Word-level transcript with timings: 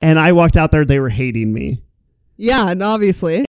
and 0.00 0.18
I 0.18 0.32
walked 0.32 0.56
out 0.56 0.70
there, 0.70 0.84
they 0.84 1.00
were 1.00 1.08
hating 1.10 1.52
me. 1.52 1.82
Yeah, 2.36 2.70
and 2.70 2.82
obviously. 2.82 3.44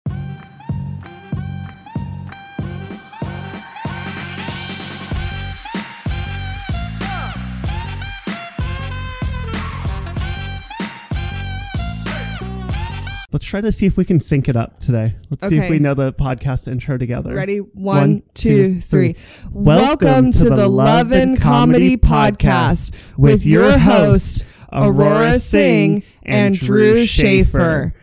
Let's 13.32 13.46
try 13.46 13.62
to 13.62 13.72
see 13.72 13.86
if 13.86 13.96
we 13.96 14.06
can 14.06 14.20
sync 14.20 14.50
it 14.50 14.56
up 14.56 14.80
today. 14.80 15.16
Let's 15.30 15.48
see 15.48 15.58
if 15.58 15.64
Okay. 15.66 15.70
we 15.70 15.78
know 15.78 15.94
the 15.94 16.12
podcast 16.12 16.68
intro 16.68 16.98
together. 16.98 17.36
Ready? 17.36 17.58
One, 17.60 18.24
two, 18.34 18.82
three. 18.82 19.16
Welcome 19.52 20.32
to 20.32 20.46
the 20.50 20.68
Love 20.68 21.12
and 21.12 21.40
Comedy 21.40 21.96
Podcast 21.96 22.92
with 23.18 23.46
your 23.46 23.78
hosts, 23.78 24.44
Aurora 24.72 25.40
Singh 25.40 26.04
and 26.24 26.56
Drew 26.56 27.06
Shafer. 27.06 27.94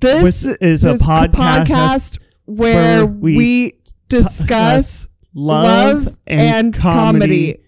This 0.00 0.46
Which 0.46 0.56
is 0.60 0.84
a 0.84 0.94
podcast 0.94 2.18
where 2.44 3.04
where 3.04 3.06
we 3.06 3.36
we 3.36 3.72
discuss 4.08 5.08
Love, 5.38 6.16
and, 6.26 6.72
comedy, 6.72 7.58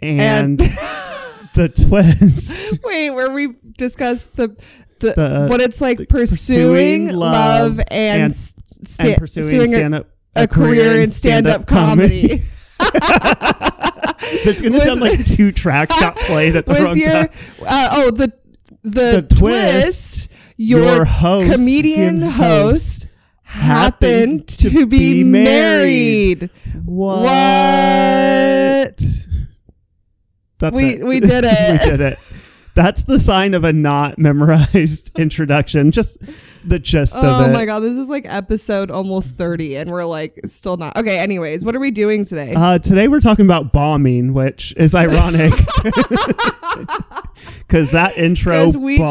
and, 0.00 0.58
the 1.54 1.68
twist. 1.68 2.78
Wait, 2.82 3.10
where 3.10 3.30
we 3.30 3.54
discuss 3.76 4.22
the 4.22 4.56
the, 5.00 5.12
The- 5.12 5.46
what 5.50 5.60
it's 5.60 5.80
like 5.82 6.08
pursuing, 6.08 7.08
pursuing 7.08 7.16
love, 7.16 7.76
love 7.76 7.80
and, 7.90 8.22
and- 8.22 8.32
s- 8.32 8.54
and 8.98 9.16
pursuing 9.16 9.46
pursuing 9.60 9.74
a, 9.74 9.76
stand 9.76 10.04
a 10.34 10.48
career 10.48 11.02
in 11.02 11.10
stand-up 11.10 11.66
comedy. 11.66 12.42
That's 14.44 14.60
gonna 14.60 14.74
With- 14.74 14.82
sound 14.84 15.00
like 15.00 15.24
two 15.24 15.52
tracks 15.52 15.98
got 16.00 16.16
played 16.16 16.56
at 16.56 16.66
the 16.66 16.74
wrong 16.74 16.96
your 16.96 17.10
time. 17.10 17.28
uh, 17.66 17.88
oh 17.92 18.10
the 18.10 18.32
the, 18.82 18.90
The 19.28 19.34
twist, 19.36 19.38
twist, 19.38 20.28
your, 20.56 20.84
your 20.84 21.04
host 21.04 21.52
comedian 21.52 22.20
host 22.22 23.06
happened 23.42 24.46
to, 24.48 24.68
to 24.70 24.86
be, 24.86 25.14
be 25.14 25.24
married. 25.24 26.50
What? 26.84 27.22
What? 27.22 29.00
That's 30.58 30.76
We- 30.76 30.84
it. 30.94 31.04
we 31.04 31.20
did 31.20 31.44
it. 31.46 31.72
we 31.82 31.90
did 31.90 32.00
it. 32.00 32.18
That's 32.74 33.04
the 33.04 33.20
sign 33.20 33.54
of 33.54 33.62
a 33.62 33.72
not 33.72 34.18
memorized 34.18 35.10
introduction. 35.18 35.92
Just 35.92 36.18
the 36.64 36.78
gist 36.80 37.14
of 37.14 37.22
Oh 37.24 37.44
it. 37.44 37.52
my 37.52 37.66
god, 37.66 37.80
this 37.80 37.96
is 37.96 38.08
like 38.08 38.24
episode 38.26 38.90
almost 38.90 39.36
30 39.36 39.76
and 39.76 39.90
we're 39.90 40.04
like 40.04 40.40
still 40.46 40.76
not. 40.76 40.96
Okay, 40.96 41.18
anyways, 41.18 41.64
what 41.64 41.76
are 41.76 41.80
we 41.80 41.90
doing 41.92 42.24
today? 42.24 42.52
Uh, 42.56 42.78
today 42.78 43.06
we're 43.06 43.20
talking 43.20 43.44
about 43.44 43.72
bombing, 43.72 44.32
which 44.34 44.74
is 44.76 44.92
ironic 44.94 45.52
because 47.58 47.90
that 47.92 48.16
intro 48.16 48.52
Because 48.58 48.76
we 48.76 48.98
just 48.98 49.10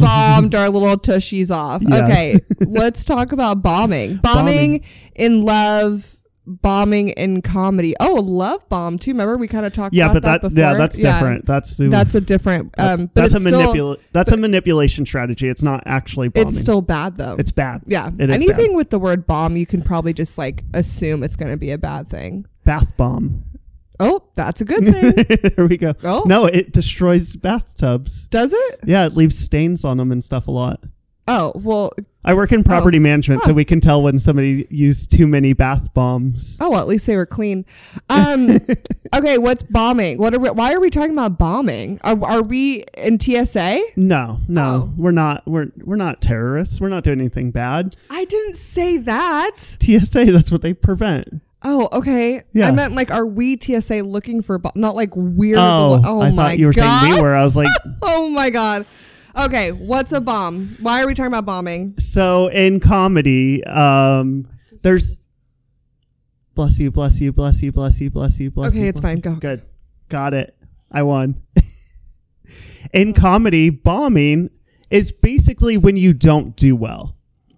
bombed 0.00 0.54
our 0.54 0.68
little 0.70 0.96
tushies 0.96 1.54
off. 1.54 1.82
Yes. 1.82 2.02
Okay, 2.02 2.38
let's 2.60 3.04
talk 3.04 3.32
about 3.32 3.62
bombing. 3.62 4.16
bombing. 4.16 4.44
Bombing. 4.44 4.84
in 5.14 5.42
love, 5.42 6.16
bombing 6.46 7.08
in 7.10 7.42
comedy. 7.42 7.94
Oh, 8.00 8.18
a 8.18 8.20
love 8.20 8.68
bomb 8.68 8.98
too. 8.98 9.12
Remember 9.12 9.36
we 9.36 9.48
kind 9.48 9.66
of 9.66 9.72
talked 9.72 9.94
yeah, 9.94 10.04
about 10.06 10.14
but 10.14 10.22
that, 10.22 10.42
that, 10.42 10.48
before. 10.48 10.58
yeah, 10.58 10.74
that's 10.74 10.96
different. 10.98 11.46
That's 11.46 11.76
That's 11.78 12.14
a 12.14 12.20
different. 12.20 12.74
that's, 12.76 13.00
Um, 13.00 13.10
that's 13.14 13.32
a 13.32 13.36
it's 13.36 13.46
still, 13.46 13.72
manipula- 13.74 13.98
That's 14.12 14.32
a 14.32 14.36
manipulation 14.36 15.06
strategy. 15.06 15.48
It's 15.48 15.62
not 15.62 15.82
actually 15.86 16.28
bombing. 16.28 16.48
It's 16.48 16.60
still 16.60 16.82
bad 16.82 17.16
though. 17.16 17.36
it's 17.38 17.52
bad. 17.52 17.82
yeah. 17.86 18.10
it 18.18 18.30
Anything 18.30 18.74
with 18.74 18.90
the 18.90 18.98
word 18.98 19.26
bomb, 19.26 19.56
you 19.56 19.66
can 19.66 19.82
probably 19.82 20.12
just 20.12 20.36
like 20.38 20.64
assume 20.74 21.22
it's 21.22 21.36
going 21.36 21.50
to 21.50 21.56
be 21.56 21.70
a 21.70 21.78
bad 21.78 22.08
thing. 22.08 22.46
Bath 22.64 22.96
bomb. 22.96 23.44
Oh, 24.00 24.22
that's 24.34 24.60
a 24.60 24.64
good 24.64 24.84
thing. 25.24 25.52
there 25.56 25.66
we 25.66 25.76
go. 25.76 25.94
Oh. 26.02 26.24
No, 26.26 26.46
it 26.46 26.72
destroys 26.72 27.36
bathtubs. 27.36 28.26
Does 28.28 28.52
it? 28.52 28.80
Yeah, 28.84 29.06
it 29.06 29.14
leaves 29.16 29.38
stains 29.38 29.84
on 29.84 29.98
them 29.98 30.10
and 30.12 30.22
stuff 30.24 30.48
a 30.48 30.50
lot. 30.50 30.82
Oh, 31.28 31.52
well. 31.54 31.92
I 32.24 32.32
work 32.34 32.52
in 32.52 32.64
property 32.64 32.98
management, 32.98 33.42
Huh. 33.42 33.48
so 33.48 33.52
we 33.54 33.64
can 33.64 33.80
tell 33.80 34.02
when 34.02 34.18
somebody 34.18 34.66
used 34.70 35.12
too 35.12 35.26
many 35.26 35.52
bath 35.52 35.92
bombs. 35.92 36.56
Oh, 36.60 36.70
well, 36.70 36.80
at 36.80 36.88
least 36.88 37.06
they 37.06 37.16
were 37.16 37.26
clean. 37.26 37.64
Um, 38.08 38.58
okay, 39.14 39.38
what's 39.38 39.62
bombing? 39.62 40.18
What 40.18 40.34
are 40.34 40.38
we, 40.38 40.50
why 40.50 40.72
are 40.72 40.80
we 40.80 40.88
talking 40.90 41.12
about 41.12 41.38
bombing? 41.38 41.98
Are, 42.04 42.22
are 42.24 42.42
we 42.42 42.84
in 42.96 43.18
TSA? 43.18 43.80
No, 43.96 44.40
no, 44.48 44.64
Oh. 44.64 44.92
we're 44.96 45.10
not. 45.10 45.46
We're 45.46 45.66
we're 45.82 45.96
not 45.96 46.20
terrorists. 46.20 46.80
We're 46.80 46.88
not 46.90 47.04
doing 47.04 47.20
anything 47.20 47.50
bad. 47.50 47.96
I 48.10 48.24
didn't 48.24 48.56
say 48.56 48.96
that. 48.98 49.58
TSA, 49.58 50.26
that's 50.32 50.50
what 50.52 50.62
they 50.62 50.74
prevent. 50.74 51.40
Oh, 51.62 51.88
okay. 51.92 52.42
Yeah. 52.52 52.68
I 52.68 52.70
meant 52.72 52.94
like, 52.94 53.10
are 53.10 53.24
we 53.26 53.58
TSA 53.58 54.02
looking 54.02 54.42
for 54.42 54.58
bomb? 54.58 54.72
Not 54.74 54.94
like 54.94 55.10
weird. 55.16 55.58
Oh, 55.58 56.00
oh 56.04 56.20
I 56.20 56.30
my 56.30 56.36
thought 56.36 56.58
you 56.58 56.66
were 56.66 56.72
god. 56.72 57.00
saying 57.02 57.14
we 57.14 57.22
were. 57.22 57.34
I 57.34 57.42
was 57.44 57.56
like, 57.56 57.68
Oh 58.02 58.28
my 58.30 58.50
god. 58.50 58.84
Okay, 59.36 59.72
what's 59.72 60.12
a 60.12 60.20
bomb? 60.20 60.76
Why 60.80 61.02
are 61.02 61.06
we 61.06 61.14
talking 61.14 61.28
about 61.28 61.44
bombing? 61.44 61.98
so 61.98 62.48
in 62.48 62.80
comedy, 62.80 63.64
um, 63.64 64.48
there's 64.82 65.26
bless 66.54 66.78
you, 66.78 66.90
bless 66.90 67.20
you, 67.20 67.32
bless 67.32 67.60
you, 67.62 67.72
bless 67.72 68.00
you, 68.00 68.10
bless 68.10 68.38
you, 68.38 68.50
bless 68.50 68.74
you. 68.74 68.80
Okay, 68.80 68.88
it's 68.88 69.00
fine. 69.00 69.20
Go. 69.20 69.34
Good, 69.34 69.62
got 70.08 70.34
it. 70.34 70.56
I 70.90 71.02
won. 71.02 71.42
in 72.92 73.12
comedy, 73.12 73.70
bombing 73.70 74.50
is 74.90 75.10
basically 75.10 75.76
when 75.76 75.96
you 75.96 76.12
don't 76.12 76.54
do 76.54 76.76
well. 76.76 77.16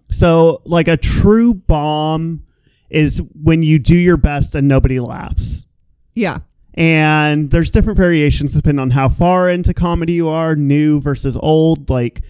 So, 0.09 0.61
like 0.65 0.87
a 0.87 0.97
true 0.97 1.53
bomb 1.53 2.43
is 2.89 3.21
when 3.41 3.61
you 3.61 3.77
do 3.77 3.95
your 3.95 4.17
best 4.17 4.55
and 4.55 4.67
nobody 4.67 4.99
laughs. 4.99 5.67
Yeah. 6.15 6.39
And 6.77 7.49
there's 7.49 7.71
different 7.71 7.97
variations 7.97 8.53
depending 8.53 8.79
on 8.79 8.91
how 8.91 9.09
far 9.09 9.49
into 9.49 9.73
comedy 9.73 10.13
you 10.13 10.29
are 10.29 10.55
new 10.55 11.01
versus 11.01 11.35
old 11.37 11.89
like 11.89 12.21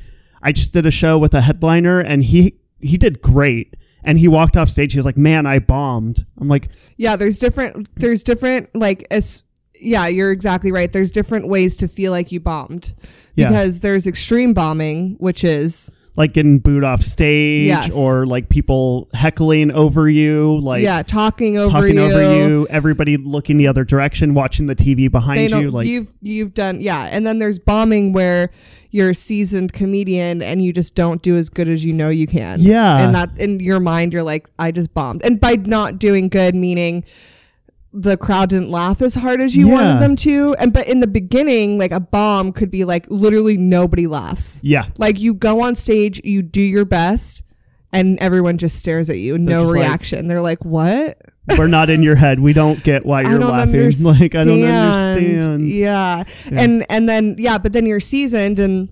i 0.41 0.51
just 0.51 0.73
did 0.73 0.85
a 0.85 0.91
show 0.91 1.17
with 1.17 1.33
a 1.33 1.41
headliner 1.41 1.99
and 1.99 2.23
he 2.23 2.55
he 2.79 2.97
did 2.97 3.21
great 3.21 3.75
and 4.03 4.17
he 4.17 4.27
walked 4.27 4.55
off 4.55 4.69
stage 4.69 4.93
he 4.93 4.97
was 4.97 5.05
like 5.05 5.17
man 5.17 5.45
i 5.45 5.59
bombed 5.59 6.25
i'm 6.39 6.47
like 6.47 6.69
Yeah, 6.95 7.15
there's 7.15 7.37
different 7.37 7.89
there's 7.99 8.23
different 8.23 8.73
like 8.73 9.05
as 9.11 9.43
yeah, 9.79 10.07
you're 10.07 10.31
exactly 10.31 10.71
right. 10.71 10.91
There's 10.91 11.11
different 11.11 11.47
ways 11.47 11.75
to 11.77 11.87
feel 11.87 12.11
like 12.11 12.31
you 12.31 12.39
bombed. 12.39 12.93
Yeah. 13.35 13.49
Because 13.49 13.81
there's 13.81 14.07
extreme 14.07 14.53
bombing, 14.53 15.15
which 15.19 15.43
is 15.43 15.91
like 16.17 16.33
getting 16.33 16.59
booed 16.59 16.83
off 16.83 17.01
stage 17.03 17.67
Yes. 17.67 17.93
or 17.93 18.25
like 18.25 18.49
people 18.49 19.07
heckling 19.13 19.71
over 19.71 20.09
you 20.09 20.59
like 20.59 20.83
yeah, 20.83 21.03
talking 21.03 21.57
over 21.57 21.71
talking 21.71 21.95
you. 21.95 22.01
over 22.01 22.37
you 22.47 22.67
everybody 22.69 23.15
looking 23.15 23.55
the 23.57 23.67
other 23.67 23.85
direction 23.85 24.33
watching 24.33 24.65
the 24.65 24.75
tv 24.75 25.09
behind 25.09 25.51
you 25.51 25.71
like 25.71 25.87
you've 25.87 26.13
you've 26.21 26.53
done 26.53 26.81
yeah, 26.81 27.03
and 27.11 27.25
then 27.25 27.39
there's 27.39 27.59
bombing 27.59 28.11
where 28.11 28.49
you're 28.89 29.11
a 29.11 29.15
seasoned 29.15 29.73
comedian 29.73 30.41
and 30.41 30.63
you 30.63 30.73
just 30.73 30.95
don't 30.95 31.21
do 31.21 31.35
as 31.37 31.49
good 31.49 31.67
as 31.69 31.83
you 31.85 31.91
know 31.93 32.09
you 32.09 32.25
can. 32.25 32.59
Yeah. 32.61 32.97
And 32.99 33.13
that 33.13 33.37
in 33.37 33.59
your 33.59 33.81
mind 33.81 34.13
you're 34.13 34.23
like, 34.23 34.47
I 34.57 34.71
just 34.71 34.93
bombed. 34.93 35.23
And 35.25 35.39
by 35.41 35.55
not 35.57 35.99
doing 35.99 36.29
good 36.29 36.55
meaning 36.55 37.03
the 37.93 38.17
crowd 38.17 38.49
didn't 38.49 38.69
laugh 38.69 39.01
as 39.01 39.15
hard 39.15 39.41
as 39.41 39.55
you 39.55 39.67
Yeah. 39.67 39.73
wanted 39.73 40.01
them 40.01 40.15
to. 40.17 40.55
And 40.59 40.73
but 40.73 40.87
in 40.87 40.99
the 40.99 41.07
beginning, 41.07 41.77
like 41.77 41.91
a 41.91 41.99
bomb 41.99 42.51
could 42.51 42.69
be 42.69 42.85
like 42.85 43.05
literally 43.09 43.57
nobody 43.57 44.07
laughs. 44.07 44.59
yeah 44.63 44.85
Like 44.97 45.19
you 45.19 45.33
go 45.33 45.61
on 45.61 45.75
stage, 45.75 46.21
you 46.23 46.41
do 46.41 46.61
your 46.61 46.85
best, 46.85 47.43
and 47.93 48.19
everyone 48.19 48.57
just 48.57 48.77
stares 48.77 49.09
at 49.09 49.17
you, 49.17 49.37
no 49.37 49.63
just 49.63 49.73
like- 49.75 49.81
reaction. 49.83 50.27
They're 50.27 50.41
like, 50.41 50.63
"What? 50.65 51.17
we're 51.57 51.65
not 51.67 51.89
in 51.89 52.03
your 52.03 52.15
head 52.23 52.41
we 52.41 52.51
don't 52.51 52.83
get 52.83 53.05
why 53.05 53.21
you're 53.21 53.39
laughing 53.39 53.73
understand." 53.79 54.19
like 54.19 54.35
i 54.35 54.43
don't 54.43 54.61
understand 54.65 55.65
Yeah. 55.65 56.25
Yeah. 56.51 56.61
and 56.61 56.85
and 56.89 57.07
then 57.07 57.35
yeah, 57.37 57.57
but 57.57 57.71
then 57.71 57.85
you're 57.85 58.01
seasoned 58.01 58.59
and 58.59 58.89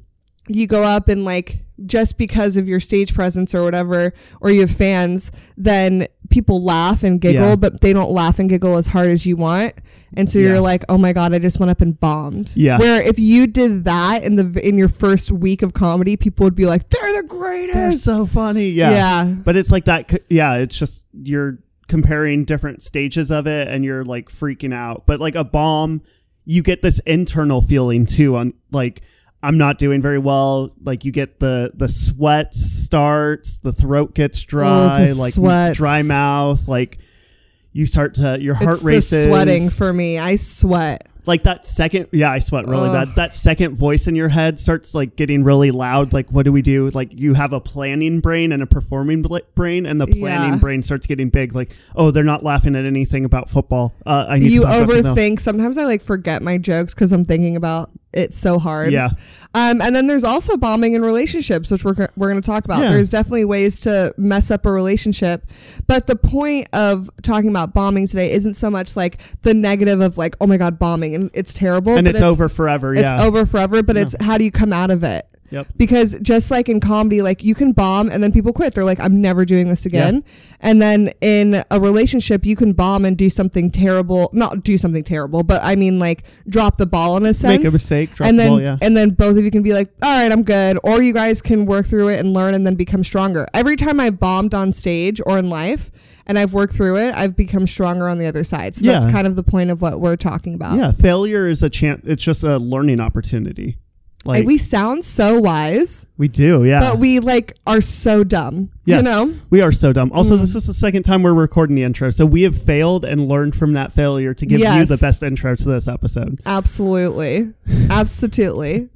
you 0.47 0.65
go 0.65 0.83
up 0.83 1.09
and 1.09 1.25
like 1.25 1.59
just 1.85 2.17
because 2.17 2.55
of 2.57 2.67
your 2.67 2.79
stage 2.79 3.13
presence 3.13 3.53
or 3.53 3.63
whatever, 3.63 4.13
or 4.41 4.49
you 4.51 4.61
have 4.61 4.71
fans, 4.71 5.31
then 5.57 6.07
people 6.29 6.63
laugh 6.63 7.03
and 7.03 7.19
giggle, 7.21 7.49
Yeah. 7.49 7.55
but 7.55 7.81
they 7.81 7.93
don't 7.93 8.11
laugh 8.11 8.39
and 8.39 8.49
giggle 8.49 8.77
as 8.77 8.87
hard 8.87 9.09
as 9.09 9.25
you 9.25 9.35
want. 9.35 9.73
And 10.17 10.29
so 10.29 10.39
Yeah. 10.39 10.49
you're 10.49 10.59
like, 10.61 10.83
oh 10.89 10.97
my 10.97 11.11
god, 11.13 11.33
I 11.33 11.39
just 11.39 11.59
went 11.59 11.69
up 11.69 11.81
and 11.81 11.99
bombed. 11.99 12.53
Yeah. 12.55 12.77
Where 12.79 13.01
if 13.01 13.19
you 13.19 13.45
did 13.47 13.83
that 13.83 14.23
in 14.23 14.35
the 14.37 14.67
in 14.67 14.77
your 14.77 14.87
first 14.87 15.31
week 15.31 15.61
of 15.61 15.73
comedy, 15.73 16.15
people 16.17 16.45
would 16.45 16.55
be 16.55 16.65
like, 16.65 16.87
they're 16.89 17.21
the 17.21 17.27
greatest. 17.27 17.73
they're 17.75 17.93
so 17.93 18.25
funny 18.25 18.69
yeah 18.69 18.91
yeah. 18.91 19.23
But 19.25 19.55
it's 19.57 19.71
like 19.71 19.85
that. 19.85 20.09
Yeah, 20.29 20.55
it's 20.55 20.77
just 20.77 21.07
you're 21.13 21.59
comparing 21.87 22.45
different 22.45 22.81
stages 22.81 23.29
of 23.29 23.45
it, 23.47 23.67
and 23.67 23.83
you're 23.85 24.03
like 24.05 24.29
freaking 24.29 24.73
out. 24.73 25.05
But 25.05 25.19
like 25.19 25.35
a 25.35 25.43
bomb, 25.43 26.01
you 26.45 26.63
get 26.63 26.81
this 26.81 26.99
internal 27.05 27.61
feeling 27.61 28.05
too. 28.05 28.35
On 28.37 28.53
like 28.71 29.01
I'm 29.45 29.57
not 29.57 29.77
doing 29.79 30.01
very 30.01 30.19
well. 30.19 30.71
Like 30.83 31.05
you 31.05 31.11
get 31.11 31.39
the 31.39 31.71
the 31.73 31.87
sweat 31.87 32.53
starts, 32.53 33.59
the 33.59 33.71
throat 33.71 34.13
gets 34.15 34.41
dry, 34.41 35.05
the 35.05 35.13
like 35.15 35.33
sweats. 35.33 35.77
dry 35.77 36.01
mouth. 36.01 36.67
Like 36.67 36.99
you 37.71 37.85
start 37.85 38.15
to 38.15 38.37
your 38.41 38.55
heart 38.55 38.75
it's 38.75 38.83
races. 38.83 39.23
the 39.25 39.29
sweating 39.29 39.69
for 39.69 39.91
me. 39.93 40.17
I 40.17 40.37
sweat. 40.37 41.09
like 41.27 41.41
that 41.43 41.65
second 41.65 42.07
yeah 42.11 42.31
i 42.31 42.37
sweat 42.37 42.67
really 42.67 42.87
Ugh. 42.87 42.93
bad 43.07 43.15
that 43.15 43.33
second 43.33 43.75
voice 43.75 44.05
in 44.05 44.13
your 44.15 44.29
head 44.29 44.59
starts 44.59 44.93
like 44.93 45.15
getting 45.15 45.43
really 45.43 45.71
loud 45.71 46.13
like 46.13 46.29
what 46.29 46.43
do 46.45 46.51
we 46.51 46.61
do 46.61 46.89
like 46.91 47.11
you 47.11 47.33
have 47.33 47.51
a 47.51 47.59
planning 47.59 48.19
brain 48.21 48.51
and 48.51 48.61
a 48.61 48.67
performing 48.67 49.23
bl- 49.23 49.39
brain 49.55 49.87
and 49.87 49.99
the 49.99 50.05
planning 50.05 50.51
Yeah. 50.53 50.57
brain 50.57 50.83
starts 50.83 51.07
getting 51.07 51.29
big 51.29 51.55
like 51.55 51.71
oh 51.95 52.11
they're 52.11 52.23
not 52.23 52.43
laughing 52.43 52.75
at 52.75 52.85
anything 52.85 53.25
about 53.25 53.49
football 53.49 53.95
uh, 54.05 54.25
i 54.29 54.37
need 54.37 54.51
you 54.51 54.59
to 54.61 54.65
talk 54.67 54.75
about 54.83 54.87
something 54.93 55.05
else. 55.07 55.17
overthink. 55.17 55.39
Sometimes 55.41 55.77
I 55.79 55.85
like 55.85 56.03
forget 56.03 56.43
my 56.43 56.59
jokes 56.59 56.93
because 56.93 57.11
I'm 57.11 57.25
thinking 57.25 57.55
about 57.55 57.89
it 58.15 58.33
so 58.33 58.57
hard. 58.59 58.91
Yeah. 58.93 59.09
Um, 59.53 59.81
and 59.81 59.95
then 59.95 60.07
there's 60.07 60.25
also 60.25 60.57
bombing 60.57 60.93
in 60.95 61.01
relationships, 61.01 61.71
which 61.71 61.85
we're, 61.85 61.95
we're 62.17 62.29
going 62.29 62.41
to 62.41 62.45
talk 62.45 62.65
about. 62.65 62.81
Yeah. 62.81 62.89
There's 62.89 63.07
definitely 63.09 63.45
ways 63.45 63.79
to 63.81 64.13
mess 64.17 64.51
up 64.51 64.65
a 64.65 64.71
relationship. 64.71 65.45
But 65.87 66.07
the 66.07 66.17
point 66.17 66.67
of 66.73 67.09
talking 67.23 67.49
about 67.49 67.73
bombing 67.73 68.05
today 68.05 68.31
isn't 68.31 68.55
so 68.55 68.69
much 68.69 68.97
like 68.97 69.21
the 69.43 69.53
negative 69.53 70.01
of 70.01 70.17
like, 70.17 70.35
oh 70.41 70.47
my 70.47 70.57
God, 70.57 70.77
bombing 70.77 71.15
and 71.15 71.31
it's 71.33 71.53
terrible. 71.53 71.95
and 71.95 72.05
but 72.05 72.15
it's, 72.15 72.21
over 72.23 72.49
forever. 72.49 72.93
Yeah. 72.93 73.13
It's 73.13 73.21
over 73.21 73.45
forever, 73.45 73.81
but 73.81 73.95
Yeah. 73.95 74.01
it's 74.01 74.15
how 74.21 74.37
do 74.37 74.43
you 74.43 74.51
come 74.51 74.73
out 74.73 74.91
of 74.91 75.03
it? 75.05 75.25
Yep. 75.51 75.67
Because 75.77 76.19
just 76.21 76.49
like 76.51 76.67
in 76.69 76.79
comedy, 76.79 77.21
like 77.21 77.43
you 77.43 77.53
can 77.55 77.71
bomb 77.71 78.09
and 78.09 78.23
then 78.23 78.31
people 78.31 78.51
quit. 78.51 78.73
They're 78.73 78.83
like, 78.83 78.99
I'm 78.99 79.21
never 79.21 79.45
doing 79.45 79.69
this 79.69 79.85
again. 79.85 80.23
And 80.59 80.81
then 80.81 81.13
in 81.21 81.63
a 81.69 81.79
relationship, 81.79 82.45
you 82.45 82.55
can 82.55 82.73
bomb 82.73 83.05
and 83.05 83.15
do 83.15 83.29
something 83.29 83.69
terrible. 83.69 84.29
Not 84.33 84.63
do 84.63 84.77
something 84.77 85.03
terrible, 85.03 85.43
but 85.43 85.61
I 85.63 85.75
mean 85.75 85.99
like 85.99 86.23
drop 86.49 86.77
the 86.77 86.87
ball 86.87 87.15
in 87.17 87.25
a 87.25 87.33
sense 87.33 87.59
Make 87.63 87.67
a 87.67 87.71
mistake. 87.71 88.15
Drop 88.15 88.27
and 88.27 88.39
the 88.39 88.43
then 88.43 88.49
ball. 88.51 88.61
Yeah. 88.61 88.77
and 88.81 88.97
then 88.97 89.11
both 89.11 89.37
of 89.37 89.43
you 89.43 89.51
can 89.51 89.61
be 89.63 89.73
like, 89.73 89.91
all 90.01 90.09
right, 90.21 90.31
I'm 90.31 90.43
good, 90.43 90.79
or 90.83 91.01
you 91.01 91.13
guys 91.13 91.41
can 91.41 91.65
work 91.65 91.85
through 91.85 92.09
it 92.09 92.19
and 92.19 92.33
learn 92.33 92.53
and 92.55 92.65
then 92.65 92.75
become 92.75 93.03
stronger. 93.03 93.45
Every 93.53 93.75
time 93.75 93.99
I've 93.99 94.19
bombed 94.19 94.53
on 94.55 94.73
stage 94.73 95.21
or 95.25 95.37
in 95.37 95.49
life 95.49 95.91
and 96.25 96.39
I've 96.39 96.53
worked 96.53 96.73
through 96.73 96.97
it, 96.97 97.13
I've 97.13 97.35
become 97.35 97.67
stronger 97.67 98.09
on 98.09 98.17
the 98.17 98.25
other 98.25 98.43
side. 98.43 98.75
So 98.75 98.85
that's 98.85 99.05
kind 99.05 99.27
of 99.27 99.35
the 99.35 99.43
point 99.43 99.69
of 99.69 99.81
what 99.81 99.99
we're 100.01 100.15
talking 100.15 100.55
about. 100.55 100.77
yeah. 100.77 100.91
Failure 100.91 101.47
is 101.47 101.61
a 101.61 101.69
chance. 101.69 102.01
It's 102.05 102.23
just 102.23 102.43
a 102.43 102.57
learning 102.57 102.99
opportunity. 102.99 103.77
Like 104.25 104.39
and 104.39 104.47
we 104.47 104.57
sound 104.57 105.05
so 105.05 105.39
wise, 105.39 106.05
we 106.17 106.27
do. 106.27 106.63
Yeah. 106.65 106.79
but 106.79 106.97
we 106.97 107.19
like 107.19 107.53
are 107.67 107.79
so 107.81 108.23
dumb. 108.23 108.71
Yeah. 108.85 108.97
You 108.97 109.03
know? 109.03 109.33
We 109.51 109.61
are 109.61 109.71
so 109.71 109.93
dumb. 109.93 110.11
Also, 110.13 110.35
Mm. 110.35 110.41
this 110.41 110.55
is 110.55 110.65
the 110.65 110.73
second 110.73 111.03
time 111.03 111.21
we're 111.21 111.33
recording 111.33 111.75
the 111.75 111.83
intro, 111.83 112.09
so 112.09 112.25
we 112.25 112.41
have 112.41 112.59
failed 112.59 113.05
and 113.05 113.27
learned 113.27 113.55
from 113.55 113.73
that 113.73 113.91
failure 113.93 114.33
to 114.33 114.45
give 114.45 114.59
you 114.59 114.85
the 114.85 114.97
best 114.97 115.21
intro 115.21 115.55
to 115.55 115.63
this 115.63 115.87
episode. 115.87 116.41
Absolutely. 116.45 117.53
Absolutely. 117.91 118.89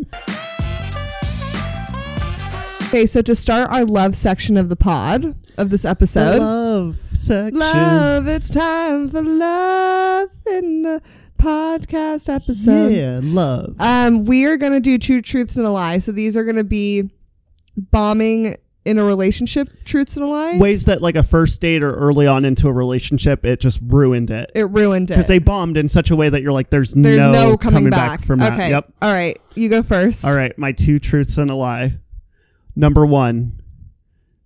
Okay, 2.88 3.06
so 3.06 3.22
to 3.22 3.36
start 3.36 3.70
our 3.70 3.86
love 3.86 4.16
section 4.16 4.58
of 4.58 4.70
the 4.70 4.76
pod 4.76 5.36
of 5.60 5.70
this 5.70 5.84
The 5.84 5.90
episode. 5.90 6.40
love 6.40 6.98
section. 7.14 7.60
Love, 7.60 8.28
it's 8.28 8.50
time 8.50 9.10
for 9.10 9.22
love 9.22 10.30
in 10.52 10.82
the 10.82 11.02
podcast 11.40 12.34
episode. 12.34 12.90
yeah, 12.94 13.20
love. 13.24 13.76
Um, 13.80 14.26
we 14.26 14.46
are 14.46 14.58
gonna 14.58 14.80
do 14.80 14.98
two 14.98 15.22
truths 15.22 15.58
and 15.58 15.66
a 15.66 15.72
lie. 15.72 16.00
So 16.00 16.12
these 16.12 16.38
are 16.38 16.44
gonna 16.44 16.64
be 16.64 17.10
bombing 17.76 18.58
in 18.86 18.98
a 18.98 19.04
relationship, 19.04 19.70
truths 19.86 20.16
and 20.16 20.24
a 20.24 20.28
lie. 20.28 20.58
Ways 20.58 20.86
that 20.86 21.02
like 21.02 21.16
a 21.16 21.24
first 21.24 21.60
date 21.62 21.84
or 21.84 21.94
early 21.94 22.26
on 22.28 22.46
into 22.46 22.68
a 22.68 22.74
relationship, 22.74 23.46
it 23.46 23.60
just 23.60 23.80
ruined 23.86 24.32
it 24.32 24.50
It 24.56 24.70
ruined 24.70 25.10
it. 25.12 25.14
because 25.14 25.28
they 25.28 25.40
bombed 25.40 25.78
in 25.78 25.90
such 25.90 26.10
a 26.12 26.16
way 26.16 26.30
that 26.30 26.42
you're 26.42 26.54
like, 26.54 26.70
there's, 26.70 26.94
There's 26.94 27.18
no, 27.18 27.32
no, 27.32 27.58
coming, 27.58 27.90
back. 27.90 28.24
from 28.24 28.40
that. 28.40 28.54
okay. 28.54 28.70
Yep. 28.70 28.94
All 29.02 29.12
right. 29.12 29.38
You 29.56 29.70
go 29.70 29.84
first. 29.84 30.26
All 30.26 30.36
right, 30.36 30.58
my 30.58 30.72
two 30.72 30.98
truths 31.00 31.38
and 31.38 31.50
a 31.52 31.56
lie. 31.56 32.00
Number 32.76 33.06
one, 33.06 33.62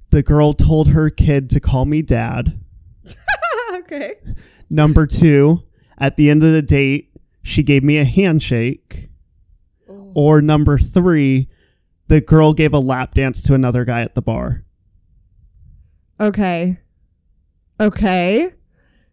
the 0.10 0.24
girl 0.24 0.54
told 0.54 0.90
her 0.90 1.10
kid 1.10 1.50
to 1.52 1.60
call 1.60 1.86
me 1.86 2.02
dad. 2.02 2.60
okay. 3.76 4.16
Number 4.70 5.06
two, 5.08 5.62
at 6.04 6.18
the 6.18 6.30
end 6.30 6.44
of 6.44 6.52
the 6.52 6.62
date, 6.62 7.12
she 7.44 7.64
gave 7.64 7.82
me 7.82 7.98
a 7.98 8.04
handshake. 8.04 9.08
Or 10.14 10.42
number 10.42 10.78
three, 10.78 11.48
the 12.10 12.20
girl 12.20 12.54
gave 12.54 12.74
a 12.74 12.80
lap 12.80 13.14
dance 13.14 13.42
to 13.44 13.54
another 13.54 13.86
guy 13.86 14.02
at 14.02 14.14
the 14.14 14.22
bar. 14.22 14.66
Okay. 16.20 16.78
Okay. 17.80 18.52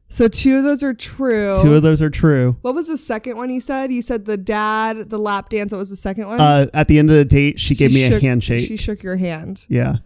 So 0.08 0.26
two 0.26 0.56
of 0.58 0.64
those 0.64 0.82
are 0.82 0.92
true. 0.92 1.56
Two 1.62 1.76
of 1.76 1.82
those 1.82 2.02
are 2.02 2.10
true. 2.10 2.56
what 2.62 2.74
was 2.74 2.88
the 2.88 2.98
second 2.98 3.36
one 3.36 3.50
you 3.50 3.60
said? 3.60 3.92
You 3.92 4.02
said 4.02 4.24
the 4.24 4.36
dad, 4.36 5.10
the 5.10 5.18
lap 5.18 5.48
dance. 5.48 5.70
What 5.70 5.78
was 5.78 5.90
the 5.90 5.96
second 5.96 6.26
one? 6.26 6.40
Uh, 6.40 6.66
at 6.74 6.88
the 6.88 6.98
end 6.98 7.08
of 7.08 7.14
the 7.16 7.24
date, 7.24 7.60
she, 7.60 7.76
gave 7.76 7.92
me 7.92 8.08
shook- 8.08 8.20
a 8.20 8.26
handshake. 8.26 8.66
She 8.66 8.76
shook 8.76 9.04
your 9.04 9.16
hand. 9.16 9.64
yeah. 9.68 9.98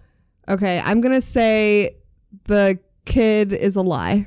Okay, 0.47 0.83
I'm 0.85 1.01
gonna 1.01 1.23
say 1.23 1.97
the 2.45 2.79
kid 3.07 3.55
is 3.55 3.77
a 3.77 3.81
lie. 3.81 4.27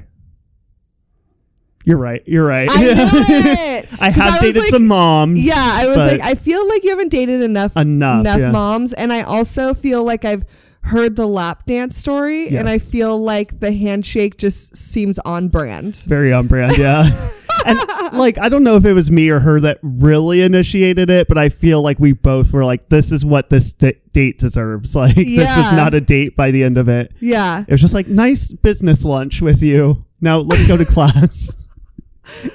You're 1.88 1.98
right. 1.98 2.22
You're 2.26 2.46
right. 2.46 2.68
I. 2.70 3.88
I 4.02 4.10
have 4.10 4.34
I 4.34 4.40
dated 4.40 4.64
like- 4.64 4.70
some 4.72 4.88
moms. 4.88 5.40
Yeah, 5.40 5.56
I 5.56 5.88
was 5.88 5.96
like, 5.96 6.20
I 6.20 6.36
feel 6.36 6.68
like 6.68 6.84
you 6.84 6.90
haven't 6.90 7.08
dated 7.10 7.42
enough 7.42 7.78
enough. 7.78 8.26
yeah. 8.26 8.52
moms, 8.52 8.92
and 8.92 9.14
I 9.14 9.22
also 9.22 9.74
feel 9.74 10.04
like 10.04 10.26
I've 10.26 10.44
heard 10.82 11.16
the 11.16 11.26
lap 11.26 11.66
dance 11.66 11.96
story, 11.98 12.50
and 12.58 12.68
I 12.68 12.78
feel 12.80 13.18
like 13.18 13.62
the 13.62 13.72
handshake 13.72 14.38
just 14.38 14.76
seems 14.76 15.18
on 15.20 15.48
brand. 15.48 15.96
Very 16.06 16.34
on 16.34 16.48
brand, 16.48 16.78
yeah. 16.78 17.10
and 17.66 17.80
like 18.12 18.38
I 18.38 18.50
don't 18.50 18.66
know 18.66 18.76
if 18.76 18.84
it 18.84 18.92
was 18.92 19.10
me 19.10 19.30
or 19.30 19.40
her 19.40 19.62
that 19.62 19.80
really 19.82 20.42
initiated 20.42 21.10
it, 21.10 21.30
but 21.30 21.38
I 21.38 21.48
feel 21.48 21.82
like 21.82 22.00
we 22.00 22.12
both 22.12 22.52
were 22.52 22.66
like, 22.66 22.90
"This 22.90 23.14
is 23.14 23.24
what 23.24 23.50
this 23.50 23.72
d- 23.72 23.94
date 24.12 24.40
deserves." 24.40 24.94
Like 24.96 25.16
this 25.16 25.56
was 25.56 25.72
not 25.72 25.94
a 25.94 26.02
date 26.02 26.36
by 26.36 26.52
the 26.52 26.66
end 26.66 26.78
of 26.78 26.90
it. 26.90 27.14
Yeah, 27.22 27.64
It 27.66 27.72
was 27.72 27.80
just 27.80 27.94
like 27.94 28.08
nice 28.10 28.52
business 28.52 29.06
lunch 29.06 29.42
with 29.42 29.62
you. 29.62 30.04
Now 30.20 30.40
let's 30.40 30.68
go 30.68 30.76
to 30.76 30.84
class. 30.86 31.58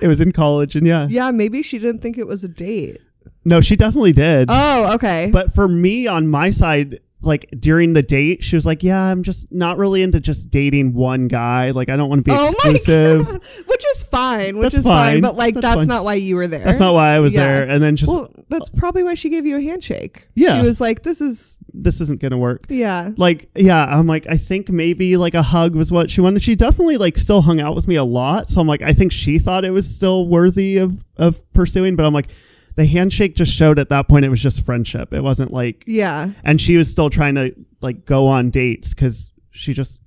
It 0.01 0.09
was 0.09 0.21
in 0.21 0.33
college, 0.33 0.77
and 0.77 0.87
yeah, 0.87 1.07
yeah. 1.11 1.31
Maybe 1.31 1.63
she 1.63 1.79
didn't 1.79 2.01
think 2.01 2.19
it 2.19 2.27
was 2.27 2.45
a 2.45 2.49
date. 2.49 3.01
no, 3.45 3.61
she 3.61 3.77
definitely 3.77 4.13
did. 4.13 4.49
Oh, 4.51 4.95
okay. 4.95 5.31
But 5.33 5.55
for 5.55 5.69
me, 5.69 6.07
on 6.07 6.29
my 6.29 6.51
side, 6.51 7.01
like 7.23 7.49
during 7.59 7.93
the 7.93 8.03
date, 8.03 8.43
she 8.45 8.57
was 8.57 8.67
like, 8.67 8.83
"Yeah, 8.83 9.01
I'm 9.01 9.23
just 9.23 9.51
not 9.53 9.79
really 9.79 10.03
into 10.03 10.21
just 10.21 10.51
dating 10.51 10.93
one 10.95 11.29
guy. 11.29 11.71
Like 11.71 11.89
I 11.89 11.97
don't 11.97 12.09
want 12.09 12.25
to 12.25 12.31
be 12.31 12.37
oh 12.37 12.49
exclusive." 12.71 13.29
which 13.67 13.85
is 13.95 14.03
fine, 14.05 14.57
which 14.59 14.73
That's 14.73 14.77
is 14.77 14.87
fine. 14.87 15.15
fine. 15.15 15.21
But 15.23 15.37
like, 15.37 15.55
That's 15.55 15.77
that's, 15.77 15.87
not 15.87 16.05
why 16.05 16.15
you 16.15 16.37
were 16.37 16.47
there. 16.47 16.65
That's 16.65 16.81
not 16.81 16.95
why 16.95 17.11
I 17.11 17.21
was 17.21 17.35
Yeah. 17.35 17.45
there. 17.47 17.69
And 17.69 17.83
then 17.83 17.97
just 17.97 18.11
well, 18.13 18.29
that's 18.49 18.69
probably 18.69 19.03
why 19.03 19.15
she 19.15 19.29
gave 19.29 19.47
you 19.47 19.57
a 19.57 19.61
handshake. 19.61 20.29
Yeah. 20.35 20.61
she 20.61 20.67
was 20.67 20.81
like, 20.81 21.03
"This 21.03 21.21
is 21.21 21.59
this 21.75 22.01
isn't 22.01 22.21
gonna 22.21 22.37
work. 22.39 22.61
yeah." 22.69 23.11
like 23.17 23.49
yeah 23.57 23.85
i'm 23.87 24.07
like 24.07 24.27
i 24.29 24.37
think 24.37 24.69
maybe 24.69 25.17
like 25.17 25.33
a 25.35 25.43
hug 25.43 25.75
was 25.75 25.91
what 25.91 26.11
she 26.11 26.21
wanted 26.21 26.43
she 26.43 26.55
definitely 26.55 26.99
like 26.99 27.17
still 27.17 27.41
hung 27.41 27.61
out 27.61 27.75
with 27.75 27.89
me 27.89 27.95
a 27.97 28.05
lot 28.05 28.49
so 28.51 28.61
i'm 28.61 28.67
like 28.67 28.83
i 28.83 28.93
think 28.93 29.11
she 29.11 29.39
thought 29.39 29.65
it 29.65 29.71
was 29.71 29.93
still 29.93 30.29
worthy 30.29 30.77
of 30.77 31.03
of 31.17 31.41
pursuing 31.55 31.97
but 31.97 32.05
i'm 32.05 32.13
like 32.13 32.29
the 32.77 32.87
handshake 32.87 33.35
just 33.37 33.53
showed 33.53 33.79
at 33.79 33.89
that 33.91 34.09
point 34.09 34.25
it 34.25 34.29
was 34.29 34.41
just 34.43 34.65
friendship 34.65 35.13
it 35.13 35.23
wasn't 35.23 35.53
like 35.53 35.85
Yeah. 35.87 36.31
and 36.45 36.61
she 36.61 36.77
was 36.77 36.91
still 36.91 37.11
trying 37.11 37.35
to 37.37 37.55
like 37.81 38.05
go 38.07 38.27
on 38.27 38.51
dates 38.51 38.95
because 38.95 39.31
she 39.51 39.73
just 39.75 40.01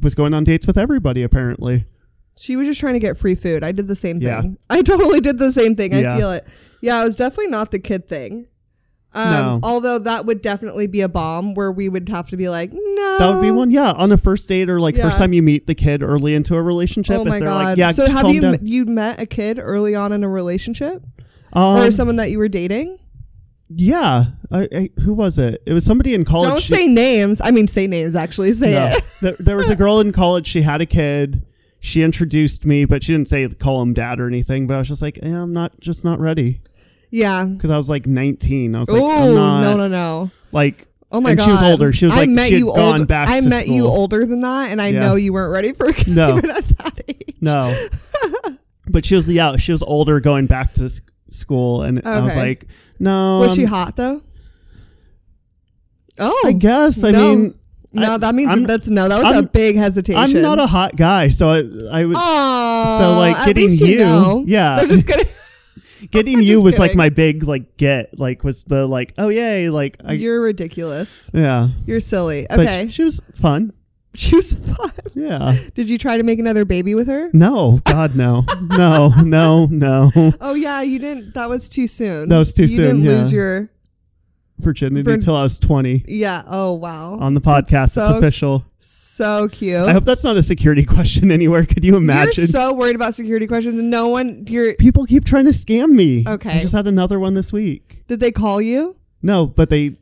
was 0.00 0.14
going 0.14 0.34
on 0.34 0.44
dates 0.44 0.66
with 0.66 0.76
everybody 0.78 1.22
apparently 1.22 1.86
She 2.38 2.56
was 2.56 2.66
just 2.66 2.80
trying 2.80 2.94
to 2.94 2.98
get 2.98 3.18
free 3.18 3.34
food. 3.34 3.62
I 3.62 3.72
did 3.72 3.88
the 3.88 3.94
same 3.94 4.18
Yeah. 4.18 4.40
thing. 4.40 4.56
I 4.70 4.82
totally 4.82 5.20
did 5.20 5.38
the 5.38 5.52
same 5.52 5.76
thing. 5.76 5.94
I 5.94 6.00
Yeah. 6.00 6.16
feel 6.16 6.32
it. 6.32 6.46
Yeah, 6.80 7.02
it 7.02 7.04
was 7.04 7.14
definitely 7.14 7.48
not 7.48 7.70
the 7.70 7.78
kid 7.78 8.08
thing. 8.08 8.46
Um, 9.14 9.30
No. 9.30 9.60
Although 9.62 9.98
that 9.98 10.24
would 10.24 10.40
definitely 10.40 10.86
be 10.86 11.02
a 11.02 11.08
bomb 11.10 11.52
where 11.54 11.70
we 11.70 11.90
would 11.90 12.08
have 12.08 12.30
to 12.30 12.36
be 12.38 12.48
like, 12.48 12.72
no. 12.72 13.18
that 13.18 13.34
would 13.34 13.42
be 13.42 13.50
one 13.50 13.70
yeah 13.70 13.92
on 13.92 14.10
a 14.10 14.16
first 14.16 14.48
date 14.48 14.70
or 14.70 14.80
like 14.80 14.96
Yeah. 14.96 15.04
first 15.04 15.18
time 15.18 15.34
you 15.34 15.42
meet 15.42 15.66
the 15.66 15.74
kid 15.74 16.02
early 16.02 16.34
into 16.34 16.54
a 16.56 16.62
relationship 16.62 17.18
Oh 17.20 17.24
my 17.26 17.38
god! 17.38 17.64
like 17.64 17.76
yeah 17.78 17.90
so 17.90 18.06
have 18.08 18.28
you 18.30 18.40
down. 18.40 18.54
m- 18.54 18.60
you 18.66 18.86
met 18.86 19.20
a 19.20 19.26
kid 19.26 19.58
early 19.60 19.94
on 19.94 20.12
in 20.12 20.24
a 20.24 20.28
relationship 20.28 21.04
um, 21.52 21.76
or 21.76 21.90
someone 21.90 22.16
that 22.16 22.30
you 22.30 22.38
were 22.38 22.48
dating? 22.48 22.98
yeah 23.74 24.24
I, 24.50 24.68
I, 24.70 24.90
who 25.00 25.14
was 25.14 25.38
it 25.38 25.62
it 25.64 25.72
was 25.72 25.82
somebody 25.82 26.12
in 26.14 26.26
college 26.26 26.50
Don't 26.50 26.60
She- 26.62 26.74
say 26.74 26.86
names. 26.86 27.40
I 27.40 27.50
mean, 27.52 27.68
say 27.68 27.86
names. 27.86 28.14
Actually, 28.14 28.52
say 28.52 28.72
No. 28.72 28.96
it. 28.98 29.04
there, 29.22 29.36
there 29.38 29.56
was 29.56 29.70
a 29.70 29.76
girl 29.76 30.00
in 30.00 30.12
college. 30.12 30.46
She 30.46 30.60
had 30.60 30.82
a 30.82 30.86
kid. 30.86 31.46
She 31.80 32.02
introduced 32.02 32.64
me, 32.66 32.84
but 32.84 33.02
she 33.02 33.12
didn't 33.12 33.28
say 33.28 33.48
call 33.48 33.80
him 33.82 33.94
dad 33.94 34.20
or 34.20 34.26
anything. 34.28 34.66
But 34.66 34.74
I 34.74 34.78
was 34.78 34.88
just 34.88 35.00
like, 35.02 35.16
yeah, 35.22 35.40
I'm 35.42 35.52
not 35.54 35.80
just 35.80 36.04
not 36.04 36.20
ready 36.20 36.60
Yeah. 37.10 37.44
because 37.46 37.70
I 37.70 37.76
was 37.78 37.88
like 37.88 38.06
19. 38.06 38.76
I 38.76 38.80
was 38.80 38.90
like, 38.90 39.00
I'm 39.02 39.08
oh 39.08 39.34
not 39.34 39.60
no 39.62 39.76
no 39.78 39.88
no! 39.88 40.30
like. 40.52 40.86
Oh 41.10 41.20
my 41.20 41.30
And 41.30 41.38
god! 41.38 41.44
she 41.46 41.50
was 41.52 41.62
older. 41.62 41.92
She 41.94 42.04
was 42.04 42.12
I 42.14 42.18
like- 42.18 42.28
met 42.28 42.50
you 42.50 42.66
gone 42.66 42.78
older. 42.92 43.06
back 43.06 43.28
I 43.30 43.40
met 43.40 43.68
you 43.68 43.86
older 43.86 44.26
than 44.26 44.42
that, 44.42 44.70
and 44.70 44.80
I 44.82 44.88
Yeah. 44.88 45.00
know 45.00 45.14
you 45.16 45.32
weren't 45.32 45.52
ready 45.52 45.72
for 45.72 45.86
a 45.86 45.92
kid 45.94 46.14
No. 46.14 46.36
at 46.38 46.44
that 46.78 47.00
age. 47.08 47.36
No, 47.40 47.74
but 48.86 49.04
she 49.06 49.14
was 49.14 49.28
yeah, 49.30 49.56
she 49.56 49.72
was 49.72 49.82
older, 49.82 50.20
going 50.20 50.46
back 50.46 50.74
to 50.74 50.90
school, 51.32 51.82
and 51.82 52.00
I 52.06 52.20
was 52.20 52.34
like, 52.36 52.66
no. 52.98 53.38
Was 53.40 53.54
she 53.54 53.64
hot 53.64 53.96
though? 53.96 54.22
Oh, 56.18 56.42
I 56.46 56.52
guess. 56.52 57.02
I 57.04 57.10
no. 57.10 57.34
mean, 57.36 57.54
no. 57.92 58.14
I- 58.14 58.18
that 58.18 58.34
means 58.34 58.50
I'm- 58.50 58.64
that's 58.64 58.88
no. 58.88 59.08
That 59.08 59.22
was 59.22 59.32
a 59.32 59.36
I'm- 59.36 59.50
big 59.52 59.76
hesitation. 59.76 60.20
I'm 60.20 60.42
not 60.42 60.58
a 60.58 60.66
hot 60.66 60.96
guy, 60.96 61.28
so 61.28 61.50
I, 61.50 61.58
I 62.00 62.04
would. 62.04 62.16
Oh, 62.18 62.98
So, 63.00 63.18
like, 63.18 63.36
getting 63.46 63.68
least 63.68 63.82
you- 63.82 63.98
know. 63.98 64.44
yeah. 64.46 64.76
They're 64.76 64.88
just 64.88 65.06
kidding. 65.06 65.26
getting 66.10 66.36
I'm 66.38 66.42
you 66.42 66.60
was 66.60 66.78
like 66.80 66.94
my 66.96 67.08
big 67.10 67.44
like 67.44 67.76
get 67.76 68.18
like 68.18 68.42
was 68.42 68.64
the 68.64 68.88
like 68.88 69.14
oh 69.18 69.28
yay 69.28 69.70
like 69.70 69.98
I 70.04 70.14
You're 70.14 70.40
ridiculous. 70.40 71.30
yeah 71.32 71.68
You're 71.86 72.00
silly. 72.00 72.44
But 72.50 72.58
Okay, 72.60 72.88
she 72.88 73.04
was 73.04 73.20
fun. 73.36 73.72
she 74.14 74.36
was 74.36 74.52
fun. 74.52 74.92
Yeah. 75.14 75.56
Did 75.74 75.88
you 75.88 75.98
try 75.98 76.16
to 76.16 76.22
make 76.22 76.38
another 76.38 76.64
baby 76.64 76.94
with 76.94 77.06
her? 77.08 77.30
No, 77.32 77.80
God, 77.84 78.14
no, 78.16 78.44
no, 78.76 79.08
no, 79.22 79.66
no. 79.66 80.10
Oh 80.40 80.54
yeah, 80.54 80.82
you 80.82 80.98
didn't. 80.98 81.34
That 81.34 81.48
was 81.48 81.68
too 81.68 81.86
soon. 81.86 82.28
That 82.28 82.38
was 82.38 82.52
too 82.52 82.62
you 82.62 82.68
soon, 82.68 82.84
didn't 82.86 83.02
yeah. 83.02 83.10
lose 83.12 83.32
your. 83.32 83.70
virginity 84.58 85.02
Vir- 85.02 85.18
till 85.18 85.34
I 85.34 85.42
was 85.42 85.58
20 85.58 86.04
Yeah. 86.06 86.42
Oh 86.46 86.72
wow. 86.74 87.18
on 87.18 87.34
the 87.34 87.40
podcast. 87.40 87.90
So, 87.90 88.02
it's 88.04 88.18
official. 88.18 88.64
so 88.78 89.48
cute. 89.48 89.76
I 89.76 89.92
hope 89.92 90.04
that's 90.04 90.24
not 90.24 90.36
a 90.36 90.42
security 90.42 90.84
question 90.96 91.30
anywhere. 91.32 91.64
Could 91.66 91.84
you 91.84 91.96
imagine? 91.96 92.42
You're 92.42 92.46
so 92.48 92.72
worried 92.72 92.94
about 92.96 93.14
security 93.14 93.46
questions. 93.46 93.80
No 93.82 94.08
one. 94.08 94.44
You're. 94.48 94.74
People 94.74 95.06
keep 95.06 95.24
trying 95.24 95.44
to 95.46 95.50
scam 95.52 95.90
me. 95.90 96.24
Okay. 96.26 96.58
I 96.58 96.60
just 96.62 96.74
had 96.74 96.86
another 96.86 97.18
one 97.18 97.34
this 97.34 97.52
week. 97.52 98.04
Did 98.08 98.20
they 98.20 98.30
call 98.32 98.60
you? 98.60 98.96
No, 99.22 99.46
but 99.46 99.68
they 99.70 99.96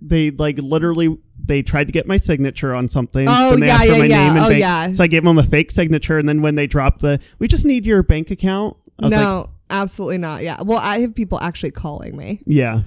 they 0.00 0.30
like 0.30 0.58
literally 0.58 1.18
they 1.46 1.62
tried 1.62 1.86
to 1.88 1.92
get 1.92 2.06
my 2.06 2.16
signature 2.16 2.74
on 2.74 2.88
something. 2.88 3.26
Oh, 3.28 3.56
they 3.56 3.66
yeah, 3.66 3.74
asked 3.74 3.86
for 3.86 3.92
yeah, 3.92 3.98
my 3.98 4.04
yeah. 4.06 4.18
name 4.26 4.36
and 4.36 4.44
Oh, 4.44 4.48
bank. 4.48 4.60
yeah. 4.60 4.92
So 4.92 5.04
I 5.04 5.06
gave 5.06 5.24
them 5.24 5.38
a 5.38 5.42
fake 5.42 5.70
signature, 5.70 6.18
and 6.18 6.28
then 6.28 6.42
when 6.42 6.54
they 6.54 6.66
dropped 6.66 7.00
the, 7.00 7.20
we 7.38 7.48
just 7.48 7.64
need 7.64 7.86
your 7.86 8.02
bank 8.02 8.30
account. 8.30 8.76
I 8.98 9.06
was 9.06 9.12
No, 9.12 9.38
like, 9.40 9.48
absolutely 9.70 10.18
not. 10.18 10.42
Yeah. 10.42 10.60
Well, 10.62 10.78
I 10.78 11.00
have 11.00 11.14
people 11.14 11.40
actually 11.40 11.70
calling 11.72 12.16
me. 12.16 12.40
yeah. 12.46 12.82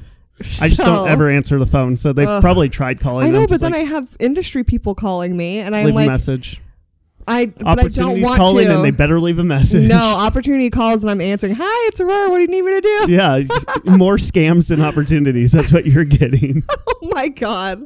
I 0.62 0.68
just 0.68 0.78
don't 0.78 1.08
ever 1.08 1.30
answer 1.30 1.60
the 1.60 1.68
phone, 1.68 1.96
so 1.96 2.12
they've 2.12 2.28
Ugh. 2.28 2.42
probably 2.42 2.68
tried 2.68 3.00
calling. 3.00 3.28
I 3.28 3.30
know, 3.30 3.46
but 3.46 3.62
then 3.62 3.72
like, 3.72 3.82
I 3.82 3.84
have 3.86 4.18
industry 4.20 4.64
people 4.64 4.96
calling 4.96 5.38
me, 5.38 5.60
and 5.60 5.76
I'm 5.76 5.86
leave 5.86 5.94
a 5.94 5.98
like, 5.98 6.08
message. 6.08 6.60
I, 7.28 7.46
but 7.46 7.80
I 7.80 7.88
don't 7.88 8.20
want 8.20 8.36
calling, 8.36 8.66
to. 8.68 8.76
and 8.76 8.84
they 8.84 8.90
better 8.92 9.20
leave 9.20 9.38
a 9.40 9.44
message. 9.44 9.88
no 9.88 9.96
opportunity 10.04 10.70
calls, 10.72 11.04
and 11.04 11.12
I'm 11.12 11.22
answering. 11.22 11.54
Hi, 11.58 11.88
it's 11.88 12.02
Aurora. 12.02 12.30
What 12.32 12.38
do 12.38 12.42
you 12.42 12.48
need 12.48 12.64
me 12.64 12.72
to 12.74 12.82
do? 12.82 13.12
yeah, 13.12 13.44
more 13.96 14.18
scams 14.18 14.70
than 14.70 14.82
opportunities. 14.82 15.52
That's 15.52 15.72
what 15.72 15.86
you're 15.86 16.04
getting. 16.04 16.64
Oh 17.14 17.16
my 17.16 17.28
god. 17.28 17.86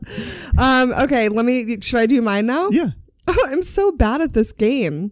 Um. 0.57 0.93
Okay. 0.93 1.27
Let 1.27 1.43
me. 1.43 1.81
Should 1.81 1.99
I 1.99 2.05
do 2.05 2.21
mine 2.21 2.45
now? 2.45 2.69
yeah. 2.69 2.91
I'm 3.27 3.61
so 3.61 3.91
bad 3.91 4.21
at 4.21 4.33
this 4.33 4.53
game. 4.53 5.11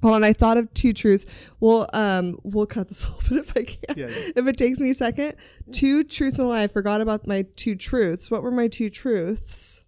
Hold 0.00 0.14
on, 0.14 0.24
I 0.24 0.32
thought 0.32 0.56
of 0.56 0.72
two 0.74 0.92
truths. 0.94 1.26
Well, 1.60 1.86
um, 1.92 2.38
we'll 2.42 2.66
cut 2.66 2.88
this 2.88 3.04
a 3.06 3.08
little 3.08 3.28
bit 3.28 3.38
if 3.38 3.56
I 3.56 3.62
can. 3.64 3.98
Yeah, 3.98 4.08
yeah. 4.08 4.32
If 4.36 4.46
it 4.46 4.56
takes 4.56 4.80
me 4.80 4.90
a 4.90 4.94
second. 4.94 5.34
Two 5.70 6.02
truths 6.02 6.38
and 6.38 6.46
a 6.46 6.48
lie. 6.48 6.62
I 6.62 6.66
forgot 6.66 7.00
about 7.02 7.26
my 7.26 7.44
two 7.56 7.76
truths. 7.76 8.30
What 8.30 8.42
were 8.42 8.50
my 8.50 8.68
two 8.68 8.88
truths? 8.88 9.84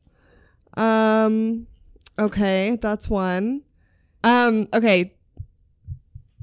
Um, 0.76 1.66
okay, 2.18 2.78
that's 2.80 3.08
one. 3.08 3.62
Um, 4.22 4.68
okay. 4.74 5.14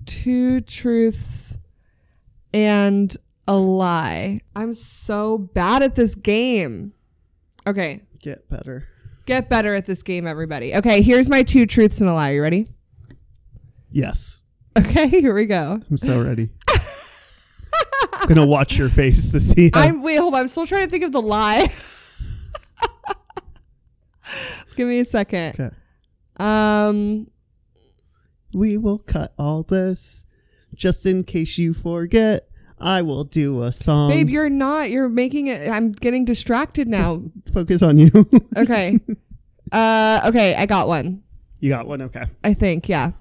Two 0.05 0.61
truths 0.61 1.57
and 2.53 3.15
a 3.47 3.55
lie. 3.55 4.41
I'm 4.55 4.73
so 4.73 5.37
bad 5.37 5.83
at 5.83 5.95
this 5.95 6.15
game. 6.15 6.93
Okay, 7.71 8.01
Get 8.21 8.49
better. 8.49 8.85
Get 9.25 9.49
better 9.49 9.73
at 9.75 9.85
this 9.85 10.03
game, 10.03 10.27
everybody. 10.27 10.75
Okay, 10.75 11.01
here's 11.01 11.29
my 11.29 11.41
two 11.41 11.65
truths 11.65 12.01
and 12.01 12.09
a 12.09 12.13
lie. 12.13 12.31
You 12.31 12.41
ready? 12.41 12.67
Yes, 13.91 14.41
Okay, 14.77 15.07
here 15.09 15.33
we 15.33 15.45
go. 15.45 15.79
I'm 15.89 15.97
so 15.97 16.21
ready. 16.21 16.49
I'm 18.13 18.27
gonna 18.27 18.45
watch 18.45 18.77
your 18.77 18.89
face 18.89 19.31
to 19.31 19.39
see. 19.39 19.71
How, 19.73 19.81
I'm 19.81 20.03
wait, 20.03 20.17
hold 20.17 20.33
on. 20.33 20.41
I'm 20.41 20.47
still 20.49 20.67
trying 20.67 20.83
to 20.85 20.91
think 20.91 21.03
of 21.05 21.11
the 21.13 21.21
lie. 21.21 21.71
Give 24.75 24.87
me 24.87 24.99
a 24.99 25.05
second. 25.05 25.59
okay. 25.59 25.75
Um, 26.37 27.27
We 28.53 28.77
will 28.77 28.99
cut 28.99 29.33
all 29.37 29.63
this 29.63 30.25
just 30.73 31.05
in 31.05 31.23
case 31.23 31.57
you 31.57 31.73
forget. 31.73 32.47
I 32.81 33.01
will 33.03 33.23
do 33.23 33.63
a 33.63 33.71
song. 33.71 34.09
babe, 34.09 34.29
you're 34.29 34.49
not. 34.49 34.89
You're 34.89 35.09
making 35.09 35.47
it. 35.47 35.69
I'm 35.69 35.91
getting 35.91 36.25
distracted 36.25 36.87
now. 36.87 37.21
Just 37.43 37.53
focus 37.53 37.83
on 37.83 37.97
you. 37.97 38.09
okay. 38.57 38.99
Uh, 39.71 40.21
okay. 40.25 40.55
I 40.55 40.65
got 40.65 40.87
one. 40.87 41.23
you 41.59 41.69
got 41.69 41.87
one. 41.87 42.01
Okay. 42.01 42.25
I 42.43 42.53
think. 42.53 42.89
Yeah. 42.89 43.11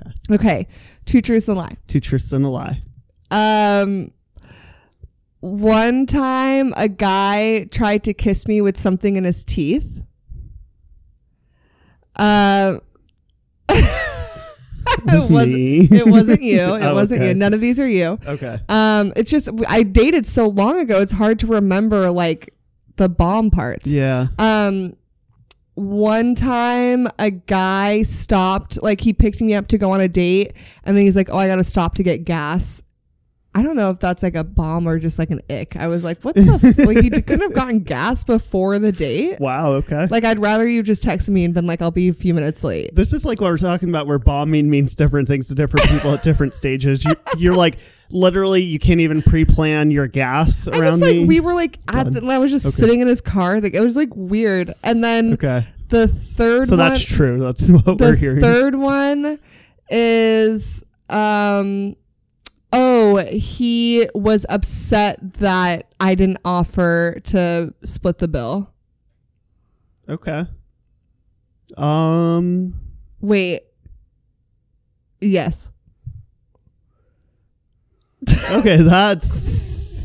Okay. 0.00 0.34
Okay. 0.34 0.66
Two 1.04 1.20
truths 1.20 1.48
and 1.48 1.56
a 1.56 1.60
lie. 1.60 1.76
Two 1.86 2.00
truths 2.00 2.32
and 2.32 2.44
a 2.44 2.48
lie. 2.48 2.80
Um, 3.30 4.12
one 5.40 6.06
time 6.06 6.72
a 6.76 6.88
guy 6.88 7.64
tried 7.70 8.04
to 8.04 8.14
kiss 8.14 8.46
me 8.46 8.60
with 8.60 8.78
something 8.78 9.16
in 9.16 9.24
his 9.24 9.44
teeth. 9.44 10.02
Was 12.18 12.80
it 15.08 15.30
wasn't. 15.30 15.54
me. 15.54 15.88
It 15.90 16.06
wasn't 16.06 16.42
you. 16.42 16.58
It 16.74 16.82
Oh, 16.82 16.94
wasn't 16.94 17.20
okay. 17.20 17.28
you. 17.28 17.34
None 17.34 17.54
of 17.54 17.60
these 17.60 17.78
are 17.78 17.86
you. 17.88 18.18
Okay. 18.26 18.58
Um, 18.68 19.12
it's 19.16 19.30
just 19.30 19.48
I 19.68 19.82
dated 19.82 20.26
so 20.26 20.48
long 20.48 20.78
ago. 20.80 21.00
It's 21.00 21.12
hard 21.12 21.38
to 21.40 21.46
remember 21.46 22.10
like 22.10 22.54
the 22.96 23.08
bomb 23.08 23.50
parts. 23.50 23.88
Yeah. 23.88 24.28
Um, 24.38 24.94
one 25.74 26.34
time 26.34 27.06
a 27.20 27.30
guy 27.30 28.02
stopped, 28.02 28.82
like 28.82 29.00
he 29.00 29.12
picked 29.12 29.40
me 29.40 29.54
up 29.54 29.68
to 29.68 29.78
go 29.78 29.92
on 29.92 30.00
a 30.00 30.08
date, 30.08 30.52
and 30.84 30.96
then 30.96 31.04
he's 31.04 31.14
like, 31.14 31.28
"Oh, 31.30 31.36
I 31.38 31.46
gotta 31.46 31.62
stop 31.64 31.94
to 31.96 32.02
get 32.02 32.24
gas." 32.24 32.82
I 33.58 33.62
don't 33.62 33.74
know 33.74 33.90
if 33.90 33.98
that's 33.98 34.22
like 34.22 34.36
a 34.36 34.44
bomb 34.44 34.86
or 34.88 35.00
just 35.00 35.18
like 35.18 35.30
an 35.30 35.40
ick. 35.50 35.74
I 35.76 35.88
was 35.88 36.04
like, 36.04 36.22
"What 36.22 36.36
the? 36.36 36.42
f-? 36.62 36.78
like 36.86 37.02
you 37.02 37.10
couldn't 37.10 37.40
have 37.40 37.54
gotten 37.54 37.80
gas 37.80 38.22
before 38.22 38.78
the 38.78 38.92
date." 38.92 39.40
Wow. 39.40 39.72
Okay. 39.72 40.06
Like 40.08 40.24
I'd 40.24 40.38
rather 40.38 40.66
you 40.68 40.82
just 40.84 41.02
text 41.02 41.28
me 41.28 41.44
and 41.44 41.52
been 41.52 41.66
like, 41.66 41.82
"I'll 41.82 41.90
be 41.90 42.08
a 42.08 42.12
few 42.12 42.34
minutes 42.34 42.62
late." 42.62 42.94
this 42.94 43.12
is 43.12 43.24
like 43.24 43.40
what 43.40 43.50
we're 43.50 43.58
talking 43.58 43.88
about, 43.88 44.06
where 44.06 44.18
bombing 44.20 44.70
means 44.70 44.94
different 44.94 45.26
things 45.26 45.48
to 45.48 45.54
different 45.56 45.88
people 45.88 46.12
at 46.14 46.22
different 46.22 46.54
stages. 46.54 47.04
You, 47.04 47.14
you're 47.36 47.56
like 47.56 47.78
literally, 48.10 48.62
you 48.62 48.78
can't 48.78 49.00
even 49.00 49.20
pre-plan 49.22 49.90
your 49.90 50.06
gas 50.06 50.68
I 50.68 50.78
around 50.78 50.84
just 50.92 51.02
like 51.02 51.16
me. 51.16 51.24
we 51.24 51.40
were 51.40 51.52
like 51.54 51.78
at 51.92 52.12
the, 52.12 52.24
I 52.26 52.38
was 52.38 52.50
just 52.52 52.64
Okay. 52.66 52.74
sitting 52.76 53.00
in 53.00 53.08
his 53.08 53.20
car. 53.20 53.60
Like 53.60 53.74
it 53.74 53.80
was 53.80 53.96
like 53.96 54.10
weird. 54.14 54.72
And 54.84 55.02
then 55.02 55.32
okay. 55.34 55.66
the 55.88 56.06
third 56.06 56.68
So 56.68 56.76
one, 56.76 56.88
that's 56.90 57.04
true. 57.04 57.40
That's 57.40 57.68
what 57.68 57.98
we're 58.00 58.14
hearing. 58.14 58.40
third 58.40 58.76
one 58.76 59.38
is 59.90 60.84
um 61.10 61.96
oh 62.72 63.16
he 63.26 64.08
was 64.14 64.44
upset 64.48 65.34
that 65.34 65.92
i 66.00 66.14
didn't 66.14 66.38
offer 66.44 67.18
to 67.24 67.72
split 67.84 68.18
the 68.18 68.28
bill 68.28 68.72
Okay. 70.08 70.46
Um. 71.76 72.74
wait 73.20 73.62
yes 75.20 75.70
Okay, 78.50 78.76
that's 78.76 79.28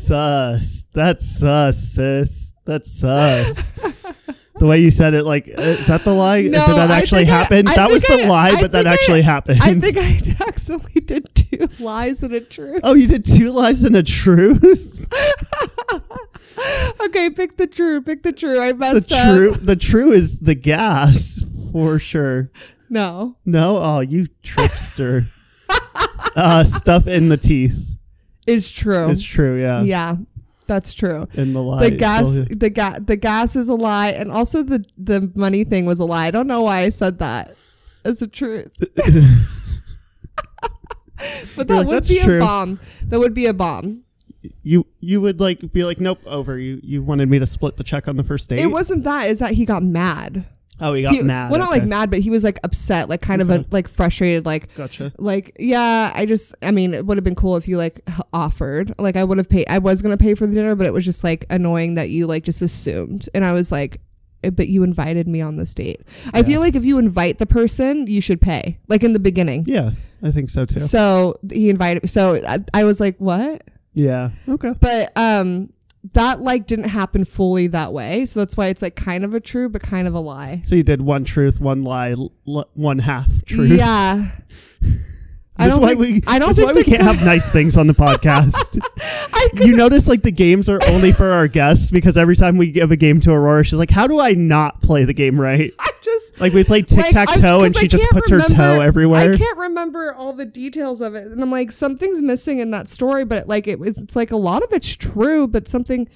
sus. 0.06 0.86
That's 0.92 1.38
sus, 1.38 1.94
sis. 1.94 2.54
That's 2.64 3.00
sus. 3.00 3.74
the 4.64 4.70
way 4.70 4.80
you 4.80 4.90
said 4.90 5.12
it, 5.12 5.24
like, 5.24 5.46
uh, 5.46 5.60
is 5.60 5.88
that 5.88 6.04
the 6.04 6.14
lie? 6.14 6.40
No, 6.40 6.66
Did 6.66 6.76
that 6.76 6.90
actually 6.90 7.22
I- 7.22 7.24
happen? 7.26 7.68
I 7.68 7.74
that 7.74 7.90
was 7.90 8.02
think 8.02 8.22
the 8.22 8.28
lie, 8.28 8.48
I 8.48 8.60
but 8.62 8.72
that 8.72 8.86
I- 8.86 8.94
actually 8.94 9.20
happened. 9.20 9.60
i 9.62 9.78
think 9.78 9.98
i 9.98 10.44
accidentally 10.48 11.02
did 11.02 11.28
two 11.34 11.68
lies 11.84 12.22
and 12.22 12.32
a 12.32 12.40
truth 12.40 12.80
oh, 12.82 12.94
you 12.94 13.06
did 13.06 13.26
two 13.26 13.52
lies 13.52 13.84
and 13.84 13.94
a 13.94 14.02
truth. 14.02 15.06
okay 17.00 17.28
pick 17.30 17.56
the 17.58 17.66
true 17.66 18.00
pick 18.00 18.22
the 18.22 18.32
true 18.32 18.58
i 18.60 18.72
the 18.72 18.78
messed 18.78 19.12
up 19.12 19.34
true, 19.36 19.52
the 19.54 19.76
true 19.76 20.12
is 20.12 20.38
the 20.38 20.54
gas 20.54 21.38
for 21.72 21.98
sure. 21.98 22.50
no 22.88 23.36
No, 23.44 23.76
oh, 23.78 24.00
you 24.00 24.28
trickster. 24.42 25.24
uh, 26.36 26.64
stuff 26.64 27.06
in 27.06 27.28
the 27.28 27.36
teeth. 27.36 27.96
is 28.46 28.70
true 28.72 29.10
It's 29.10 29.22
true, 29.22 29.60
yeah. 29.60 29.82
yeah 29.82 30.16
that's 30.66 30.94
true. 30.94 31.26
In 31.34 31.52
the 31.52 31.62
lie. 31.62 31.88
the 31.88 31.96
gas 31.96 32.26
the 32.50 32.70
gas 32.70 33.00
the 33.04 33.16
gas 33.16 33.56
is 33.56 33.68
a 33.68 33.74
lie 33.74 34.10
and 34.10 34.30
also 34.30 34.62
the 34.62 34.84
the 34.96 35.30
money 35.34 35.64
thing 35.64 35.86
was 35.86 36.00
a 36.00 36.04
lie. 36.04 36.26
I 36.26 36.30
don't 36.30 36.46
know 36.46 36.62
why 36.62 36.80
i 36.80 36.88
said 36.88 37.18
that. 37.18 37.54
It's 38.04 38.20
the 38.20 38.26
truth. 38.26 38.70
But 41.56 41.68
that 41.68 41.76
like, 41.78 41.86
would 41.86 42.08
be 42.08 42.20
true." 42.20 42.38
a 42.38 42.40
bomb. 42.40 42.80
That 43.02 43.18
would 43.18 43.34
be 43.34 43.46
a 43.46 43.54
bomb. 43.54 44.02
You 44.62 44.86
you 45.00 45.20
would 45.20 45.40
like 45.40 45.72
be 45.72 45.84
like, 45.84 46.00
nope, 46.00 46.20
over. 46.26 46.58
You 46.58 46.80
you 46.82 47.02
wanted 47.02 47.28
me 47.28 47.38
to 47.38 47.46
split 47.46 47.76
the 47.76 47.84
check 47.84 48.08
on 48.08 48.16
the 48.16 48.24
first 48.24 48.50
date. 48.50 48.60
it 48.60 48.66
wasn't 48.66 49.04
that. 49.04 49.30
Is 49.30 49.38
that 49.38 49.52
he 49.52 49.64
got 49.64 49.82
mad 49.82 50.46
Oh, 50.80 50.92
he 50.94 51.02
got 51.02 51.14
He- 51.14 51.22
mad. 51.22 51.50
well 51.50 51.60
not 51.60 51.70
like 51.70 51.84
mad 51.84 52.10
but 52.10 52.18
he 52.18 52.30
was 52.30 52.42
like 52.42 52.58
upset 52.64 53.08
like 53.08 53.20
kind 53.22 53.40
of 53.40 53.48
a, 53.50 53.64
like 53.70 53.86
frustrated 53.86 54.44
like 54.44 54.74
Gotcha. 54.74 55.12
like 55.18 55.54
yeah 55.58 56.10
i 56.14 56.26
just 56.26 56.52
i 56.62 56.70
mean 56.72 56.94
it 56.94 57.06
would 57.06 57.16
have 57.16 57.22
been 57.24 57.36
cool 57.36 57.54
if 57.56 57.68
you 57.68 57.76
like 57.78 58.00
offered 58.32 58.92
like 58.98 59.14
i 59.16 59.22
would 59.22 59.38
have 59.38 59.48
paid 59.48 59.66
i 59.68 59.78
was 59.78 60.02
gonna 60.02 60.16
pay 60.16 60.34
for 60.34 60.46
the 60.48 60.54
dinner 60.54 60.74
but 60.74 60.86
it 60.86 60.92
was 60.92 61.04
just 61.04 61.22
like 61.22 61.44
annoying 61.48 61.94
that 61.94 62.10
you 62.10 62.26
like 62.26 62.42
just 62.42 62.60
assumed 62.60 63.28
and 63.34 63.44
i 63.44 63.52
was 63.52 63.70
like 63.70 64.00
"Eh, 64.42 64.50
but 64.50 64.66
you 64.68 64.82
invited 64.82 65.28
me 65.28 65.40
on 65.40 65.56
this 65.56 65.72
date 65.74 66.00
i 66.32 66.42
feel 66.42 66.60
like 66.60 66.74
if 66.74 66.84
you 66.84 66.98
invite 66.98 67.38
the 67.38 67.46
person 67.46 68.06
you 68.08 68.20
should 68.20 68.40
pay 68.40 68.78
like 68.88 69.04
in 69.04 69.12
the 69.12 69.20
beginning 69.20 69.64
Yeah, 69.68 69.92
I 70.24 70.32
think 70.32 70.50
so 70.50 70.64
too. 70.66 70.80
so 70.80 71.36
he 71.52 71.70
invited 71.70 72.10
so 72.10 72.42
I, 72.46 72.58
I 72.74 72.82
was 72.84 72.98
like 72.98 73.16
what 73.18 73.62
Yeah. 73.92 74.30
Okay. 74.48 74.72
but 74.80 75.12
um 75.16 75.70
that 76.12 76.42
like 76.42 76.66
didn't 76.66 76.88
happen 76.90 77.24
fully 77.24 77.66
that 77.68 77.92
way 77.92 78.26
so 78.26 78.38
that's 78.40 78.56
why 78.56 78.66
it's 78.66 78.82
like 78.82 78.94
kind 78.94 79.24
of 79.24 79.32
a 79.32 79.40
true 79.40 79.68
but 79.70 79.80
kind 79.82 80.06
of 80.06 80.12
a 80.14 80.20
lie 80.20 80.60
So 80.64 80.74
you 80.76 80.82
did 80.82 81.00
one 81.00 81.24
truth, 81.24 81.60
one 81.60 81.82
lie, 81.82 82.10
l- 82.12 82.32
one 82.74 82.98
half 82.98 83.44
truth. 83.46 83.70
yeah 83.70 84.30
I 85.56 85.68
That's 85.68 85.74
don't 85.76 85.82
why 85.82 85.88
think- 85.90 86.00
we. 86.00 86.20
I 86.26 86.40
don't 86.40 86.48
that's 86.48 86.58
think 86.58 86.66
why 86.66 86.72
we 86.72 86.82
the 86.82 86.90
can't 86.90 87.02
guy- 87.02 87.12
have 87.12 87.24
nice 87.24 87.52
things 87.52 87.76
on 87.76 87.86
the 87.86 87.92
podcast. 87.92 88.76
I 89.00 89.50
you 89.64 89.76
notice 89.76 90.08
like 90.08 90.24
the 90.24 90.32
games 90.32 90.68
are 90.68 90.80
only 90.88 91.12
for 91.12 91.30
our 91.30 91.46
guests 91.46 91.90
because 91.92 92.18
every 92.18 92.34
time 92.34 92.56
we 92.56 92.72
give 92.72 92.90
a 92.90 92.96
game 92.96 93.20
to 93.20 93.30
Aurora, 93.30 93.62
she's 93.62 93.78
like, 93.78 93.90
"How 93.92 94.08
do 94.08 94.18
I 94.18 94.32
not 94.32 94.82
play 94.82 95.04
the 95.04 95.14
game 95.14 95.40
right?" 95.40 95.72
Just 96.04 96.38
Like 96.40 96.52
we 96.52 96.64
played 96.64 96.86
tic 96.86 97.06
tac 97.12 97.28
toe, 97.40 97.64
and 97.64 97.74
she 97.76 97.88
just 97.88 98.08
puts 98.10 98.28
her 98.28 98.40
toe 98.40 98.80
everywhere. 98.80 99.32
I 99.32 99.36
can't 99.36 99.56
remember 99.58 100.12
all 100.12 100.32
the 100.34 100.44
details 100.44 101.00
of 101.00 101.14
it, 101.14 101.26
and 101.26 101.40
I'm 101.42 101.50
like, 101.50 101.72
something's 101.72 102.20
missing 102.20 102.58
in 102.58 102.70
that 102.72 102.88
story. 102.90 103.24
But 103.24 103.48
like, 103.48 103.66
it, 103.66 103.78
it's, 103.80 103.98
it's 104.00 104.14
like 104.14 104.30
a 104.30 104.36
lot 104.36 104.62
of 104.62 104.72
it's 104.72 104.94
true, 104.94 105.48
but 105.48 105.66
something 105.66 106.08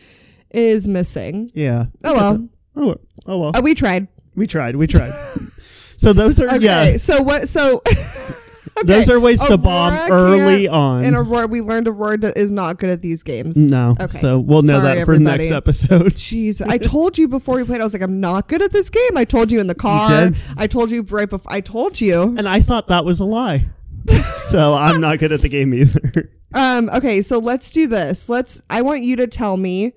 is 0.50 0.86
missing. 0.86 1.50
Yeah. 1.54 1.86
Oh 2.04 2.14
well, 2.14 2.48
Oh, 2.76 2.96
oh 3.26 3.38
well. 3.38 3.52
uh, 3.56 3.60
we 3.62 3.74
tried. 3.74 4.08
We 4.34 4.46
tried. 4.46 4.76
We 4.76 4.86
tried. 4.86 5.12
so 5.96 6.12
those 6.12 6.38
are 6.38 6.48
Okay, 6.56 6.64
yeah. 6.92 6.96
so 6.98 7.22
what? 7.22 7.48
So 7.48 7.82
okay. 8.78 8.86
Those 8.86 9.08
are 9.08 9.20
ways 9.20 9.40
to 9.44 9.56
bomb 9.56 9.94
early 10.10 10.68
on. 10.68 11.04
And 11.04 11.16
Aurora, 11.16 11.46
we 11.46 11.60
learned 11.60 11.88
Aurora 11.88 12.18
is 12.36 12.50
not 12.50 12.78
good 12.78 12.90
at 12.90 13.02
these 13.02 13.22
games. 13.22 13.56
no. 13.56 13.96
Okay. 14.00 14.18
So 14.20 14.38
we'll 14.38 14.62
know 14.62 14.80
Sorry, 14.80 14.96
that 14.98 15.04
for 15.06 15.12
everybody. 15.14 15.44
next 15.44 15.52
episode. 15.52 15.88
Jeez, 16.14 16.60
I 16.66 16.78
told 16.78 17.18
you 17.18 17.28
before 17.28 17.56
we 17.56 17.64
played. 17.64 17.80
I 17.80 17.84
was 17.84 17.92
like, 17.92 18.02
I'm 18.02 18.20
not 18.20 18.48
good 18.48 18.62
at 18.62 18.72
this 18.72 18.90
game. 18.90 19.16
I 19.16 19.24
told 19.24 19.50
you 19.50 19.60
in 19.60 19.66
the 19.66 19.74
car. 19.74 20.30
I 20.56 20.66
told 20.66 20.90
you 20.90 21.02
right 21.02 21.28
before. 21.28 21.52
I 21.52 21.60
told 21.60 22.00
you. 22.00 22.34
And 22.36 22.48
I 22.48 22.60
thought 22.60 22.88
that 22.88 23.04
was 23.04 23.20
a 23.20 23.24
lie. 23.24 23.66
so 24.48 24.74
I'm 24.74 25.00
not 25.00 25.18
good 25.18 25.32
at 25.32 25.40
the 25.42 25.48
game 25.48 25.74
either. 25.74 26.30
Um. 26.54 26.88
Okay, 26.90 27.20
so 27.20 27.38
let's 27.38 27.70
do 27.70 27.86
this. 27.86 28.28
Let's. 28.28 28.62
I 28.70 28.80
want 28.82 29.02
you 29.02 29.16
to 29.16 29.26
tell 29.26 29.56
me 29.56 29.92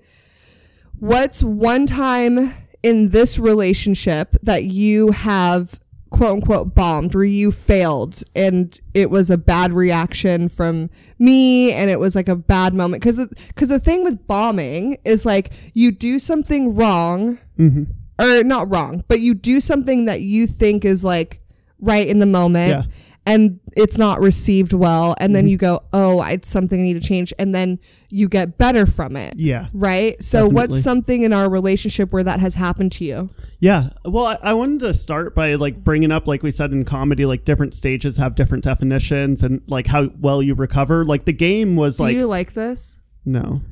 what's 0.98 1.42
one 1.42 1.86
time 1.86 2.54
in 2.82 3.10
this 3.10 3.38
relationship 3.38 4.36
that 4.42 4.64
you 4.64 5.12
have 5.12 5.80
quote 6.12 6.32
unquote 6.32 6.74
bombed 6.74 7.14
where 7.14 7.24
you 7.24 7.50
failed. 7.50 8.22
And 8.36 8.78
it 8.94 9.10
was 9.10 9.30
a 9.30 9.38
bad 9.38 9.72
reaction 9.72 10.48
from 10.48 10.90
me 11.18 11.72
and 11.72 11.90
it 11.90 11.98
was 11.98 12.14
like 12.14 12.28
a 12.28 12.36
bad 12.36 12.74
moment. 12.74 13.02
Because 13.02 13.26
because 13.48 13.68
the 13.68 13.80
thing 13.80 14.04
with 14.04 14.26
bombing 14.26 14.98
is 15.04 15.26
like 15.26 15.52
you 15.74 15.90
do 15.90 16.18
something 16.18 16.74
wrong 16.74 17.38
hmm 17.56 17.84
or 18.20 18.44
not 18.44 18.70
wrong, 18.70 19.02
but 19.08 19.20
you 19.20 19.34
do 19.34 19.58
something 19.58 20.04
that 20.04 20.20
you 20.20 20.46
think 20.46 20.84
is 20.84 21.02
like 21.02 21.40
right 21.80 22.06
in 22.06 22.20
the 22.20 22.26
moment. 22.26 22.70
Yeah. 22.86 22.92
And 23.24 23.60
it's 23.76 23.96
not 23.98 24.20
received 24.20 24.72
well 24.72 25.14
and 25.18 25.28
Mm-hmm. 25.30 25.34
then 25.34 25.46
you 25.46 25.56
go, 25.56 25.80
"Oh, 25.92 26.22
it's 26.22 26.48
something 26.48 26.80
I 26.80 26.82
need 26.82 26.94
to 26.94 27.00
change." 27.08 27.32
And 27.38 27.54
then 27.54 27.78
you 28.10 28.28
get 28.28 28.58
better 28.58 28.84
from 28.86 29.16
it. 29.16 29.34
Yeah. 29.36 29.68
Right? 29.72 30.22
So 30.22 30.48
Definitely. 30.48 30.54
what's 30.74 30.84
something 30.84 31.22
in 31.22 31.32
our 31.32 31.48
relationship 31.50 32.12
where 32.12 32.22
that 32.24 32.40
has 32.40 32.54
happened 32.56 32.92
to 32.92 33.04
you? 33.04 33.30
Yeah. 33.60 33.90
Well, 34.04 34.26
I, 34.26 34.38
I 34.42 34.52
wanted 34.54 34.80
to 34.80 34.92
start 34.94 35.34
by 35.34 35.54
like 35.54 35.82
bringing 35.82 36.10
up, 36.12 36.26
like 36.26 36.42
we 36.42 36.50
said 36.50 36.72
in 36.72 36.84
comedy, 36.84 37.24
like 37.24 37.44
different 37.44 37.74
stages 37.74 38.16
have 38.18 38.34
different 38.34 38.64
definitions 38.64 39.42
and 39.42 39.62
like 39.68 39.86
how 39.86 40.10
well 40.20 40.42
you 40.42 40.54
recover. 40.54 41.04
Like 41.04 41.24
the 41.24 41.32
game 41.32 41.76
was 41.76 41.96
Do 41.96 42.02
like, 42.02 42.16
you 42.16 42.26
like 42.26 42.52
this? 42.54 42.98
no. 43.24 43.62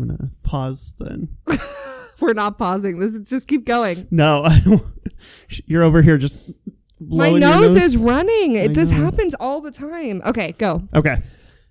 I'm 0.00 0.08
to 0.08 0.30
pause 0.42 0.94
then. 0.98 1.28
We're 2.20 2.32
not 2.32 2.56
pausing. 2.56 2.98
This 2.98 3.12
is 3.14 3.28
just 3.28 3.46
keep 3.46 3.66
going. 3.66 4.08
No, 4.10 4.42
I 4.44 4.60
don't. 4.60 4.82
You're 5.66 5.82
over 5.82 6.00
here 6.02 6.16
just 6.16 6.50
My 7.08 7.28
your 7.28 7.40
nose, 7.40 7.76
is 7.76 7.96
running. 7.96 8.58
I 8.58 8.68
this 8.68 8.90
know. 8.90 8.98
happens 8.98 9.34
all 9.34 9.60
the 9.60 9.70
time. 9.70 10.22
Okay, 10.24 10.52
go. 10.52 10.82
Okay. 10.94 11.22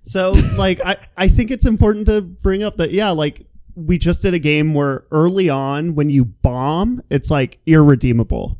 So 0.03 0.31
like 0.57 0.79
I, 0.85 0.97
I 1.17 1.27
think 1.27 1.51
it's 1.51 1.65
important 1.65 2.07
to 2.07 2.21
bring 2.21 2.63
up 2.63 2.77
that 2.77 2.91
yeah, 2.91 3.11
like 3.11 3.45
we 3.75 3.97
just 3.97 4.21
did 4.21 4.33
a 4.33 4.39
game 4.39 4.73
where 4.73 5.05
early 5.11 5.49
on 5.49 5.95
when 5.95 6.09
you 6.09 6.25
bomb, 6.25 7.01
it's 7.09 7.31
like 7.31 7.59
irredeemable. 7.65 8.57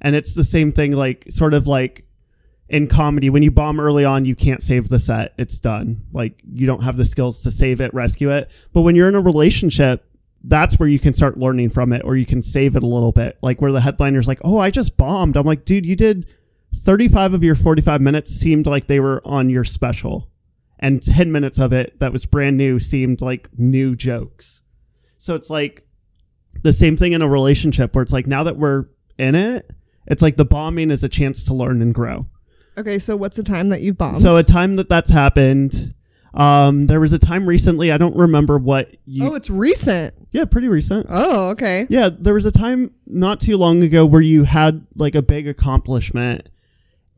And 0.00 0.14
it's 0.14 0.34
the 0.34 0.44
same 0.44 0.72
thing 0.72 0.92
like 0.92 1.26
sort 1.30 1.54
of 1.54 1.66
like 1.66 2.04
in 2.68 2.88
comedy 2.88 3.30
when 3.30 3.42
you 3.42 3.50
bomb 3.50 3.78
early 3.78 4.04
on 4.04 4.24
you 4.24 4.34
can't 4.34 4.62
save 4.62 4.88
the 4.88 4.98
set. 4.98 5.34
It's 5.38 5.60
done. 5.60 6.02
Like 6.12 6.40
you 6.50 6.66
don't 6.66 6.82
have 6.82 6.96
the 6.96 7.04
skills 7.04 7.42
to 7.42 7.50
save 7.50 7.80
it, 7.80 7.92
rescue 7.94 8.30
it. 8.30 8.50
But 8.72 8.82
when 8.82 8.94
you're 8.94 9.08
in 9.08 9.14
a 9.14 9.20
relationship, 9.20 10.05
that's 10.48 10.78
where 10.78 10.88
you 10.88 10.98
can 10.98 11.12
start 11.12 11.38
learning 11.38 11.70
from 11.70 11.92
it 11.92 12.02
or 12.04 12.16
you 12.16 12.24
can 12.26 12.40
save 12.40 12.76
it 12.76 12.82
a 12.82 12.86
little 12.86 13.12
bit. 13.12 13.36
Like 13.42 13.60
where 13.60 13.72
the 13.72 13.80
headliner's 13.80 14.28
like, 14.28 14.40
"Oh, 14.44 14.58
I 14.58 14.70
just 14.70 14.96
bombed." 14.96 15.36
I'm 15.36 15.44
like, 15.46 15.64
"Dude, 15.64 15.84
you 15.84 15.96
did 15.96 16.26
35 16.74 17.34
of 17.34 17.42
your 17.42 17.54
45 17.54 18.00
minutes 18.00 18.32
seemed 18.32 18.66
like 18.66 18.86
they 18.86 19.00
were 19.00 19.20
on 19.24 19.48
your 19.50 19.64
special 19.64 20.28
and 20.78 21.02
10 21.02 21.32
minutes 21.32 21.58
of 21.58 21.72
it 21.72 21.98
that 22.00 22.12
was 22.12 22.26
brand 22.26 22.56
new 22.58 22.78
seemed 22.78 23.22
like 23.22 23.48
new 23.56 23.96
jokes 23.96 24.60
so 25.16 25.34
it's 25.34 25.48
like 25.48 25.86
the 26.62 26.72
same 26.74 26.96
thing 26.98 27.12
in 27.12 27.22
a 27.22 27.28
relationship 27.28 27.94
where 27.94 28.02
it's 28.02 28.12
like 28.12 28.26
now 28.26 28.42
that 28.42 28.58
we're 28.58 28.84
in 29.18 29.34
it 29.34 29.70
it's 30.06 30.20
like 30.20 30.36
the 30.36 30.44
bombing 30.44 30.90
is 30.90 31.02
a 31.02 31.08
chance 31.08 31.46
to 31.46 31.54
learn 31.54 31.80
and 31.80 31.94
grow 31.94 32.26
Okay, 32.78 32.98
so 32.98 33.16
what's 33.16 33.38
the 33.38 33.42
time 33.42 33.70
that 33.70 33.80
you've 33.80 33.96
bombed? 33.96 34.18
so 34.18 34.36
a 34.36 34.42
time 34.42 34.76
that 34.76 34.90
that's 34.90 35.08
happened 35.08 35.94
um 36.36 36.86
there 36.86 37.00
was 37.00 37.12
a 37.12 37.18
time 37.18 37.46
recently 37.46 37.90
i 37.90 37.96
don't 37.96 38.14
remember 38.16 38.58
what 38.58 38.94
you 39.06 39.26
oh, 39.30 39.34
it's 39.34 39.48
recent. 39.50 40.14
yeah 40.32 40.44
pretty 40.44 40.68
recent 40.68 41.06
Oh, 41.08 41.48
okay. 41.50 41.86
yeah, 41.88 42.10
there 42.12 42.34
was 42.34 42.44
a 42.44 42.50
time 42.50 42.90
not 43.06 43.40
too 43.40 43.56
long 43.56 43.82
ago 43.82 44.04
where 44.04 44.20
you 44.20 44.44
had 44.44 44.86
like 44.94 45.14
a 45.14 45.22
big 45.22 45.48
accomplishment 45.48 46.48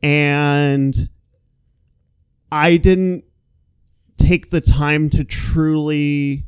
and 0.01 1.09
I 2.51 2.77
didn't 2.77 3.25
take 4.17 4.49
the 4.51 4.61
time 4.61 5.09
to 5.11 5.23
truly 5.23 6.45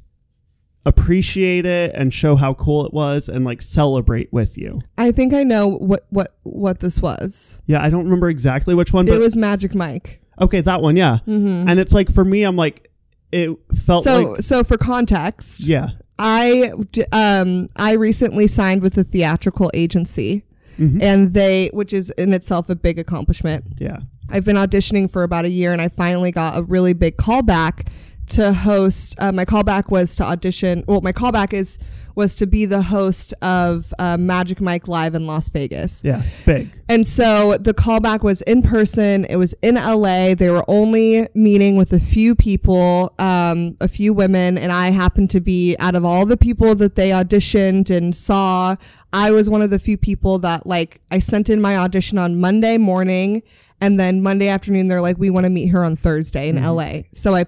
appreciate 0.86 1.66
it 1.66 1.92
and 1.94 2.14
show 2.14 2.36
how 2.36 2.54
cool 2.54 2.86
it 2.86 2.94
was 2.94 3.30
and 3.30 3.46
like 3.46 3.62
celebrate 3.62 4.32
with 4.34 4.58
you. 4.58 4.82
I 4.98 5.12
think 5.12 5.34
I 5.34 5.44
know 5.44 5.68
what 5.68 6.06
what 6.10 6.36
what 6.44 6.80
this 6.80 7.02
was. 7.02 7.62
Yeah, 7.66 7.84
I 7.84 7.90
don't 7.90 8.06
remember 8.06 8.30
exactly 8.30 8.74
which 8.74 8.94
one, 8.94 9.08
it 9.08 9.12
but 9.12 9.20
was 9.20 9.36
Magic 9.36 9.76
Mike. 9.76 10.21
Okay, 10.42 10.62
that 10.62 10.82
one, 10.82 10.96
yeah. 10.96 11.20
Mm-hmm. 11.28 11.70
And 11.70 11.80
it's 11.80 11.94
like 11.94 12.14
for 12.14 12.26
me 12.26 12.44
I'm 12.44 12.56
like 12.56 12.90
it 13.32 13.50
felt 13.86 14.04
So 14.04 14.32
like 14.34 14.42
so 14.42 14.64
for 14.64 14.78
context, 14.78 15.62
yeah. 15.62 15.92
I 16.20 16.72
um 17.12 17.68
I 17.76 17.94
recently 17.94 18.48
signed 18.48 18.82
with 18.82 18.98
a 18.98 19.04
theatrical 19.04 19.72
agency, 19.74 20.44
Mhm. 20.80 21.02
and 21.02 21.34
they 21.34 21.70
which 21.74 21.94
is 21.94 22.10
in 22.12 22.34
itself 22.34 22.70
a 22.70 22.76
big 22.76 23.00
accomplishment. 23.00 23.66
Yeah. 23.78 24.00
I've 24.30 24.46
been 24.46 24.56
auditioning 24.56 25.10
for 25.12 25.24
about 25.24 25.46
a 25.46 25.50
year, 25.50 25.74
and 25.74 25.82
I 25.82 25.90
finally 25.90 26.32
got 26.32 26.58
a 26.58 26.64
really 26.64 26.94
big 26.94 27.18
callback 27.18 27.88
to 28.32 28.54
host. 28.54 29.16
Uh, 29.20 29.32
my 29.32 29.46
callback 29.46 29.90
was 29.90 30.16
to 30.16 30.24
audition. 30.24 30.84
Well, 30.88 31.02
my 31.02 31.14
callback 31.14 31.54
is 31.54 31.78
was 32.16 32.36
to 32.36 32.46
be 32.46 32.66
the 32.66 32.82
host 32.82 33.34
of 33.42 33.94
uh, 33.98 34.18
Magic 34.18 34.60
Mike 34.60 34.88
Live 34.88 35.16
in 35.16 35.28
Las 35.28 35.50
Vegas. 35.50 36.02
Yeah, 36.04 36.22
big. 36.46 36.70
And 36.90 37.08
so 37.08 37.58
the 37.58 37.74
callback 37.74 38.22
was 38.22 38.42
in 38.44 38.62
person. 38.62 39.26
It 39.26 39.38
was 39.38 39.54
in 39.62 39.76
LA. 39.76 40.36
They 40.36 40.50
were 40.50 40.66
only 40.68 41.28
meeting 41.34 41.78
with 41.78 41.94
a 41.94 42.00
few 42.00 42.36
people, 42.36 43.14
um, 43.20 43.78
a 43.80 43.88
few 43.88 44.14
women, 44.14 44.58
and 44.58 44.72
I 44.72 44.92
happened 44.92 45.30
to 45.32 45.40
be 45.40 45.76
out 45.80 45.96
of 45.96 46.04
all 46.04 46.26
the 46.26 46.38
people 46.38 46.76
that 46.76 46.96
they 46.96 47.12
auditioned 47.12 47.90
and 47.90 48.16
saw. 48.16 48.76
I 49.14 49.32
was 49.32 49.50
one 49.50 49.62
of 49.62 49.70
the 49.70 49.80
few 49.80 49.98
people 49.98 50.40
that 50.40 50.66
like 50.66 51.02
I 51.12 51.20
sent 51.20 51.50
in 51.50 51.62
my 51.62 51.78
audition 51.78 52.18
on 52.18 52.40
Monday 52.40 52.78
morning, 52.78 53.44
and 53.80 54.00
then 54.00 54.22
Monday 54.22 54.48
afternoon 54.48 54.88
they're 54.88 55.02
like, 55.02 55.18
"We 55.18 55.30
want 55.30 55.46
to 55.46 55.50
meet 55.50 55.68
her 55.68 55.84
on 55.84 55.96
Thursday 55.96 56.50
in 56.50 56.62
LA." 56.62 57.04
So 57.14 57.36
I 57.36 57.46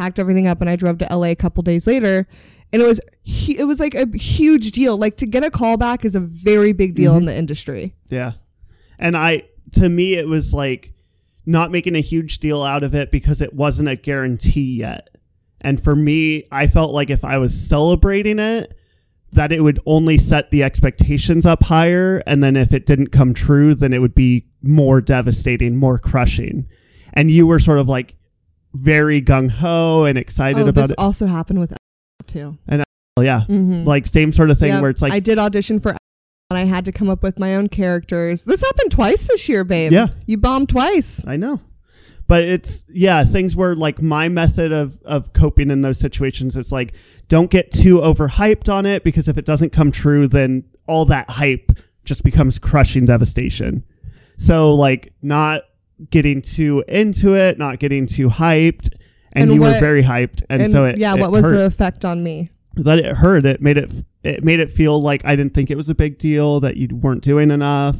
packed 0.00 0.18
everything 0.18 0.46
up 0.46 0.60
and 0.62 0.70
I 0.70 0.76
drove 0.76 0.98
to 0.98 1.14
LA 1.14 1.26
a 1.26 1.34
couple 1.34 1.62
days 1.62 1.86
later. 1.86 2.26
And 2.72 2.80
it 2.80 2.86
was 2.86 3.00
it 3.26 3.66
was 3.66 3.80
like 3.80 3.94
a 3.94 4.06
huge 4.16 4.72
deal. 4.72 4.96
Like 4.96 5.16
to 5.18 5.26
get 5.26 5.44
a 5.44 5.50
callback 5.50 6.04
is 6.04 6.14
a 6.14 6.20
very 6.20 6.72
big 6.72 6.94
deal 6.94 7.12
in 7.12 7.20
mm-hmm. 7.20 7.26
the 7.26 7.36
industry. 7.36 7.94
Yeah. 8.08 8.32
And 8.98 9.16
I, 9.16 9.44
to 9.72 9.88
me, 9.88 10.14
it 10.14 10.28
was 10.28 10.54
like 10.54 10.92
not 11.44 11.70
making 11.70 11.96
a 11.96 12.00
huge 12.00 12.38
deal 12.38 12.62
out 12.62 12.82
of 12.82 12.94
it 12.94 13.10
because 13.10 13.40
it 13.40 13.52
wasn't 13.54 13.88
a 13.88 13.96
guarantee 13.96 14.76
yet. 14.78 15.08
And 15.60 15.82
for 15.82 15.94
me, 15.94 16.46
I 16.50 16.66
felt 16.66 16.92
like 16.92 17.10
if 17.10 17.24
I 17.24 17.36
was 17.38 17.68
celebrating 17.68 18.38
it, 18.38 18.74
that 19.32 19.52
it 19.52 19.60
would 19.60 19.80
only 19.84 20.16
set 20.16 20.50
the 20.50 20.62
expectations 20.62 21.44
up 21.44 21.64
higher. 21.64 22.22
And 22.26 22.42
then 22.42 22.56
if 22.56 22.72
it 22.72 22.86
didn't 22.86 23.08
come 23.08 23.34
true, 23.34 23.74
then 23.74 23.92
it 23.92 23.98
would 23.98 24.14
be 24.14 24.46
more 24.62 25.00
devastating, 25.00 25.76
more 25.76 25.98
crushing. 25.98 26.66
And 27.12 27.30
you 27.30 27.46
were 27.46 27.60
sort 27.60 27.78
of 27.78 27.88
like 27.88 28.16
very 28.72 29.20
gung 29.20 29.50
ho 29.50 30.04
and 30.04 30.16
excited 30.16 30.62
oh, 30.62 30.68
about 30.68 30.82
this 30.82 30.90
it. 30.92 30.98
also 30.98 31.26
happened 31.26 31.58
with 31.58 31.74
too. 32.26 32.56
And 32.68 32.84
yeah. 33.20 33.40
Mm-hmm. 33.48 33.84
Like 33.84 34.06
same 34.06 34.32
sort 34.32 34.50
of 34.50 34.58
thing 34.58 34.80
where 34.80 34.90
it's 34.90 35.02
like, 35.02 35.12
I 35.12 35.20
did 35.20 35.38
audition 35.38 35.80
for 35.80 35.96
and 36.50 36.58
I 36.58 36.64
had 36.64 36.84
to 36.86 36.92
come 36.92 37.08
up 37.08 37.22
with 37.22 37.38
my 37.38 37.54
own 37.54 37.68
characters. 37.68 38.44
This 38.44 38.60
happened 38.60 38.90
twice 38.90 39.22
this 39.22 39.48
year, 39.48 39.62
babe. 39.62 39.92
Yeah. 39.92 40.08
you 40.26 40.36
bombed 40.36 40.68
twice. 40.68 41.24
I 41.26 41.36
know. 41.36 41.60
But 42.26 42.44
it's 42.44 42.84
yeah, 42.88 43.24
things 43.24 43.56
where 43.56 43.74
like 43.74 44.00
my 44.00 44.28
method 44.28 44.70
of 44.70 45.02
of 45.02 45.32
coping 45.32 45.70
in 45.70 45.80
those 45.80 45.98
situations 45.98 46.56
is 46.56 46.70
like 46.70 46.92
don't 47.28 47.50
get 47.50 47.72
too 47.72 47.98
overhyped 47.98 48.72
on 48.72 48.86
it 48.86 49.02
because 49.02 49.26
if 49.26 49.36
it 49.36 49.44
doesn't 49.44 49.70
come 49.70 49.90
true 49.90 50.28
then 50.28 50.64
all 50.86 51.04
that 51.06 51.28
hype 51.28 51.72
just 52.04 52.22
becomes 52.22 52.58
crushing 52.58 53.04
devastation. 53.04 53.84
So 54.36 54.72
like 54.74 55.12
not 55.22 55.62
getting 56.10 56.40
too 56.42 56.84
into 56.88 57.34
it, 57.34 57.58
not 57.58 57.78
getting 57.78 58.06
too 58.06 58.28
hyped 58.28 58.88
and, 59.32 59.44
And 59.44 59.54
you 59.54 59.60
were 59.60 59.78
very 59.78 60.02
hyped 60.02 60.42
and, 60.48 60.62
And 60.62 60.72
so 60.72 60.84
it 60.86 60.98
yeah, 60.98 61.14
it 61.14 61.20
what 61.20 61.30
was 61.30 61.44
hurt. 61.44 61.52
the 61.52 61.66
effect 61.66 62.04
on 62.04 62.22
me? 62.22 62.50
that 62.76 62.98
it 63.00 63.16
hurt 63.16 63.44
it 63.44 63.60
made 63.60 63.76
it 63.76 63.90
it 64.22 64.44
made 64.44 64.60
it 64.60 64.70
feel 64.70 65.02
like 65.02 65.24
I 65.24 65.34
didn't 65.34 65.54
think 65.54 65.70
it 65.70 65.76
was 65.76 65.88
a 65.88 65.94
big 65.94 66.18
deal 66.18 66.60
that 66.60 66.76
you 66.76 66.88
weren't 66.94 67.22
doing 67.22 67.50
enough 67.50 67.96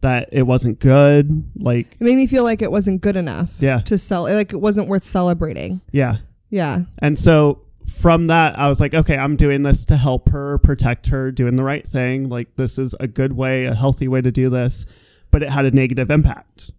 that 0.00 0.28
it 0.30 0.42
wasn't 0.42 0.78
good 0.78 1.44
like 1.56 1.92
It 1.92 2.00
made 2.00 2.16
me 2.16 2.26
feel 2.26 2.44
like 2.44 2.62
it 2.62 2.70
wasn't 2.70 3.00
good 3.00 3.16
enough. 3.16 3.56
Yeah. 3.58 3.80
to 3.80 3.98
sell. 3.98 4.22
Like 4.22 4.52
it 4.52 4.60
wasn't 4.60 4.88
worth 4.88 5.04
celebrating. 5.04 5.80
yeah 5.92 6.18
Yeah. 6.50 6.82
And 7.00 7.18
so 7.18 7.62
from 7.86 8.26
that, 8.26 8.58
I 8.58 8.68
was 8.68 8.80
like, 8.80 8.94
okay, 8.94 9.16
I'm 9.16 9.36
doing 9.36 9.62
this 9.62 9.84
to 9.86 9.96
help 9.96 10.28
her, 10.30 10.58
protect 10.58 11.06
her, 11.08 11.30
doing 11.30 11.56
the 11.56 11.64
right 11.64 11.86
thing. 11.88 12.28
Like, 12.28 12.56
this 12.56 12.78
is 12.78 12.94
a 13.00 13.06
good 13.06 13.32
way, 13.34 13.64
a 13.64 13.74
healthy 13.74 14.08
way 14.08 14.20
to 14.20 14.30
do 14.32 14.50
this. 14.50 14.86
But 15.30 15.42
it 15.42 15.50
had 15.50 15.64
a 15.64 15.70
negative 15.70 16.10
impact. 16.10 16.72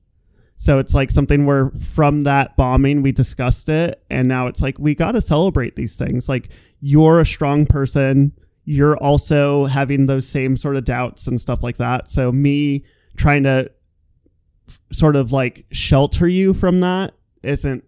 So 0.59 0.79
it's 0.79 0.93
like 0.93 1.11
something 1.11 1.45
where 1.45 1.69
from 1.69 2.23
that 2.23 2.57
bombing, 2.57 3.03
we 3.03 3.11
discussed 3.11 3.69
it. 3.69 4.03
And 4.09 4.27
now 4.27 4.47
it's 4.47 4.61
like, 4.61 4.79
we 4.79 4.95
got 4.95 5.11
to 5.11 5.21
celebrate 5.21 5.75
these 5.75 5.95
things. 5.95 6.27
Like, 6.27 6.49
you're 6.81 7.19
a 7.19 7.25
strong 7.25 7.65
person. 7.67 8.31
You're 8.65 8.97
also 8.97 9.65
having 9.65 10.07
those 10.07 10.27
same 10.27 10.57
sort 10.57 10.75
of 10.75 10.83
doubts 10.83 11.27
and 11.27 11.39
stuff 11.39 11.61
like 11.63 11.77
that. 11.77 12.07
So 12.09 12.31
me 12.31 12.83
trying 13.15 13.43
to 13.43 13.71
f- 14.67 14.79
sort 14.91 15.15
of 15.15 15.31
like 15.31 15.65
shelter 15.71 16.27
you 16.27 16.53
from 16.53 16.79
that 16.81 17.13
isn't 17.43 17.83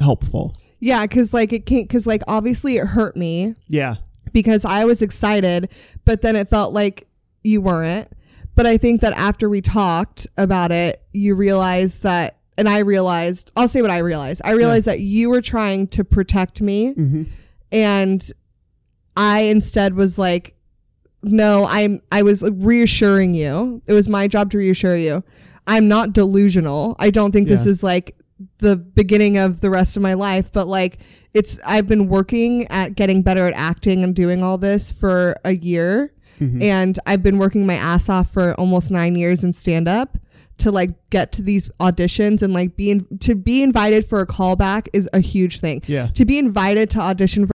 helpful. 0.00 0.52
Yeah, 0.80 1.02
because 1.06 1.32
like 1.34 1.52
it 1.52 1.64
can't. 1.66 1.86
Because 1.86 2.06
like 2.06 2.22
obviously 2.26 2.76
it 2.78 2.86
hurt 2.86 3.16
me 3.16 3.54
Yeah. 3.68 3.96
because 4.32 4.64
I 4.64 4.84
was 4.84 5.00
excited, 5.02 5.68
but 6.04 6.22
then 6.22 6.34
it 6.34 6.48
felt 6.48 6.72
like 6.72 7.06
you 7.44 7.60
weren't. 7.60 8.08
But 8.56 8.66
I 8.66 8.76
think 8.78 9.02
that 9.02 9.12
after 9.12 9.48
we 9.48 9.60
talked 9.60 10.26
about 10.36 10.72
it, 10.72 11.00
you 11.12 11.34
realized 11.36 12.02
that, 12.02 12.38
and 12.58 12.68
I 12.68 12.78
realized, 12.78 13.52
I'll 13.54 13.68
say 13.68 13.82
what 13.82 13.90
I 13.90 13.98
realized. 13.98 14.40
I 14.44 14.52
realized 14.52 14.86
that 14.86 14.98
you 15.00 15.30
were 15.30 15.42
trying 15.42 15.86
to 15.88 16.02
protect 16.04 16.60
me, 16.60 16.94
Mm-hmm. 16.94 17.22
and 17.70 18.32
I 19.16 19.40
instead 19.42 19.94
was 19.94 20.18
like, 20.18 20.54
no, 21.22 21.66
I'm, 21.66 22.00
I 22.12 22.22
was 22.22 22.42
reassuring 22.42 23.34
you. 23.34 23.82
It 23.86 23.92
was 23.92 24.08
my 24.08 24.28
job 24.28 24.50
to 24.52 24.58
reassure 24.58 24.96
you. 24.96 25.24
I'm 25.66 25.88
not 25.88 26.12
delusional. 26.12 26.96
I 26.98 27.10
don't 27.10 27.32
think 27.32 27.48
this 27.48 27.66
is 27.66 27.82
like 27.82 28.16
the 28.58 28.76
beginning 28.76 29.38
of 29.38 29.60
the 29.60 29.70
rest 29.70 29.96
of 29.96 30.02
my 30.02 30.14
life, 30.14 30.52
but 30.52 30.68
like 30.68 30.98
it's, 31.34 31.58
I've 31.66 31.88
been 31.88 32.08
working 32.08 32.66
at 32.68 32.94
getting 32.94 33.22
better 33.22 33.46
at 33.46 33.54
acting 33.54 34.04
and 34.04 34.14
doing 34.14 34.42
all 34.44 34.58
this 34.58 34.92
for 34.92 35.34
a 35.44 35.52
year. 35.56 36.12
Mhm. 36.40 36.62
And 36.62 36.98
I've 37.06 37.22
been 37.22 37.38
working 37.38 37.66
my 37.66 37.74
ass 37.74 38.08
off 38.08 38.30
for 38.32 38.54
almost 38.54 38.90
nine 38.90 39.16
years 39.16 39.42
in 39.44 39.52
stand 39.52 39.88
up 39.88 40.18
to 40.58 40.70
like 40.70 40.90
get 41.10 41.32
to 41.32 41.42
these 41.42 41.68
auditions 41.80 42.42
and 42.42 42.52
like 42.54 42.76
be 42.76 42.90
in, 42.90 43.06
to 43.18 43.34
be 43.34 43.62
invited 43.62 44.06
for 44.06 44.20
a 44.20 44.26
callback 44.26 44.88
is 44.92 45.08
a 45.12 45.20
huge 45.20 45.60
thing. 45.60 45.82
Yeah. 45.86 46.08
To 46.14 46.24
be 46.24 46.38
invited 46.38 46.90
to 46.90 47.00
audition 47.00 47.46
for 47.46 47.52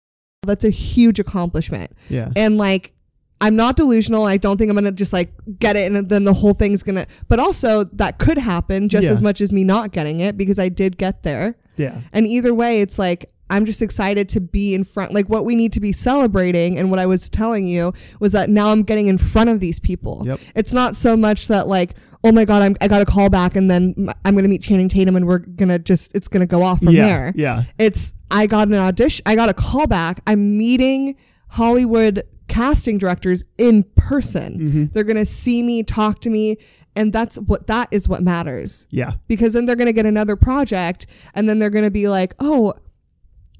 that's 0.47 0.65
a 0.65 0.71
huge 0.71 1.19
accomplishment. 1.21 1.93
Yeah. 2.09 2.31
And 2.37 2.57
like 2.59 2.93
I'm 3.41 3.55
not 3.55 3.77
delusional. 3.77 4.25
I 4.25 4.37
don't 4.37 4.57
think 4.57 4.69
I'm 4.69 4.75
gonna 4.77 4.91
just 4.91 5.13
like 5.13 5.33
get 5.61 5.77
it 5.77 5.93
and 5.93 6.09
then 6.09 6.25
the 6.25 6.33
whole 6.35 6.55
thing's 6.55 6.83
gonna. 6.83 7.07
But 7.29 7.39
also 7.39 7.85
that 7.85 8.19
could 8.19 8.39
happen 8.39 8.89
just 8.89 9.05
Yeah. 9.05 9.13
as 9.13 9.23
much 9.23 9.41
as 9.41 9.53
me 9.53 9.63
not 9.63 9.93
getting 9.93 10.19
it 10.21 10.37
because 10.37 10.59
I 10.59 10.69
did 10.69 10.97
get 10.99 11.23
there. 11.23 11.57
Yeah. 11.77 12.01
And 12.13 12.27
either 12.27 12.53
way, 12.53 12.81
it's 12.81 12.99
like 12.99 13.31
I'm 13.51 13.65
just 13.65 13.83
excited 13.83 14.29
to 14.31 14.41
be 14.41 14.75
in 14.75 14.85
front. 14.85 15.13
Like 15.13 15.27
what 15.27 15.45
we 15.45 15.55
need 15.57 15.73
to 15.75 15.81
be 15.81 15.93
celebrating, 15.93 16.79
and 16.79 16.91
what 16.91 16.99
I 16.99 17.07
was 17.07 17.29
telling 17.29 17.67
you 17.67 17.93
was 18.21 18.33
that 18.33 18.51
now 18.51 18.71
I'm 18.71 18.83
getting 18.83 19.09
in 19.09 19.19
front 19.19 19.51
of 19.51 19.61
these 19.61 19.81
people. 19.81 20.23
Yep. 20.25 20.41
It's 20.55 20.73
not 20.73 20.97
so 20.97 21.17
much 21.17 21.49
that 21.49 21.67
like, 21.69 21.95
oh 22.25 22.33
my 22.33 22.45
god, 22.45 22.63
I'm, 22.63 22.77
I 22.81 22.89
got 22.89 23.01
a 23.01 23.07
call 23.07 23.31
back, 23.31 23.57
and 23.57 23.71
then 23.71 23.95
I'm 24.25 24.35
gonna 24.35 24.49
meet 24.49 24.63
Channing 24.63 24.89
Tatum, 24.89 25.17
and 25.17 25.27
we're 25.27 25.39
gonna 25.39 25.79
just 25.79 26.15
it's 26.15 26.29
gonna 26.29 26.47
go 26.47 26.63
off 26.63 26.79
from 26.79 26.95
yeah. 26.95 27.07
there. 27.07 27.33
Yeah. 27.37 27.65
It's 27.79 28.15
I 28.31 28.47
got 28.47 28.69
an 28.69 28.75
audition, 28.75 29.23
I 29.27 29.35
got 29.35 29.49
a 29.49 29.55
call 29.55 29.87
back. 29.87 30.21
I'm 30.27 30.59
meeting 30.59 31.17
Hollywood 31.49 32.23
casting 32.49 32.99
directors 32.99 33.45
in 33.59 33.85
person. 33.97 34.59
Mm-hmm. 34.59 34.85
They're 34.93 35.05
gonna 35.05 35.27
see 35.27 35.63
me, 35.63 35.83
talk 35.83 36.21
to 36.23 36.31
me. 36.31 36.57
And 36.97 37.13
that's 37.13 37.37
what 37.39 37.69
that 37.69 37.89
is 37.93 38.09
what 38.09 38.25
matters 38.25 38.89
Yeah. 38.91 39.13
because 39.29 39.53
then 39.53 39.67
they're 39.67 39.77
going 39.77 39.87
to 39.87 39.93
get 39.93 40.05
another 40.05 40.35
project 40.35 41.07
and 41.33 41.49
then 41.49 41.61
they're 41.61 41.71
going 41.71 41.85
to 41.85 41.93
be 41.93 42.09
like, 42.09 42.35
"Oh, 42.41 42.75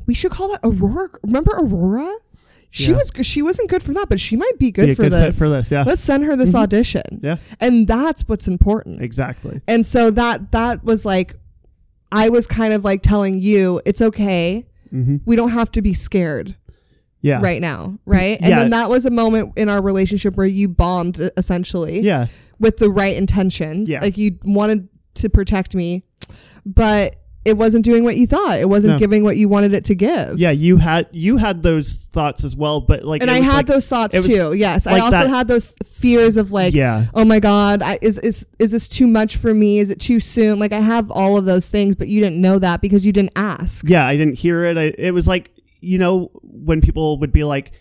we 0.09 0.15
should 0.15 0.33
call 0.33 0.49
that 0.49 0.61
Aurora. 0.65 1.11
Remember 1.23 1.53
Aurora? 1.53 2.13
She 2.71 2.91
Yeah. 2.91 2.99
was 2.99 3.27
she 3.27 3.41
wasn't 3.43 3.71
good 3.71 3.83
for 3.83 3.93
that, 3.95 4.09
but 4.09 4.19
she 4.19 4.35
might 4.37 4.59
be 4.59 4.71
good 4.73 4.87
Be 4.87 4.95
for 4.95 5.05
good 5.05 5.13
this. 5.13 5.25
fit 5.39 5.45
for 5.45 5.49
this. 5.49 5.71
Yeah. 5.71 5.85
Let's 5.87 6.03
send 6.03 6.25
her 6.25 6.35
this 6.35 6.53
Mhm. 6.53 6.59
audition." 6.63 7.21
Yeah. 7.23 7.37
And 7.61 7.87
that's 7.87 8.23
what's 8.29 8.49
important. 8.49 9.01
Exactly. 9.03 9.61
And 9.69 9.87
so 9.87 10.11
that 10.11 10.51
that 10.53 10.83
was 10.85 11.05
like 11.05 11.37
I 12.11 12.31
was 12.31 12.47
kind 12.47 12.73
of 12.73 12.85
like 12.85 13.03
telling 13.03 13.39
you, 13.39 13.81
it's 13.85 14.01
okay. 14.01 14.67
Mm-hmm. 14.93 15.17
We 15.27 15.37
don't 15.37 15.51
have 15.51 15.71
to 15.73 15.83
be 15.83 15.93
scared 15.93 16.57
Yeah. 17.21 17.41
right 17.43 17.61
now, 17.61 17.99
right? 18.07 18.39
And 18.41 18.49
Yeah. 18.51 18.59
then 18.61 18.71
that 18.71 18.89
was 18.89 19.05
a 19.05 19.11
moment 19.11 19.53
in 19.57 19.69
our 19.69 19.83
relationship 19.83 20.35
where 20.35 20.47
you 20.47 20.69
bombed 20.69 21.21
essentially 21.37 22.01
Yeah. 22.01 22.29
with 22.59 22.79
the 22.79 22.89
right 22.91 23.15
intentions. 23.15 23.91
Yeah. 23.91 24.01
Like 24.01 24.17
you 24.17 24.39
wanted 24.43 24.89
to 25.17 25.29
protect 25.29 25.75
me, 25.75 26.03
but 26.65 27.17
it 27.49 27.57
wasn't 27.57 27.85
doing 27.85 28.05
what 28.05 28.17
you 28.17 28.27
thought. 28.27 28.59
It 28.61 28.69
wasn't 28.69 28.95
No. 28.95 28.99
giving 28.99 29.25
what 29.25 29.37
you 29.37 29.49
wanted 29.49 29.75
it 29.75 29.85
to 29.87 29.95
give. 29.95 30.39
Yeah. 30.39 30.51
You 30.51 30.77
had 30.77 31.09
you 31.13 31.37
had 31.39 31.63
those 31.63 31.95
thoughts 31.97 32.45
as 32.45 32.55
well, 32.55 32.81
but 32.81 33.05
like 33.05 33.23
And 33.23 33.31
I 33.31 33.41
had 33.41 33.55
like- 33.57 33.67
those 33.67 33.87
thoughts 33.87 34.19
too. 34.27 34.53
Yes. 34.55 34.87
I 34.87 34.99
also 35.01 35.11
that- 35.13 35.29
had 35.29 35.49
those 35.49 35.75
fears 35.93 36.37
of 36.37 36.53
like, 36.53 36.75
yeah. 36.75 37.07
oh 37.15 37.25
my 37.25 37.41
God, 37.41 37.83
I, 37.83 37.99
is, 38.01 38.19
is, 38.19 38.47
is 38.61 38.71
this 38.71 38.87
too 38.87 39.07
much 39.09 39.37
for 39.37 39.53
me? 39.53 39.81
Is 39.81 39.91
it 39.91 39.99
too 40.01 40.21
soon? 40.21 40.59
Like 40.61 40.73
I 40.73 40.81
have 40.81 41.11
all 41.11 41.37
of 41.37 41.45
those 41.45 41.67
things, 41.69 41.97
but 41.97 42.07
you 42.09 42.21
didn't 42.21 42.41
know 42.41 42.59
that 42.61 42.81
because 42.81 43.05
you 43.05 43.13
didn't 43.13 43.33
ask. 43.35 43.89
Yeah, 43.89 44.07
I 44.07 44.17
didn't 44.17 44.35
hear 44.39 44.65
it. 44.65 44.79
I, 44.79 44.93
it 44.97 45.13
was 45.13 45.27
like, 45.27 45.51
you 45.81 45.99
know, 45.99 46.31
when 46.43 46.81
people 46.81 47.19
would 47.19 47.33
be 47.33 47.45
like, 47.45 47.73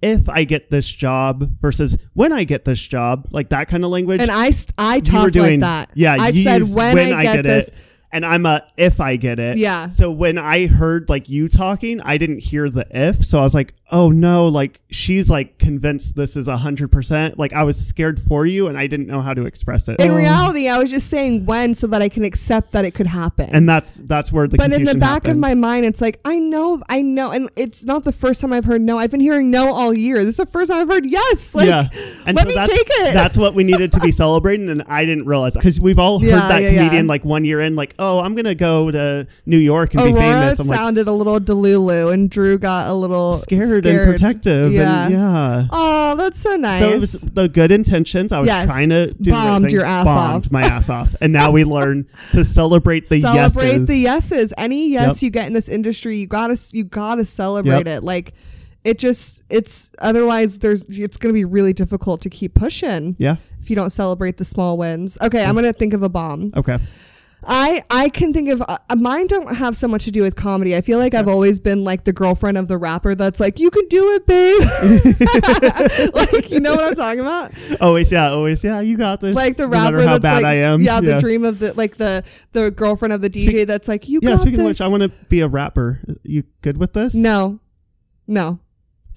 if 0.00 0.28
I 0.28 0.42
get 0.42 0.68
this 0.70 0.88
job 0.88 1.48
versus 1.60 1.96
when 2.14 2.32
I 2.32 2.42
get 2.42 2.64
this 2.64 2.80
job, 2.80 3.28
like 3.30 3.50
that 3.50 3.68
kind 3.68 3.84
of 3.84 3.90
language. 3.90 4.20
And 4.20 4.32
I, 4.32 4.50
st- 4.50 4.74
I 4.76 4.98
talked 4.98 5.32
doing, 5.32 5.60
like 5.60 5.88
that. 5.88 5.90
Yeah, 5.94 6.16
I 6.18 6.32
said 6.34 6.58
used 6.58 6.76
when, 6.76 6.98
I 7.12 7.22
get, 7.22 7.42
this. 7.44 7.68
it, 7.68 7.74
and 8.12 8.24
I'm 8.24 8.46
a 8.46 8.62
if 8.76 9.00
I 9.00 9.16
get 9.16 9.38
it. 9.38 9.58
Yeah. 9.58 9.88
So 9.88 10.10
when 10.10 10.38
I 10.38 10.66
heard 10.66 11.08
like 11.08 11.28
you 11.28 11.48
talking, 11.48 12.00
I 12.00 12.18
didn't 12.18 12.40
hear 12.40 12.68
the 12.70 12.86
if. 12.90 13.24
So 13.24 13.38
I 13.38 13.42
was 13.42 13.54
like, 13.54 13.74
oh 13.92 14.10
no, 14.10 14.48
like 14.48 14.80
she's 14.90 15.28
like 15.28 15.58
convinced 15.58 16.16
this 16.16 16.34
is 16.36 16.48
a 16.48 16.56
hundred 16.56 16.90
percent. 16.90 17.38
Like 17.38 17.52
I 17.52 17.62
was 17.62 17.76
scared 17.76 18.20
for 18.20 18.46
you, 18.46 18.66
and 18.66 18.76
I 18.76 18.86
didn't 18.86 19.06
know 19.06 19.20
how 19.20 19.34
to 19.34 19.44
express 19.44 19.86
it. 19.88 20.00
In 20.00 20.10
oh. 20.10 20.16
reality, 20.16 20.66
I 20.66 20.78
was 20.78 20.90
just 20.90 21.08
saying 21.08 21.44
when 21.44 21.74
so 21.74 21.86
that 21.88 22.02
I 22.02 22.08
can 22.08 22.24
accept 22.24 22.72
that 22.72 22.84
it 22.84 22.92
could 22.94 23.06
happen. 23.06 23.50
and 23.52 23.68
that's 23.68 23.98
that's 23.98 24.32
where 24.32 24.48
the 24.48 24.56
but 24.56 24.64
in 24.64 24.70
the 24.70 24.76
confusion 24.78 24.98
back 24.98 25.28
of 25.28 25.36
my 25.36 25.54
mind, 25.54 25.84
it's 25.84 26.00
like 26.00 26.18
I 26.24 26.38
know, 26.38 26.82
I 26.88 27.02
know, 27.02 27.30
and 27.30 27.50
it's 27.54 27.84
not 27.84 28.04
the 28.04 28.12
first 28.12 28.40
time 28.40 28.52
I've 28.52 28.64
heard 28.64 28.80
no. 28.80 28.98
I've 28.98 29.10
been 29.10 29.20
hearing 29.20 29.50
no 29.50 29.72
all 29.72 29.92
year. 29.92 30.16
This 30.16 30.30
is 30.30 30.36
the 30.38 30.46
first 30.46 30.70
time 30.70 30.80
I've 30.80 30.88
heard 30.88 31.04
yes. 31.04 31.54
Like, 31.54 31.68
yeah, 31.68 31.88
and 32.26 32.36
let 32.36 32.44
so 32.44 32.48
me 32.48 32.54
that's, 32.54 32.72
take 32.72 32.88
it. 32.88 33.14
That's 33.14 33.36
what 33.36 33.54
we 33.54 33.62
needed 33.62 33.92
to 33.92 34.00
be 34.00 34.10
celebrating, 34.22 34.70
and 34.70 34.82
I 34.88 35.04
didn't 35.04 35.26
realize 35.26 35.52
because 35.52 35.78
we've 35.78 35.98
all 35.98 36.18
heard 36.18 36.28
Yeah, 36.28 36.48
that 36.48 36.62
yeah, 36.62 36.70
yeah. 36.70 36.78
comedian 36.78 37.06
like 37.06 37.24
one 37.24 37.44
year 37.44 37.60
in, 37.60 37.76
like, 37.76 37.94
oh, 37.98 38.20
I'm 38.20 38.34
gonna 38.34 38.54
go 38.54 38.90
to 38.90 39.26
New 39.44 39.58
York 39.58 39.94
and 39.94 40.04
be 40.04 40.12
famous. 40.12 40.58
I'm 40.58 40.66
like 40.66 40.78
sounded 40.78 41.08
a 41.08 41.12
little 41.12 41.38
delulu, 41.38 42.12
and 42.12 42.30
Drew 42.30 42.58
got 42.58 42.88
a 42.88 42.94
little 42.94 43.36
scared, 43.36 43.81
and 43.90 44.10
protective, 44.12 44.72
Yeah. 44.72 45.04
and 45.06 45.14
yeah. 45.14 45.66
Oh, 45.70 46.14
that's 46.16 46.38
so 46.40 46.56
nice. 46.56 46.80
So 46.80 46.90
it 46.90 47.00
was 47.00 47.12
the 47.12 47.48
good 47.48 47.70
intentions. 47.70 48.32
I 48.32 48.38
was 48.38 48.46
Yes. 48.46 48.66
trying 48.66 48.88
to 48.90 49.12
do 49.14 49.30
Bombed 49.30 49.70
your 49.72 49.84
ass 49.84 50.04
bombed 50.04 50.46
off. 50.46 50.52
my 50.52 50.62
ass 50.62 50.88
off, 50.88 51.14
and 51.20 51.32
now 51.32 51.50
we 51.50 51.64
learn 51.78 52.06
to 52.32 52.44
celebrate 52.44 53.08
the 53.08 53.20
celebrate 53.20 53.68
yeses. 53.70 53.88
the 53.88 53.96
yeses. 53.96 54.52
Any 54.58 54.90
yes 54.90 55.16
Yep. 55.16 55.22
you 55.22 55.30
get 55.30 55.46
in 55.46 55.52
this 55.52 55.68
industry, 55.68 56.16
you 56.16 56.26
gotta 56.26 56.58
you 56.72 56.84
gotta 56.84 57.24
celebrate 57.24 57.86
Yep. 57.86 57.98
it. 57.98 58.02
Like 58.04 58.34
it 58.84 58.98
just 58.98 59.42
it's 59.48 59.90
otherwise 60.00 60.58
there's 60.58 60.82
it's 60.88 61.16
gonna 61.16 61.34
be 61.34 61.44
really 61.44 61.72
difficult 61.72 62.20
to 62.22 62.30
keep 62.30 62.54
pushing 62.54 63.14
Yeah. 63.18 63.36
if 63.60 63.70
you 63.70 63.76
don't 63.76 63.90
celebrate 63.90 64.38
the 64.38 64.44
small 64.44 64.76
wins. 64.76 65.16
Okay, 65.22 65.44
I'm 65.44 65.52
mm. 65.52 65.58
gonna 65.58 65.72
think 65.72 65.92
of 65.92 66.02
a 66.02 66.08
bomb. 66.08 66.50
Okay. 66.56 66.78
I 67.44 67.82
I 67.90 68.08
can 68.08 68.32
think 68.32 68.48
of 68.50 68.62
uh, 68.66 68.78
mine 68.96 69.26
don't 69.26 69.56
have 69.56 69.76
so 69.76 69.88
much 69.88 70.04
to 70.04 70.10
do 70.10 70.22
with 70.22 70.36
comedy. 70.36 70.76
I 70.76 70.80
feel 70.80 70.98
like 70.98 71.12
I've 71.14 71.28
always 71.28 71.58
been 71.58 71.82
like 71.84 72.04
the 72.04 72.12
girlfriend 72.12 72.56
of 72.56 72.68
the 72.68 72.78
rapper 72.78 73.14
that's 73.14 73.40
like 73.40 73.58
you 73.58 73.70
can 73.70 73.86
do 73.88 74.12
it, 74.12 74.26
babe. 74.26 76.12
like 76.14 76.50
you 76.50 76.60
know 76.60 76.74
what 76.74 76.84
I'm 76.84 76.94
talking 76.94 77.20
about? 77.20 77.52
Always, 77.80 78.12
yeah. 78.12 78.30
Always, 78.30 78.62
yeah. 78.62 78.80
You 78.80 78.96
got 78.96 79.20
this. 79.20 79.34
Like 79.34 79.56
the 79.56 79.64
no 79.64 79.70
rapper 79.70 80.02
that's 80.02 80.20
bad 80.20 80.34
like 80.36 80.44
I 80.44 80.54
am. 80.58 80.80
yeah, 80.82 81.00
the 81.00 81.18
dream 81.18 81.44
of 81.44 81.58
the 81.58 81.72
like 81.74 81.96
the 81.96 82.22
the 82.52 82.70
girlfriend 82.70 83.12
of 83.12 83.20
the 83.22 83.30
DJ 83.30 83.66
that's 83.66 83.88
like 83.88 84.08
you 84.08 84.20
Yeah. 84.22 84.30
got 84.30 84.40
Speaking 84.40 84.58
this. 84.58 84.64
of 84.64 84.66
which, 84.68 84.80
I 84.80 84.88
want 84.88 85.02
to 85.02 85.08
be 85.28 85.40
a 85.40 85.48
rapper. 85.48 86.00
You 86.22 86.44
good 86.60 86.76
with 86.76 86.92
this? 86.92 87.14
no, 87.14 87.60
no. 88.26 88.60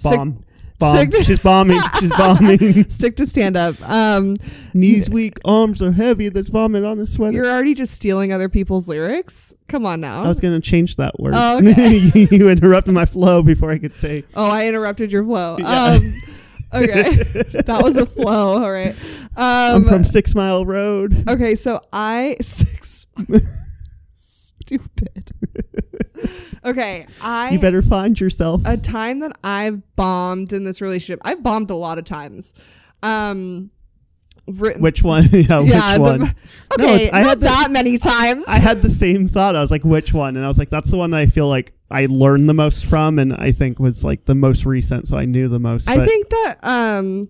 Bomb. 0.03 0.43
Bomb. 0.79 1.09
to- 1.09 1.23
She's 1.23 1.39
bombing. 1.39 1.79
She's 1.99 2.09
bombing. 2.17 2.89
Stick 2.89 3.15
to 3.17 3.25
stand 3.25 3.55
up. 3.57 3.81
Um, 3.89 4.35
Knees 4.73 5.09
weak, 5.09 5.39
arms 5.45 5.81
are 5.81 5.91
heavy. 5.93 6.29
There's 6.29 6.49
vomit 6.49 6.83
on 6.83 6.97
his 6.97 7.13
sweater. 7.13 7.33
you're 7.33 7.49
already 7.49 7.73
just 7.73 7.93
stealing 7.93 8.33
other 8.33 8.49
people's 8.49 8.87
lyrics. 8.87 9.53
Come 9.67 9.85
on 9.85 10.01
now. 10.01 10.23
I 10.23 10.27
was 10.27 10.39
gonna 10.39 10.59
change 10.59 10.97
that 10.97 11.19
word. 11.19 11.33
Oh, 11.35 11.57
okay. 11.65 11.97
you 12.31 12.49
interrupted 12.49 12.93
my 12.93 13.05
flow 13.05 13.41
before 13.41 13.71
I 13.71 13.77
could 13.79 13.93
say. 13.93 14.23
oh, 14.35 14.49
I 14.49 14.67
interrupted 14.67 15.11
your 15.11 15.23
flow. 15.23 15.57
Yeah. 15.59 15.83
Um, 15.99 16.21
okay, 16.73 17.13
that 17.65 17.79
was 17.81 17.95
a 17.95 18.05
flow. 18.05 18.61
All 18.63 18.71
right. 18.71 18.95
I'm 19.37 19.83
Um, 19.83 19.85
from 19.85 20.03
Six 20.05 20.35
Mile 20.35 20.65
Road. 20.65 21.27
okay, 21.29 21.55
so 21.55 21.81
I 21.93 22.35
six. 22.41 23.07
Stupid. 24.67 25.31
Okay, 26.63 27.05
I 27.21 27.51
you 27.51 27.59
better 27.59 27.83
find 27.83 28.19
yourself. 28.19 28.63
a 28.65 28.75
time 28.77 29.19
that 29.19 29.37
I've 29.43 29.83
bombed 29.95 30.51
in 30.53 30.63
this 30.63 30.81
relationship. 30.81 31.19
I've 31.23 31.43
bombed 31.43 31.69
a 31.69 31.75
lot 31.75 31.99
of 31.99 32.05
times. 32.05 32.55
Um, 33.03 33.69
which 34.47 35.03
one? 35.03 35.25
yeah, 35.31 35.59
which 35.59 35.69
yeah, 35.69 35.95
the- 35.95 36.01
one? 36.01 36.19
No, 36.21 36.25
okay, 36.85 36.95
it's- 36.95 37.13
I 37.13 37.21
not 37.21 37.27
had 37.29 37.39
the- 37.41 37.45
that 37.45 37.67
many 37.71 37.99
times. 37.99 38.45
I 38.47 38.57
had 38.57 38.81
the 38.81 38.89
same 38.89 39.27
thought. 39.27 39.55
I 39.55 39.61
was 39.61 39.69
like, 39.69 39.83
which 39.83 40.11
one? 40.13 40.35
And 40.37 40.43
I 40.43 40.47
was 40.47 40.57
like, 40.57 40.71
that's 40.71 40.89
the 40.89 40.97
one 40.97 41.11
that 41.11 41.17
I 41.19 41.27
feel 41.27 41.47
like 41.47 41.73
I 41.91 42.07
learned 42.09 42.49
the 42.49 42.53
most 42.55 42.85
from, 42.85 43.19
and 43.19 43.33
I 43.33 43.51
think 43.51 43.77
was 43.77 44.03
like 44.03 44.25
the 44.25 44.35
most 44.35 44.65
recent, 44.65 45.07
so 45.07 45.17
I 45.17 45.25
knew 45.25 45.47
the 45.47 45.59
most. 45.59 45.87
I 45.87 46.03
think 46.03 46.29
that 46.29 46.57
um 46.63 47.29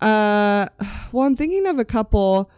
uh 0.00 0.66
well 1.12 1.26
I'm 1.26 1.34
thinking 1.34 1.66
of 1.66 1.80
a 1.80 1.84
couple 1.84 2.48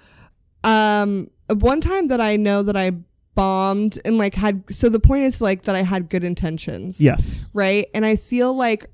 um 0.65 1.31
one 1.49 1.81
time 1.81 2.09
that 2.09 2.21
I 2.21 2.37
know 2.37 2.63
that 2.63 2.77
I 2.77 2.93
bombed 3.35 3.99
and 4.05 4.17
like 4.19 4.35
had 4.35 4.63
so 4.71 4.89
the 4.89 5.01
point 5.01 5.25
is 5.25 5.41
like 5.41 5.63
that 5.63 5.75
I 5.75 5.83
had 5.83 6.09
good 6.09 6.25
intentions. 6.25 7.01
yes, 7.01 7.51
Right? 7.53 7.87
And 7.95 8.05
I 8.07 8.17
feel 8.17 8.55
like 8.55 8.87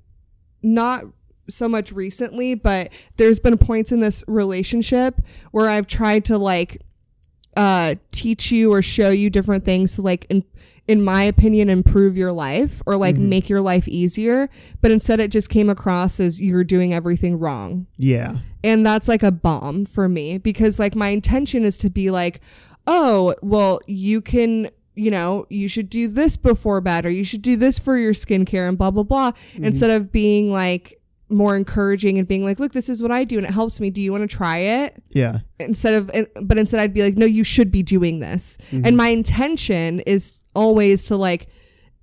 not 0.63 1.05
so 1.49 1.69
much 1.69 1.91
recently, 1.93 2.55
but 2.55 2.93
there's 3.17 3.41
been 3.41 3.59
points 3.59 3.91
in 3.93 4.01
this 4.01 4.23
relationship 4.29 5.21
where 5.51 5.69
I've 5.69 5.87
tried 5.87 6.25
to 6.27 6.39
like 6.39 6.83
uh 7.57 7.97
teach 8.13 8.53
you 8.53 8.73
or 8.73 8.81
show 8.81 9.11
you 9.11 9.29
different 9.29 9.65
things 9.65 9.97
to 9.97 10.03
like 10.03 10.25
in 10.31 10.45
in 10.87 11.03
my 11.03 11.23
opinion 11.25 11.69
improve 11.69 12.17
your 12.17 12.33
life 12.33 12.83
or 12.87 12.97
like 12.97 13.17
Mhm. 13.17 13.29
make 13.29 13.49
your 13.49 13.61
life 13.61 13.87
easier, 13.89 14.49
but 14.81 14.91
instead 14.91 15.21
it 15.21 15.31
just 15.31 15.49
came 15.49 15.69
across 15.71 16.19
as 16.21 16.41
you're 16.41 16.65
doing 16.65 16.93
everything 16.95 17.39
wrong. 17.39 17.87
Yeah. 17.97 18.39
And 18.65 18.85
that's 18.85 19.07
like 19.09 19.23
a 19.23 19.31
bomb 19.31 19.85
for 19.87 20.09
me 20.09 20.39
because 20.39 20.79
like 20.79 20.95
my 20.97 21.09
intention 21.11 21.65
is 21.65 21.77
to 21.79 21.91
be 21.91 22.11
like, 22.11 22.41
"Oh, 22.93 23.35
well, 23.43 23.81
you 23.87 24.21
can 24.21 24.69
you 24.97 25.11
know, 25.11 25.47
you 25.49 25.67
should 25.69 25.89
do 25.89 26.09
this 26.09 26.37
before 26.37 26.81
bed 26.83 27.07
or 27.07 27.11
you 27.11 27.25
should 27.25 27.41
do 27.41 27.57
this 27.57 27.79
for 27.79 27.97
your 27.97 28.13
skincare 28.13 28.69
and 28.69 28.77
blah 28.77 28.91
blah 28.91 29.05
blah 29.05 29.31
Mhm. 29.57 29.65
instead 29.65 29.89
of 29.91 30.13
being 30.13 30.51
like 30.53 31.01
more 31.31 31.57
encouraging 31.57 32.19
and 32.19 32.27
being 32.27 32.43
like, 32.43 32.59
"Look, 32.59 32.73
this 32.73 32.89
is 32.89 33.01
what 33.01 33.13
I 33.13 33.23
do 33.25 33.39
and 33.39 33.47
it 33.47 33.53
helps 33.53 33.79
me. 33.81 33.89
Do 33.89 34.01
you 34.01 34.11
want 34.11 34.29
to 34.29 34.37
try 34.37 34.59
it?" 34.59 35.01
Yeah. 35.11 35.39
Instead 35.61 35.95
of 35.95 36.11
but 36.43 36.59
instead 36.59 36.81
I'd 36.81 36.93
be 36.93 37.03
like, 37.03 37.17
"No, 37.17 37.25
you 37.25 37.45
should 37.45 37.71
be 37.71 37.83
doing 37.85 38.19
this." 38.19 38.59
Mhm. 38.73 38.83
And 38.87 38.97
my 38.97 39.09
intention 39.09 40.01
is 40.01 40.33
always 40.55 41.05
to 41.05 41.17
like 41.17 41.47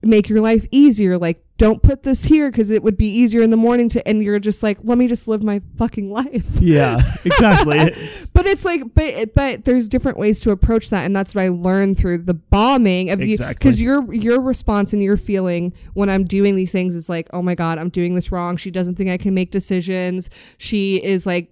make 0.04 0.30
your 0.30 0.42
life 0.42 0.66
easier. 0.72 1.18
Like, 1.18 1.44
don't 1.58 1.82
put 1.82 2.04
this 2.04 2.26
here 2.26 2.52
because 2.52 2.70
it 2.70 2.84
would 2.84 2.98
be 2.98 3.08
easier 3.08 3.42
in 3.42 3.50
the 3.50 3.58
morning 3.58 3.90
to, 3.90 4.08
and 4.08 4.24
you're 4.24 4.38
just 4.38 4.62
like, 4.62 4.78
let 4.84 4.96
me 4.98 5.08
just 5.08 5.28
live 5.28 5.42
my 5.42 5.60
fucking 5.76 6.12
life. 6.12 6.48
yeah. 6.62 7.02
Exactly. 7.26 7.78
It's- 7.88 8.32
But 8.32 8.46
it's 8.46 8.64
like, 8.64 8.94
but 8.94 9.34
but 9.34 9.66
there's 9.66 9.90
different 9.90 10.20
ways 10.20 10.40
to 10.42 10.52
approach 10.52 10.92
that, 10.92 11.04
and 11.06 11.16
that's 11.16 11.34
what 11.34 11.44
I 11.44 11.48
learned 11.48 11.98
through 11.98 12.20
the 12.20 12.36
bombing 12.36 13.10
of 13.10 13.22
you. 13.22 13.32
Exactly. 13.34 13.54
Because 13.56 13.82
your 13.82 14.14
your 14.14 14.40
response 14.40 14.94
and 14.94 15.02
your 15.02 15.18
feeling 15.18 15.74
when 15.96 16.10
I'm 16.10 16.26
doing 16.26 16.56
these 16.56 16.72
things 16.72 16.96
is 16.96 17.10
like, 17.10 17.28
oh 17.34 17.42
my 17.42 17.56
god, 17.56 17.80
I'm 17.80 17.90
doing 17.90 18.14
this 18.14 18.32
wrong. 18.32 18.56
She 18.56 18.70
doesn't 18.70 18.96
think 18.96 19.10
I 19.10 19.18
can 19.18 19.34
make 19.34 19.50
decisions. 19.50 20.30
She 20.60 21.04
is 21.04 21.26
like 21.26 21.52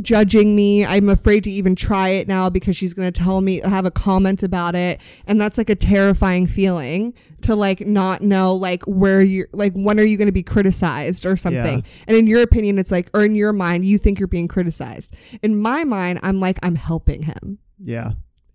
judging 0.00 0.54
me. 0.56 0.84
I'm 0.84 1.08
afraid 1.08 1.44
to 1.44 1.50
even 1.50 1.74
try 1.74 2.10
it 2.10 2.28
now 2.28 2.48
because 2.50 2.76
she's 2.76 2.94
going 2.94 3.10
to 3.12 3.20
tell 3.20 3.40
me 3.40 3.60
have 3.60 3.84
a 3.86 3.90
comment 3.90 4.42
about 4.42 4.74
it 4.74 5.00
and 5.26 5.40
that's 5.40 5.58
like 5.58 5.70
a 5.70 5.74
terrifying 5.74 6.46
feeling 6.46 7.14
to 7.42 7.54
like 7.56 7.80
not 7.86 8.22
know 8.22 8.54
like 8.54 8.82
where 8.84 9.20
you 9.22 9.44
are 9.44 9.48
like 9.52 9.72
when 9.74 9.98
are 10.00 10.04
you 10.04 10.16
going 10.16 10.26
to 10.26 10.32
be 10.32 10.42
criticized 10.42 11.26
or 11.26 11.36
something. 11.36 11.78
Yeah. 11.80 11.90
And 12.06 12.16
in 12.16 12.26
your 12.26 12.42
opinion 12.42 12.78
it's 12.78 12.90
like 12.90 13.10
or 13.14 13.24
in 13.24 13.34
your 13.34 13.52
mind 13.52 13.84
you 13.84 13.98
think 13.98 14.18
you're 14.18 14.28
being 14.28 14.48
criticized. 14.48 15.14
In 15.42 15.60
my 15.60 15.84
mind 15.84 16.20
I'm 16.22 16.40
like 16.40 16.58
I'm 16.62 16.74
helping 16.76 17.22
him. 17.22 17.58
yeah. 17.82 18.10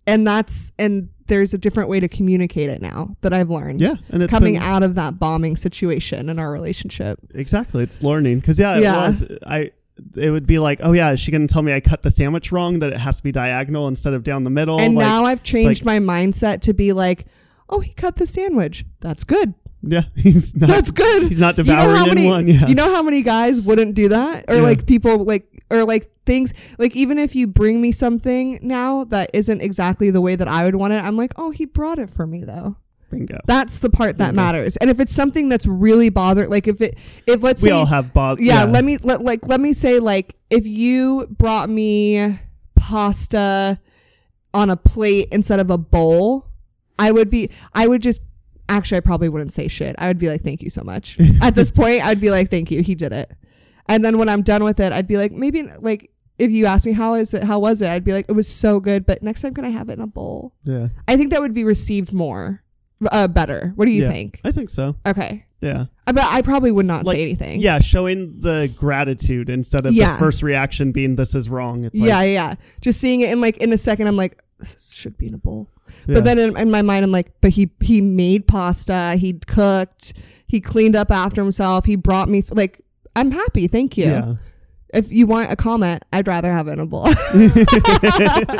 And 0.06 0.26
that's 0.26 0.70
and 0.78 1.08
there's 1.28 1.54
a 1.54 1.58
different 1.58 1.88
way 1.88 1.98
to 1.98 2.08
communicate 2.08 2.68
it 2.68 2.82
now 2.82 3.16
that 3.22 3.32
I've 3.32 3.48
learned. 3.48 3.80
Yeah. 3.80 3.94
And 4.10 4.22
it's 4.22 4.30
Coming 4.30 4.54
been- 4.54 4.62
out 4.62 4.82
of 4.82 4.94
that 4.96 5.18
bombing 5.18 5.56
situation 5.56 6.28
in 6.28 6.38
our 6.38 6.50
relationship. 6.52 7.18
Exactly. 7.34 7.82
It's 7.82 8.02
learning. 8.02 8.40
Because, 8.40 8.58
yeah, 8.58 8.76
it 8.76 8.82
Yeah. 8.82 9.08
was. 9.08 9.24
I. 9.46 9.70
It 10.16 10.30
would 10.30 10.46
be 10.46 10.58
like, 10.58 10.80
oh 10.82 10.92
yeah, 10.92 11.12
is 11.12 11.20
she 11.20 11.30
gonna 11.30 11.46
tell 11.46 11.62
me 11.62 11.72
I 11.72 11.80
cut 11.80 12.02
the 12.02 12.10
sandwich 12.10 12.50
wrong? 12.50 12.80
That 12.80 12.92
it 12.92 12.98
has 12.98 13.18
to 13.18 13.22
be 13.22 13.30
diagonal 13.32 13.86
instead 13.88 14.12
of 14.14 14.24
down 14.24 14.44
the 14.44 14.50
middle. 14.50 14.80
and 14.80 14.94
like, 14.94 15.06
now 15.06 15.24
I've 15.24 15.42
changed 15.42 15.84
like- 15.84 16.02
my 16.04 16.14
mindset 16.14 16.62
to 16.62 16.74
be 16.74 16.92
like, 16.92 17.26
oh, 17.68 17.80
he 17.80 17.92
cut 17.94 18.16
the 18.16 18.26
sandwich. 18.26 18.84
That's 19.00 19.22
good. 19.24 19.54
yeah, 19.82 20.02
he's 20.16 20.56
not. 20.56 20.66
That's 20.68 20.90
good. 20.90 21.24
He's 21.24 21.38
not 21.40 21.56
You 21.58 21.64
know 21.64 21.74
devouring 21.76 21.96
how 21.96 22.06
many? 22.06 22.24
in 22.24 22.30
one. 22.30 22.46
Yeah, 22.48 22.66
You 22.66 22.74
know 22.74 22.92
how 22.94 23.02
many 23.02 23.22
guys 23.22 23.60
wouldn't 23.62 23.94
do 23.94 24.08
that, 24.08 24.46
or 24.48 24.56
Yeah. 24.56 24.62
like 24.62 24.86
people 24.86 25.24
like, 25.24 25.62
or 25.70 25.84
like 25.84 26.10
things 26.26 26.52
like 26.78 26.94
even 26.96 27.18
if 27.18 27.34
you 27.36 27.46
bring 27.46 27.80
me 27.80 27.92
something 27.92 28.58
now 28.62 29.04
that 29.04 29.30
isn't 29.32 29.60
exactly 29.60 30.10
the 30.10 30.20
way 30.20 30.34
that 30.36 30.48
I 30.48 30.64
would 30.64 30.74
want 30.76 30.92
it, 30.92 31.04
I'm 31.04 31.16
like, 31.16 31.32
oh, 31.36 31.50
he 31.52 31.64
brought 31.66 31.98
it 31.98 32.10
for 32.10 32.26
me 32.26 32.42
though. 32.44 32.76
Bingo. 33.18 33.38
That's 33.46 33.78
the 33.78 33.90
part 33.90 34.18
that 34.18 34.28
Okay. 34.28 34.36
matters. 34.36 34.76
And 34.76 34.90
if 34.90 35.00
it's 35.00 35.14
something 35.14 35.48
that's 35.48 35.66
really 35.66 36.08
bothered, 36.08 36.50
like 36.50 36.66
if 36.68 36.80
it, 36.80 36.96
if 37.26 37.42
let's 37.42 37.62
we 37.62 37.68
say 37.68 37.74
all 37.74 37.86
have 37.86 38.12
bob. 38.12 38.38
yeah, 38.40 38.64
let 38.64 38.84
me 38.84 38.98
let 38.98 39.22
like 39.24 39.46
let 39.46 39.60
me 39.60 39.72
say 39.72 39.98
like 40.00 40.34
if 40.50 40.66
you 40.66 41.26
brought 41.30 41.68
me 41.70 42.38
pasta 42.74 43.78
on 44.52 44.70
a 44.70 44.76
plate 44.76 45.28
instead 45.32 45.58
of 45.60 45.70
a 45.70 45.78
bowl, 45.78 46.46
I 46.98 47.10
would 47.10 47.30
be 47.30 47.50
I 47.72 47.86
would 47.86 48.02
just 48.02 48.20
actually 48.68 48.98
I 48.98 49.00
probably 49.00 49.28
wouldn't 49.28 49.52
say 49.52 49.68
shit. 49.68 49.96
I 49.98 50.06
would 50.08 50.18
be 50.18 50.28
like 50.28 50.42
thank 50.42 50.62
you 50.62 50.70
so 50.70 50.82
much. 50.82 51.18
At 51.42 51.54
this 51.54 51.70
point, 51.70 52.04
I'd 52.04 52.20
be 52.20 52.30
like 52.30 52.50
thank 52.50 52.70
you, 52.70 52.82
he 52.82 52.94
did 52.94 53.12
it. 53.12 53.30
And 53.88 54.04
then 54.04 54.16
when 54.18 54.28
I'm 54.28 54.42
done 54.42 54.64
with 54.64 54.80
it, 54.80 54.92
I'd 54.92 55.06
be 55.06 55.16
like 55.16 55.32
maybe 55.32 55.62
like 55.80 56.10
if 56.38 56.50
you 56.50 56.66
ask 56.66 56.84
me 56.86 56.92
how 56.92 57.14
is 57.14 57.32
it 57.34 57.42
how 57.44 57.58
was 57.58 57.80
it, 57.82 57.90
I'd 57.90 58.04
be 58.04 58.12
like 58.12 58.26
it 58.28 58.32
was 58.32 58.48
so 58.48 58.80
good, 58.80 59.06
but 59.06 59.22
next 59.22 59.42
time 59.42 59.54
can 59.54 59.64
I 59.64 59.70
have 59.70 59.88
it 59.88 59.94
in 59.94 60.00
a 60.00 60.06
bowl? 60.06 60.54
Yeah, 60.64 60.88
I 61.08 61.16
think 61.16 61.30
that 61.30 61.40
would 61.40 61.54
be 61.54 61.64
received 61.64 62.12
more 62.12 62.62
uh 63.10 63.28
better. 63.28 63.72
What 63.76 63.86
do 63.86 63.90
you 63.92 64.02
Yeah. 64.04 64.10
think? 64.10 64.40
I 64.44 64.50
think 64.52 64.70
so. 64.70 64.96
Okay. 65.06 65.44
Yeah, 65.60 65.86
I 66.06 66.12
but 66.12 66.24
I 66.24 66.42
probably 66.42 66.70
would 66.72 66.84
not 66.84 67.06
Like, 67.06 67.16
say 67.16 67.22
anything. 67.22 67.60
yeah, 67.62 67.78
showing 67.78 68.40
the 68.40 68.70
gratitude 68.76 69.48
instead 69.48 69.86
of 69.86 69.94
Yeah. 69.94 70.12
the 70.12 70.18
first 70.18 70.42
reaction 70.42 70.92
being 70.92 71.16
this 71.16 71.34
is 71.34 71.48
wrong. 71.48 71.84
It's 71.84 71.98
like, 71.98 72.06
yeah, 72.06 72.22
yeah. 72.22 72.54
Just 72.82 73.00
seeing 73.00 73.22
it 73.22 73.30
in 73.32 73.40
like 73.40 73.56
in 73.58 73.72
a 73.72 73.78
second, 73.78 74.06
I'm 74.06 74.16
like, 74.16 74.42
this 74.58 74.92
should 74.94 75.16
be 75.16 75.26
in 75.26 75.32
a 75.34 75.38
bowl. 75.38 75.70
yeah. 76.06 76.14
But 76.16 76.24
then 76.24 76.38
in, 76.38 76.56
in 76.58 76.70
my 76.70 76.82
mind, 76.82 77.02
I'm 77.04 77.12
like, 77.12 77.32
but 77.40 77.52
he 77.52 77.70
he 77.80 78.02
made 78.02 78.46
pasta, 78.46 79.14
he 79.16 79.32
cooked, 79.46 80.12
he 80.46 80.60
cleaned 80.60 80.96
up 80.96 81.10
after 81.10 81.42
himself, 81.42 81.86
he 81.86 81.96
brought 81.96 82.28
me 82.28 82.44
like, 82.50 82.80
I'm 83.16 83.30
happy, 83.30 83.66
thank 83.66 83.96
you. 83.96 84.04
yeah, 84.04 84.34
If 84.94 85.10
you 85.12 85.26
want 85.26 85.50
a 85.50 85.56
comment, 85.56 86.04
I'd 86.12 86.26
rather 86.28 86.50
have 86.52 86.68
it 86.68 86.72
in 86.72 86.78
a 86.80 86.86
bowl. 86.86 87.08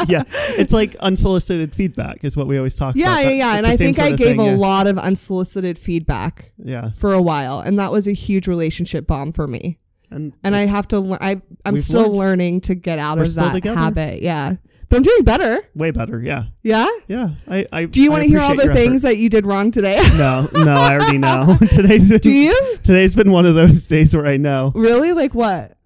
yeah, 0.08 0.24
it's 0.58 0.72
like 0.72 0.94
unsolicited 0.96 1.74
feedback 1.74 2.24
is 2.24 2.36
what 2.36 2.46
we 2.46 2.56
always 2.58 2.76
talk 2.76 2.96
yeah, 2.96 3.18
about. 3.20 3.24
yeah, 3.24 3.30
yeah. 3.30 3.48
it's 3.52 3.58
And 3.58 3.66
I 3.66 3.76
think 3.76 3.98
I 3.98 4.10
gave 4.12 4.36
thing, 4.36 4.40
a 4.40 4.46
yeah. 4.52 4.56
lot 4.56 4.86
of 4.86 4.98
unsolicited 4.98 5.78
feedback 5.78 6.52
Yeah, 6.58 6.90
for 6.90 7.12
a 7.12 7.22
while, 7.22 7.60
and 7.60 7.78
that 7.78 7.92
was 7.92 8.06
a 8.08 8.12
huge 8.12 8.46
relationship 8.48 9.06
bomb 9.06 9.32
for 9.32 9.46
me. 9.46 9.78
and 10.10 10.32
And 10.42 10.54
I 10.56 10.66
have 10.66 10.88
to, 10.88 11.16
I 11.20 11.40
I'm 11.64 11.78
still 11.78 12.02
learned. 12.02 12.14
learning 12.18 12.60
to 12.62 12.74
get 12.74 12.98
out 12.98 13.18
We're 13.18 13.24
of 13.24 13.34
that 13.36 13.52
together. 13.54 13.78
habit. 13.78 14.22
Yeah, 14.22 14.56
but 14.88 14.96
I'm 14.98 15.02
doing 15.02 15.24
better. 15.24 15.62
way 15.74 15.90
better. 15.90 16.20
Yeah, 16.20 16.44
Yeah. 16.62 16.88
yeah. 17.08 17.30
I, 17.48 17.66
I 17.72 17.84
Do 17.86 18.00
you 18.00 18.10
want 18.10 18.22
to 18.22 18.28
hear 18.28 18.40
all 18.40 18.54
the 18.54 18.72
things 18.74 19.02
that 19.02 19.16
you 19.16 19.28
did 19.28 19.46
wrong 19.46 19.70
today? 19.70 19.98
No, 20.16 20.48
no, 20.52 20.74
I 20.74 20.94
already 20.94 21.18
know. 21.18 21.56
today's 21.72 22.08
been, 22.08 22.18
Do 22.18 22.30
you? 22.30 22.76
today's 22.82 23.14
been 23.14 23.30
one 23.32 23.46
of 23.46 23.54
those 23.54 23.86
days 23.88 24.14
where 24.14 24.26
I 24.26 24.36
know 24.36 24.72
Really? 24.74 25.12
Like 25.12 25.34
what? 25.34 25.76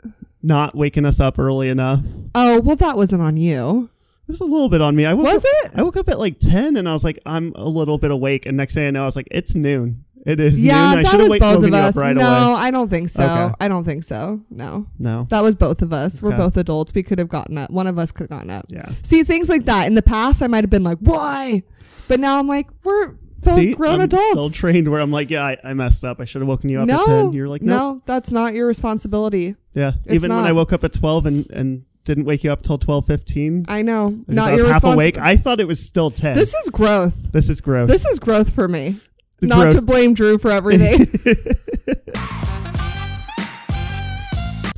Not 0.42 0.74
waking 0.74 1.04
us 1.04 1.20
up 1.20 1.38
early 1.38 1.68
enough. 1.68 2.00
Oh, 2.34 2.60
well, 2.60 2.76
that 2.76 2.96
wasn't 2.96 3.22
on 3.22 3.36
you. 3.36 3.90
It 4.28 4.32
was 4.32 4.40
a 4.40 4.44
little 4.44 4.68
bit 4.68 4.82
on 4.82 4.94
me. 4.94 5.06
I 5.06 5.14
woke 5.14 5.24
Was 5.26 5.44
up, 5.44 5.50
it? 5.64 5.72
I 5.74 5.82
woke 5.82 5.96
up 5.96 6.08
at 6.10 6.18
like 6.18 6.38
ten, 6.38 6.76
and 6.76 6.86
I 6.88 6.92
was 6.92 7.02
like, 7.02 7.18
I'm 7.24 7.52
a 7.54 7.64
little 7.64 7.96
bit 7.96 8.10
awake. 8.10 8.44
And 8.44 8.56
next 8.58 8.74
thing 8.74 8.86
I 8.86 8.90
know, 8.90 9.02
I 9.02 9.06
was 9.06 9.16
like, 9.16 9.28
it's 9.30 9.54
noon. 9.56 10.04
It 10.26 10.40
is 10.40 10.62
Yeah, 10.62 10.74
noon. 10.90 10.98
I 10.98 11.02
that 11.02 11.10
should 11.10 11.20
have 11.20 11.30
was 11.30 11.38
both 11.38 11.56
woken 11.56 11.68
of 11.74 11.80
us. 11.80 11.96
up 11.96 12.02
right 12.02 12.14
no, 12.14 12.22
away. 12.52 12.60
I 12.60 12.70
don't 12.70 12.90
think 12.90 13.08
so. 13.08 13.22
Okay. 13.22 13.54
I 13.60 13.68
don't 13.68 13.84
think 13.84 14.04
so. 14.04 14.42
No. 14.50 14.86
No. 14.98 15.26
That 15.30 15.40
was 15.42 15.54
both 15.54 15.80
of 15.80 15.92
us. 15.94 16.20
We're 16.20 16.36
both 16.36 16.56
adults. 16.58 16.92
We 16.92 17.02
could 17.02 17.18
have 17.18 17.28
gotten 17.28 17.56
up. 17.56 17.70
One 17.70 17.86
of 17.86 17.98
us 17.98 18.12
could 18.12 18.24
have 18.24 18.30
gotten 18.30 18.50
up. 18.50 18.66
Yeah. 18.68 18.90
See, 19.02 19.22
things 19.22 19.48
like 19.48 19.64
that. 19.64 19.86
In 19.86 19.94
the 19.94 20.02
past, 20.02 20.42
I 20.42 20.46
might 20.46 20.64
have 20.64 20.70
been 20.70 20.84
like, 20.84 20.98
why? 21.00 21.62
But 22.08 22.20
now 22.20 22.38
I'm 22.38 22.48
like, 22.48 22.66
we're 22.84 23.14
both 23.48 23.58
See, 23.58 23.74
grown 23.74 23.94
I'm 23.94 24.00
adults. 24.02 24.30
Still 24.30 24.50
trained 24.50 24.90
where 24.90 25.00
I'm 25.00 25.10
like, 25.10 25.30
yeah, 25.30 25.44
I, 25.44 25.56
I 25.64 25.74
messed 25.74 26.04
up. 26.04 26.20
I 26.20 26.24
should 26.24 26.40
have 26.42 26.48
woken 26.48 26.68
you 26.70 26.80
up 26.80 26.86
no, 26.86 27.00
at 27.00 27.06
ten. 27.06 27.32
You're 27.32 27.48
like, 27.48 27.62
no. 27.62 27.76
no, 27.76 28.02
that's 28.06 28.30
not 28.30 28.54
your 28.54 28.66
responsibility. 28.66 29.56
Yeah. 29.74 29.92
It's 30.04 30.14
Even 30.14 30.34
when. 30.34 30.44
I 30.44 30.52
woke 30.52 30.72
up 30.72 30.84
at 30.84 30.92
twelve 30.92 31.26
and 31.26 31.50
and 31.50 31.84
didn't 32.04 32.24
wake 32.24 32.44
you 32.44 32.52
up 32.52 32.62
till 32.62 32.78
twelve 32.78 33.06
fifteen. 33.06 33.64
I 33.68 33.82
know. 33.82 34.10
Because 34.10 34.34
not 34.34 34.48
I 34.48 34.52
was 34.52 34.62
your 34.62 34.72
half 34.72 34.84
awake. 34.84 35.18
I 35.18 35.36
thought 35.36 35.60
it 35.60 35.68
was 35.68 35.84
still 35.84 36.10
ten. 36.10 36.34
This 36.34 36.54
is 36.54 36.70
growth. 36.70 37.32
This 37.32 37.48
is 37.48 37.60
growth. 37.60 37.88
This 37.88 38.04
is 38.04 38.18
growth 38.18 38.50
for 38.50 38.68
me. 38.68 39.00
The 39.40 39.46
not 39.46 39.62
growth. 39.62 39.74
to 39.76 39.82
blame 39.82 40.14
Drew 40.14 40.38
for 40.38 40.50
everything. 40.50 41.06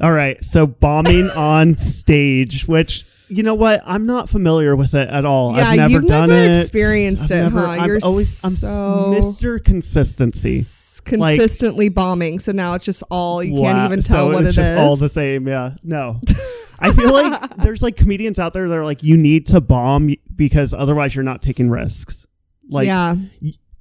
All 0.03 0.13
right, 0.13 0.43
so 0.43 0.67
bombing 0.67 1.29
on 1.37 1.77
stage, 1.77 2.67
which 2.67 3.05
you 3.31 3.43
know 3.43 3.55
what, 3.55 3.83
I'm 3.87 4.07
not 4.07 4.29
familiar 4.29 4.75
with 4.77 4.95
it 4.95 5.09
at 5.09 5.25
all. 5.25 5.57
Yeah, 5.57 5.63
I've 5.69 5.77
never 5.77 5.93
you've 5.93 6.07
done 6.07 6.29
never 6.29 6.53
it. 6.53 6.57
experienced 6.61 7.25
I've 7.25 7.31
it, 7.31 7.43
never- 7.45 7.61
huh? 7.61 7.67
I'm 7.69 7.87
You're 7.89 7.99
always 8.03 8.45
I'm 8.45 8.51
so- 8.53 9.13
Mr. 9.15 9.65
Consistency. 9.65 10.63
Consistently 11.05 11.89
bombing. 11.89 12.39
So 12.41 12.53
now 12.53 12.75
it's 12.75 12.85
just 12.85 13.03
all 13.11 13.43
you 13.43 13.55
Wow, 13.55 13.73
can't 13.73 13.93
even 13.93 14.03
tell 14.03 14.27
so 14.27 14.33
what 14.33 14.45
it's 14.45 14.57
it 14.57 14.61
just 14.61 14.73
is. 14.73 14.79
all 14.79 14.97
the 14.97 15.09
same. 15.09 15.49
Yeah, 15.49 15.75
no. 15.83 16.21
I 16.81 16.93
feel 16.93 17.13
like 17.13 17.57
there's 17.57 17.83
like 17.83 17.97
comedians 17.97 18.39
out 18.39 18.53
there 18.53 18.69
that 18.69 18.75
are 18.77 18.85
like, 18.85 19.03
you 19.03 19.17
need 19.17 19.47
to 19.47 19.61
bomb 19.61 20.15
because 20.37 20.73
otherwise 20.75 21.15
you're 21.15 21.25
not 21.25 21.43
taking 21.43 21.71
risks. 21.71 22.27
Like, 22.69 22.87
yeah, 22.87 23.17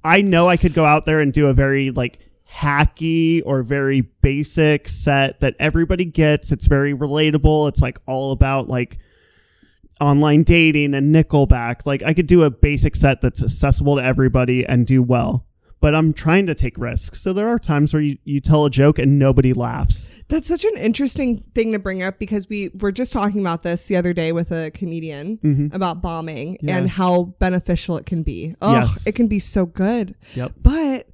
I 0.02 0.22
know 0.22 0.48
I 0.48 0.56
could 0.56 0.74
go 0.74 0.84
out 0.84 1.04
there 1.06 1.20
and 1.20 1.32
do 1.32 1.46
a 1.46 1.54
very 1.54 1.90
like 1.90 2.18
hacky 2.50 3.42
or 3.44 3.62
very 3.62 4.00
basic 4.00 4.88
set 4.88 5.40
that 5.40 5.54
everybody 5.60 6.04
gets. 6.04 6.52
It's 6.52 6.66
very 6.66 6.94
relatable. 6.94 7.68
It's 7.68 7.80
like 7.80 7.98
all 8.06 8.32
about 8.32 8.68
like 8.68 8.98
online 10.00 10.42
dating 10.42 10.94
and 10.94 11.14
Nickelback. 11.14 11.84
Like 11.86 12.02
I 12.02 12.14
could 12.14 12.26
do 12.26 12.42
a 12.44 12.50
basic 12.50 12.96
set 12.96 13.20
that's 13.20 13.42
accessible 13.42 13.96
to 13.96 14.04
everybody 14.04 14.64
and 14.66 14.86
do 14.86 15.02
well. 15.02 15.46
But 15.80 15.94
I'm 15.94 16.12
trying 16.12 16.44
to 16.46 16.54
take 16.54 16.76
risks. 16.76 17.22
So 17.22 17.32
there 17.32 17.48
are 17.48 17.58
times 17.58 17.94
where 17.94 18.02
you, 18.02 18.18
you 18.24 18.40
tell 18.40 18.66
a 18.66 18.70
joke 18.70 18.98
and 18.98 19.18
nobody 19.18 19.54
laughs. 19.54 20.12
that's 20.28 20.46
such 20.46 20.64
an 20.66 20.76
interesting 20.76 21.38
thing 21.54 21.72
to 21.72 21.78
bring 21.78 22.02
up 22.02 22.18
because 22.18 22.50
we 22.50 22.70
were 22.78 22.92
just 22.92 23.12
talking 23.14 23.40
about 23.40 23.62
this 23.62 23.86
the 23.86 23.96
other 23.96 24.12
day 24.12 24.32
with 24.32 24.50
a 24.52 24.70
comedian 24.72 25.38
Mm-hmm. 25.38 25.74
about 25.74 26.02
bombing 26.02 26.58
Yeah. 26.60 26.76
and 26.76 26.90
how 26.90 27.34
beneficial 27.38 27.96
it 27.96 28.04
can 28.04 28.22
be. 28.22 28.54
Oh, 28.60 28.72
Yes. 28.72 29.06
it 29.06 29.14
can 29.14 29.26
be 29.26 29.38
so 29.38 29.64
good, 29.64 30.16
Yep. 30.34 30.52
but 30.60 31.08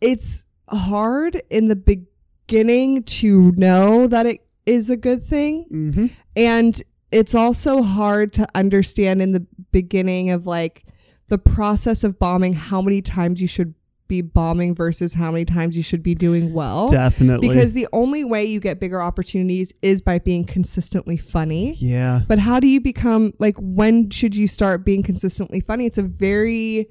it's 0.00 0.44
hard 0.70 1.42
in 1.50 1.68
the 1.68 1.76
beginning 1.76 3.02
to 3.02 3.52
know 3.56 4.06
that 4.06 4.24
it 4.26 4.46
is 4.64 4.88
a 4.90 4.96
good 4.96 5.24
thing. 5.24 5.66
Mm-hmm. 5.70 6.06
And 6.36 6.82
it's 7.10 7.34
also 7.34 7.82
hard 7.82 8.32
to 8.34 8.46
understand 8.54 9.22
in 9.22 9.32
the 9.32 9.46
beginning 9.72 10.30
of 10.30 10.46
like 10.46 10.84
the 11.28 11.38
process 11.38 12.04
of 12.04 12.18
bombing 12.18 12.54
how 12.54 12.80
many 12.82 13.02
times 13.02 13.40
you 13.40 13.48
should 13.48 13.74
be 14.08 14.22
bombing 14.22 14.74
versus 14.74 15.12
how 15.12 15.30
many 15.30 15.44
times 15.44 15.76
you 15.76 15.82
should 15.82 16.02
be 16.02 16.14
doing 16.14 16.54
well. 16.54 16.88
Definitely. 16.88 17.46
Because 17.48 17.74
the 17.74 17.86
only 17.92 18.24
way 18.24 18.42
you 18.46 18.58
get 18.58 18.80
bigger 18.80 19.02
opportunities 19.02 19.74
is 19.82 20.00
by 20.00 20.18
being 20.18 20.44
consistently 20.46 21.18
funny. 21.18 21.74
yeah. 21.78 22.22
But 22.26 22.38
how 22.38 22.58
do 22.58 22.66
you 22.66 22.80
become 22.80 23.34
like 23.38 23.56
when 23.58 24.08
should 24.08 24.34
you 24.34 24.48
start 24.48 24.82
being 24.86 25.02
consistently 25.02 25.60
funny? 25.60 25.84
It's 25.84 25.98
a 25.98 26.02
very 26.02 26.88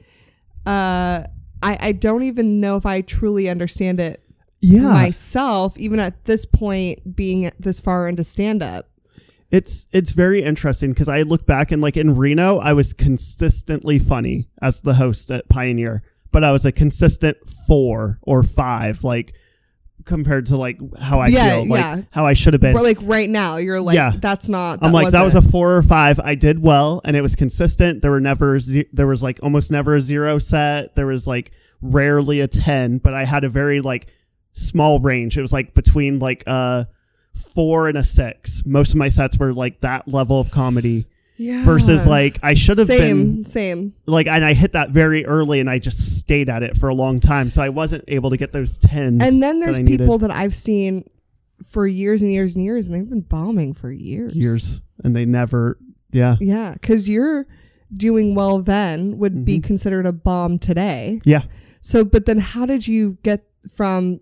uh 0.65 1.23
I, 1.63 1.77
I 1.79 1.91
don't 1.93 2.21
even 2.23 2.59
know 2.59 2.77
if 2.77 2.85
I 2.85 3.01
truly 3.01 3.49
understand 3.49 3.99
it 3.99 4.23
Yeah. 4.61 4.81
myself, 4.81 5.75
even 5.79 5.99
at 5.99 6.25
this 6.25 6.45
point 6.45 7.15
being 7.15 7.49
this 7.59 7.79
far 7.79 8.07
into 8.07 8.23
stand 8.23 8.61
up. 8.61 8.91
It's 9.49 9.87
it's 9.93 10.11
very 10.11 10.43
interesting 10.43 10.91
because 10.91 11.07
I 11.07 11.21
look 11.21 11.45
back 11.45 11.71
and 11.71 11.81
like 11.81 11.95
in 11.97 12.15
Reno, 12.15 12.57
I 12.57 12.73
was 12.73 12.91
consistently 12.93 13.97
funny 13.99 14.49
as 14.61 14.81
the 14.81 14.95
host 14.95 15.31
at 15.31 15.47
Pioneer, 15.47 16.03
but 16.31 16.43
I 16.43 16.51
was 16.51 16.65
a 16.65 16.71
consistent 16.71 17.37
four 17.65 18.19
or 18.23 18.43
five, 18.43 19.03
like 19.05 19.33
compared 20.03 20.45
to 20.47 20.57
like 20.57 20.77
how 20.99 21.19
I 21.19 21.27
Yeah, 21.27 21.61
feel, 21.61 21.67
like 21.69 21.79
yeah. 21.79 22.01
how 22.11 22.25
I 22.25 22.33
should 22.33 22.53
have 22.53 22.61
been. 22.61 22.73
But 22.73 22.83
like 22.83 22.97
right 23.01 23.29
now, 23.29 23.57
you're 23.57 23.79
like, 23.81 23.95
Yeah. 23.95 24.13
that's 24.19 24.49
not. 24.49 24.79
I'm 24.81 24.91
like 24.91 25.11
that 25.11 25.23
was 25.23 25.35
a 25.35 25.41
four 25.41 25.77
or 25.77 25.83
five. 25.83 26.19
I 26.19 26.35
did 26.35 26.61
well, 26.61 26.99
and 27.05 27.15
it 27.15 27.21
was 27.21 27.35
consistent. 27.37 28.01
There 28.01 28.11
were 28.11 28.19
never 28.21 28.59
ze- 28.59 28.87
there 28.91 29.07
was 29.07 29.23
like 29.23 29.39
almost 29.41 29.71
never 29.71 29.95
a 29.95 30.01
zero 30.01 30.39
set. 30.39 30.95
There 30.95 31.07
was 31.07 31.25
like 31.25 31.51
rarely 31.81 32.41
a 32.41 32.47
ten, 32.49 32.97
but 32.97 33.13
I 33.13 33.23
had 33.23 33.43
a 33.45 33.49
very 33.49 33.79
like 33.79 34.07
small 34.51 34.99
range. 34.99 35.37
It 35.37 35.41
was 35.41 35.53
like 35.53 35.73
between 35.73 36.19
like 36.19 36.43
a 36.47 36.87
four 37.37 37.87
and 37.87 37.97
a 37.97 38.03
six. 38.03 38.63
Most 38.65 38.91
of 38.91 38.95
my 38.97 39.09
sets 39.09 39.37
were 39.37 39.53
like 39.53 39.81
that 39.81 40.07
level 40.07 40.39
of 40.39 40.51
comedy 40.51 41.05
yeah. 41.37 41.63
versus 41.63 42.05
like 42.07 42.39
I 42.43 42.53
should 42.53 42.77
have 42.79 42.87
been 42.87 43.45
same. 43.45 43.93
like, 44.05 44.27
and 44.27 44.43
I 44.43 44.53
hit 44.53 44.73
that 44.73 44.89
very 44.89 45.25
early, 45.25 45.59
and 45.59 45.69
I 45.69 45.79
just 45.79 46.17
stayed 46.17 46.49
at 46.49 46.63
it 46.63 46.77
for 46.77 46.89
a 46.89 46.95
long 46.95 47.19
time, 47.19 47.49
so 47.49 47.61
I 47.61 47.69
wasn't 47.69 48.03
able 48.07 48.29
to 48.31 48.37
get 48.37 48.51
those 48.53 48.77
tens. 48.77 49.21
And 49.23 49.41
then 49.41 49.59
that 49.59 49.65
there's 49.67 49.79
needed. 49.79 49.99
people 49.99 50.17
that 50.19 50.31
I've 50.31 50.55
seen 50.55 51.09
for 51.71 51.87
years 51.87 52.21
and 52.21 52.31
years 52.31 52.55
and 52.55 52.63
years, 52.63 52.85
and 52.87 52.95
they've 52.95 53.09
been 53.09 53.21
bombing 53.21 53.73
for 53.73 53.91
years. 53.91 54.35
years, 54.35 54.81
and 55.03 55.15
they 55.15 55.25
never. 55.25 55.77
Yeah, 56.11 56.37
Yeah, 56.39 56.73
because 56.73 57.09
you're 57.09 57.45
doing 57.95 58.33
well 58.33 58.59
then 58.59 59.17
would 59.17 59.43
be 59.45 59.59
Mhm. 59.59 59.63
considered 59.63 60.05
a 60.05 60.11
bomb 60.13 60.57
today. 60.57 61.19
yeah. 61.25 61.43
So, 61.81 62.03
but 62.03 62.25
then 62.25 62.37
how 62.39 62.65
did 62.65 62.87
you 62.87 63.17
get 63.23 63.43
from 63.73 64.19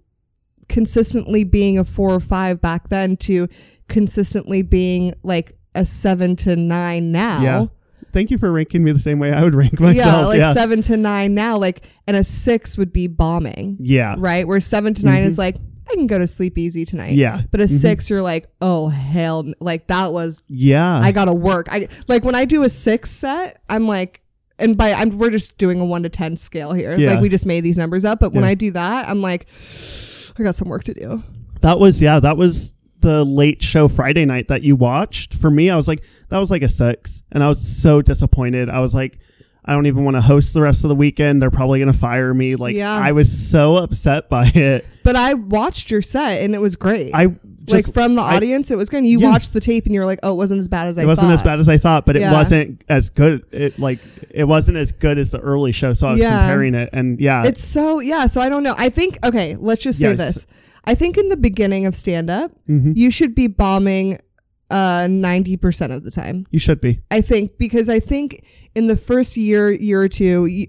consistently 0.69 1.43
being 1.43 1.77
a 1.77 1.83
four 1.83 2.11
or 2.11 2.19
five 2.19 2.61
back 2.61 2.89
then 2.89 3.17
to 3.17 3.47
consistently 3.87 4.61
being 4.61 5.13
like 5.23 5.57
a 5.75 5.85
seven 5.85 6.35
to 6.37 6.55
nine 6.55 7.11
now? 7.11 7.41
Yeah. 7.41 7.65
Thank 8.13 8.31
you 8.31 8.37
for 8.37 8.49
ranking 8.51 8.81
me 8.83 8.93
the 8.93 8.99
same 8.99 9.19
way 9.19 9.33
I 9.33 9.43
would 9.43 9.55
rank 9.55 9.77
myself. 9.79 10.05
yeah, 10.21 10.25
like 10.25 10.39
yeah. 10.39 10.53
seven 10.53 10.81
to 10.83 10.95
nine 10.95 11.33
now, 11.35 11.57
like, 11.57 11.83
and 12.07 12.15
a 12.15 12.23
six 12.23 12.77
would 12.77 12.93
be 12.93 13.07
bombing, 13.07 13.77
Yeah. 13.81 14.15
right? 14.17 14.47
Where 14.47 14.61
seven 14.61 14.93
to 14.93 15.05
9 15.05 15.21
Mhm. 15.23 15.27
is 15.27 15.37
like, 15.37 15.57
I 15.91 15.93
can 15.95 16.07
go 16.07 16.17
to 16.17 16.25
sleep 16.25 16.57
easy 16.57 16.85
tonight. 16.85 17.11
Yeah. 17.11 17.41
But 17.51 17.59
a 17.59 17.65
Mhm. 17.65 17.77
six, 17.77 18.09
you're 18.09 18.21
like, 18.21 18.47
oh 18.61 18.87
hell, 18.87 19.45
like 19.59 19.87
that 19.87 20.13
was 20.13 20.41
Yeah. 20.47 20.97
I 20.97 21.11
gotta 21.11 21.33
work. 21.33 21.67
I 21.69 21.89
like 22.07 22.23
when 22.23 22.35
I 22.35 22.45
do 22.45 22.63
a 22.63 22.69
six 22.69 23.11
set, 23.11 23.61
I'm 23.69 23.85
like, 23.85 24.21
and 24.57 24.77
by 24.77 24.93
I'm 24.93 25.17
we're 25.17 25.29
just 25.29 25.57
doing 25.57 25.81
a 25.81 25.85
one 25.85 26.01
to 26.03 26.09
ten 26.09 26.37
scale 26.37 26.71
here. 26.71 26.95
Yeah. 26.97 27.11
Like 27.11 27.19
we 27.21 27.27
just 27.29 27.45
made 27.45 27.61
these 27.65 27.77
numbers 27.77 28.05
up, 28.05 28.21
but 28.21 28.31
when 28.33 28.45
I 28.45 28.53
do 28.55 28.71
that, 28.71 29.09
I'm 29.09 29.21
like, 29.21 29.45
I 30.37 30.43
got 30.43 30.55
some 30.55 30.67
work 30.69 30.83
to 30.85 30.93
do. 30.93 31.23
that 31.61 31.79
was 31.79 32.01
yeah, 32.01 32.19
that 32.19 32.37
was 32.37 32.73
the 32.99 33.23
late 33.23 33.61
show 33.61 33.87
Friday 33.87 34.25
night 34.25 34.47
that 34.47 34.63
you 34.63 34.75
watched. 34.75 35.33
For 35.33 35.51
me, 35.51 35.69
I 35.69 35.75
was 35.75 35.87
like, 35.87 36.03
that 36.29 36.39
was 36.39 36.49
like 36.49 36.63
a 36.63 36.69
six. 36.69 37.23
And 37.31 37.43
I 37.43 37.47
was 37.47 37.65
so 37.65 38.01
disappointed. 38.01 38.69
I 38.69 38.79
was 38.79 38.95
like, 38.95 39.19
I 39.67 39.73
don't 39.73 39.87
even 39.87 40.03
want 40.05 40.15
to 40.15 40.21
host 40.21 40.53
the 40.53 40.61
rest 40.61 40.83
of 40.83 40.89
the 40.89 40.95
weekend. 40.95 41.41
They're 41.41 41.49
probably 41.51 41.79
gonna 41.79 41.91
fire 41.93 42.33
me. 42.33 42.55
Like 42.55 42.75
Yeah. 42.75 42.93
I 42.95 43.11
was 43.11 43.31
so 43.49 43.77
upset 43.77 44.29
by 44.29 44.47
it. 44.47 44.85
But 45.03 45.15
I 45.15 45.33
watched 45.33 45.89
your 45.91 46.01
set 46.01 46.41
and 46.43 46.53
it 46.53 46.59
was 46.59 46.75
great. 46.75 47.11
I 47.13 47.35
like 47.67 47.91
from 47.91 48.13
the 48.13 48.21
I- 48.21 48.35
audience, 48.35 48.69
it 48.69 48.77
was 48.77 48.89
good. 48.89 49.07
You 49.07 49.19
Yeah. 49.19 49.29
watched 49.31 49.53
the 49.53 49.59
tape 49.59 49.85
and 49.85 49.95
you're 49.95 50.05
like, 50.05 50.19
oh, 50.21 50.31
it 50.33 50.35
wasn't 50.35 50.59
as 50.59 50.67
bad 50.67 50.87
as 50.87 50.99
I 50.99 51.03
it 51.03 51.07
wasn't 51.07 51.31
as 51.31 51.39
thought. 51.41 51.45
bad 51.45 51.59
as 51.59 51.67
I 51.69 51.77
thought, 51.77 52.05
but 52.05 52.15
it 52.15 52.21
wasn't 52.31 52.83
as 52.89 53.09
good. 53.09 53.43
It 53.51 53.79
like 53.79 53.97
it 54.29 54.43
wasn't 54.43 54.77
as 54.77 54.91
good 54.91 55.17
as 55.17 55.31
the 55.31 55.39
early 55.39 55.71
show. 55.71 55.93
So 55.93 56.07
I 56.07 56.11
was 56.11 56.21
Yeah. 56.21 56.41
comparing 56.41 56.75
it, 56.75 56.89
and 56.93 57.19
yeah, 57.19 57.43
It's 57.45 57.63
so 57.63 57.99
yeah. 57.99 58.27
So 58.27 58.41
I 58.41 58.49
don't 58.49 58.61
know. 58.63 58.75
I 58.77 58.89
think 58.89 59.17
okay. 59.25 59.55
Let's 59.59 59.81
just 59.81 59.97
say 59.99 60.13
this. 60.13 60.45
I 60.85 60.93
think 60.93 61.17
in 61.17 61.29
the 61.29 61.37
beginning 61.37 61.87
of 61.87 61.95
stand 61.95 62.29
up, 62.29 62.51
mhm. 62.69 62.95
you 62.95 63.09
should 63.09 63.33
be 63.33 63.47
bombing 63.47 64.19
uh 64.69 65.05
90% 65.07 65.93
of 65.95 66.03
the 66.03 66.11
time. 66.11 66.47
you 66.51 66.59
should 66.59 66.81
be. 66.81 67.01
I 67.11 67.21
think 67.21 67.57
because 67.57 67.89
I 67.89 67.99
think 67.99 68.43
in 68.73 68.87
the 68.87 68.97
first 68.97 69.37
year, 69.37 69.71
year 69.71 70.01
or 70.01 70.07
two, 70.07 70.47
you, 70.47 70.67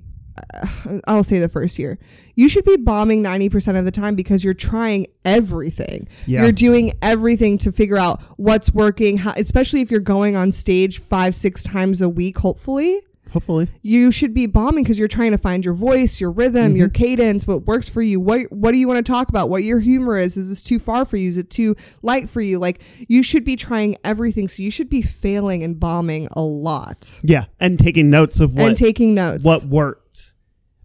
uh, 0.55 0.99
I'll 1.07 1.25
say 1.25 1.39
the 1.39 1.49
first 1.49 1.79
year, 1.79 1.99
you 2.35 2.49
should 2.49 2.65
be 2.65 2.77
bombing 2.77 3.23
90% 3.23 3.79
of 3.79 3.85
the 3.87 3.91
time 3.91 4.15
because 4.15 4.45
you're 4.45 4.55
trying 4.55 5.07
everything. 5.25 6.07
Yeah. 6.27 6.43
You're 6.43 6.53
doing 6.53 6.93
everything 7.01 7.57
to 7.59 7.73
figure 7.73 7.97
out 7.97 8.23
what's 8.37 8.71
working, 8.73 9.17
how, 9.17 9.33
especially 9.37 9.81
if 9.81 9.91
you're 9.91 10.01
going 10.01 10.37
on 10.37 10.53
stage 10.53 11.01
five, 11.01 11.35
six 11.35 11.65
times 11.65 12.03
a 12.03 12.09
week, 12.09 12.39
hopefully. 12.39 13.01
Hopefully, 13.33 13.69
You 13.83 14.11
should 14.11 14.33
be 14.33 14.47
bombing 14.47 14.85
because 14.85 14.99
you're 14.99 15.09
trying 15.09 15.33
to 15.33 15.39
find 15.39 15.65
your 15.65 15.75
voice, 15.75 16.21
your 16.21 16.31
rhythm, 16.31 16.69
Mm-hmm. 16.69 16.77
your 16.77 16.89
cadence, 16.89 17.47
what 17.47 17.67
works 17.67 17.89
for 17.89 18.01
you. 18.01 18.19
What 18.21 18.51
what 18.51 18.73
do 18.73 18.79
you 18.79 18.87
want 18.89 19.05
to 19.05 19.13
talk 19.13 19.29
about? 19.29 19.51
What 19.51 19.63
your 19.65 19.81
humor 19.81 20.17
is? 20.17 20.37
Is 20.37 20.49
this 20.49 20.63
too 20.63 20.79
far 20.79 21.05
for 21.05 21.17
you? 21.17 21.29
Is 21.29 21.37
it 21.37 21.51
too 21.51 21.75
light 22.03 22.29
for 22.31 22.41
you? 22.41 22.59
Like 22.59 22.81
you 23.09 23.23
should 23.23 23.45
be 23.45 23.57
trying 23.57 23.97
everything. 24.05 24.49
So 24.49 24.63
you 24.63 24.71
should 24.71 24.89
be 24.89 25.03
failing 25.03 25.63
and 25.63 25.79
bombing 25.79 26.29
a 26.33 26.41
lot 26.43 27.21
yeah, 27.23 27.45
and 27.61 27.79
taking 27.79 28.11
notes 28.11 28.41
of 28.41 28.55
what 28.55 28.69
and 28.69 28.77
taking 28.77 29.15
notes. 29.15 29.45
what 29.45 29.65
worked 29.65 30.35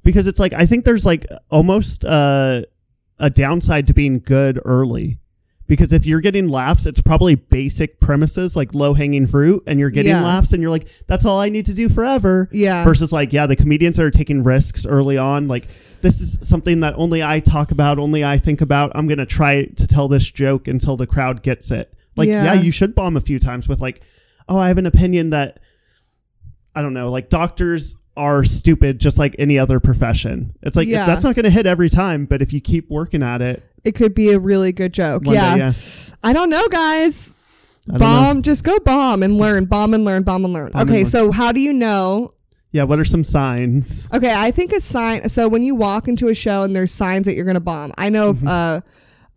because 0.03 0.25
it's 0.27 0.39
like 0.39 0.51
i 0.53 0.65
think 0.65 0.83
there's 0.83 1.05
like 1.05 1.25
almost 1.51 2.03
uh, 2.05 2.61
a 3.19 3.29
downside 3.29 3.85
to 3.87 3.93
being 3.93 4.19
good 4.19 4.59
early 4.65 5.19
because 5.71 5.93
if 5.93 6.05
you're 6.05 6.19
getting 6.19 6.49
laughs 6.49 6.85
it's 6.85 6.99
probably 6.99 7.33
basic 7.35 8.01
premises 8.01 8.57
like 8.57 8.75
low 8.75 8.93
hanging 8.93 9.25
fruit 9.25 9.63
and 9.65 9.79
you're 9.79 9.89
getting 9.89 10.11
Yeah. 10.11 10.21
laughs 10.21 10.51
and 10.51 10.61
you're 10.61 10.69
like 10.69 10.85
that's 11.07 11.23
all 11.23 11.39
i 11.39 11.47
need 11.47 11.65
to 11.67 11.73
do 11.73 11.87
forever 11.87 12.49
Yeah. 12.51 12.83
versus 12.83 13.13
like 13.13 13.31
yeah 13.31 13.47
the 13.47 13.55
comedians 13.55 13.95
that 13.95 14.03
are 14.03 14.11
taking 14.11 14.43
risks 14.43 14.85
early 14.85 15.17
on 15.17 15.47
like 15.47 15.69
this 16.01 16.19
is 16.19 16.37
something 16.41 16.81
that 16.81 16.93
only 16.97 17.23
i 17.23 17.39
talk 17.39 17.71
about 17.71 17.99
only 17.99 18.21
i 18.21 18.37
think 18.37 18.59
about 18.59 18.91
i'm 18.95 19.07
gonna 19.07 19.25
try 19.25 19.63
to 19.63 19.87
tell 19.87 20.09
this 20.09 20.29
joke 20.29 20.67
until 20.67 20.97
the 20.97 21.07
crowd 21.07 21.41
gets 21.41 21.71
it 21.71 21.93
like 22.17 22.27
Yeah. 22.27 22.43
yeah 22.43 22.53
you 22.61 22.71
should 22.71 22.93
bomb 22.93 23.15
a 23.15 23.21
few 23.21 23.39
times 23.39 23.69
with 23.69 23.79
like 23.79 24.01
oh 24.49 24.57
i 24.59 24.67
have 24.67 24.77
an 24.77 24.85
opinion 24.85 25.29
that 25.29 25.59
I 26.75 26.81
don't 26.81 26.93
know, 26.93 27.11
like 27.11 27.27
doctors 27.29 27.95
are 28.17 28.43
stupid 28.43 28.99
just 28.99 29.17
like 29.17 29.35
any 29.39 29.57
other 29.57 29.79
profession. 29.79 30.53
It's 30.61 30.75
like 30.75 30.87
Yeah. 30.87 31.05
that's 31.05 31.23
not 31.23 31.35
going 31.35 31.45
to 31.45 31.49
hit 31.49 31.65
every 31.65 31.89
time, 31.89 32.25
but 32.25 32.41
if 32.41 32.51
you 32.53 32.59
keep 32.59 32.89
working 32.89 33.23
at 33.23 33.41
it, 33.41 33.63
it 33.83 33.93
could 33.93 34.13
be 34.13 34.31
a 34.31 34.39
really 34.39 34.71
good 34.71 34.93
joke. 34.93 35.23
Yeah. 35.25 35.55
day, 35.55 35.59
yeah. 35.59 35.73
I 36.23 36.33
don't 36.33 36.49
know, 36.49 36.67
guys. 36.67 37.33
Don't 37.87 37.93
know. 37.93 37.99
Bomb, 37.99 38.41
just 38.43 38.63
go 38.63 38.77
bomb 38.79 39.23
and 39.23 39.37
learn. 39.37 39.65
Bomb 39.65 39.93
and 39.93 40.05
learn. 40.05 40.23
Bomb 40.23 40.45
and 40.45 40.53
learn. 40.53 40.71
Bomb 40.71 40.81
and 40.81 40.89
okay, 40.89 41.01
learn. 41.03 41.09
so 41.11 41.31
how 41.31 41.51
do 41.51 41.59
you 41.59 41.73
know? 41.73 42.33
Yeah, 42.71 42.83
what 42.83 42.99
are 42.99 43.05
some 43.05 43.23
signs? 43.23 44.07
Okay, 44.13 44.33
I 44.33 44.51
think 44.51 44.71
a 44.71 44.79
sign. 44.79 45.27
So 45.29 45.47
when 45.47 45.63
you 45.63 45.75
walk 45.75 46.07
into 46.07 46.27
a 46.29 46.33
show 46.33 46.63
and 46.63 46.75
there's 46.75 46.91
signs 46.91 47.25
that 47.25 47.33
you're 47.35 47.45
gonna 47.45 47.59
bomb, 47.59 47.91
I 47.97 48.09
know. 48.09 48.33
Mm-hmm. 48.33 48.47
Uh, 48.47 48.81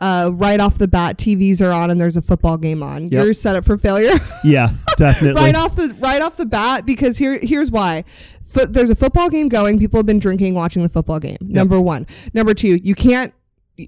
uh, 0.01 0.31
right 0.35 0.61
off 0.61 0.77
the 0.77 0.89
bat, 0.89 1.17
TVs 1.17 1.61
are 1.65 1.73
on 1.73 1.91
and 1.91 1.99
there's 2.01 2.17
a 2.17 2.23
football 2.23 2.59
game 2.59 2.83
on. 2.83 3.09
You're 3.09 3.33
set 3.33 3.57
up 3.57 3.65
for 3.65 3.79
failure. 3.79 4.13
Yeah, 4.45 4.71
definitely. 4.99 5.41
right 5.41 5.55
off 5.55 5.77
the 5.77 5.95
right 5.99 6.21
off 6.21 6.37
the 6.37 6.45
bat 6.47 6.85
because 6.85 7.17
here 7.17 7.39
here's 7.41 7.71
why. 7.71 8.05
Fo- 8.45 8.67
there's 8.67 8.91
a 8.91 8.95
football 8.95 9.29
game 9.31 9.49
going. 9.49 9.79
People 9.79 9.99
have 9.99 10.07
been 10.07 10.19
drinking, 10.19 10.55
watching 10.55 10.83
the 10.83 10.89
football 10.89 11.19
game. 11.21 11.39
Number 11.41 11.81
one. 11.81 12.07
Number 12.35 12.55
two. 12.55 12.77
You 12.77 12.95
can't 12.95 13.33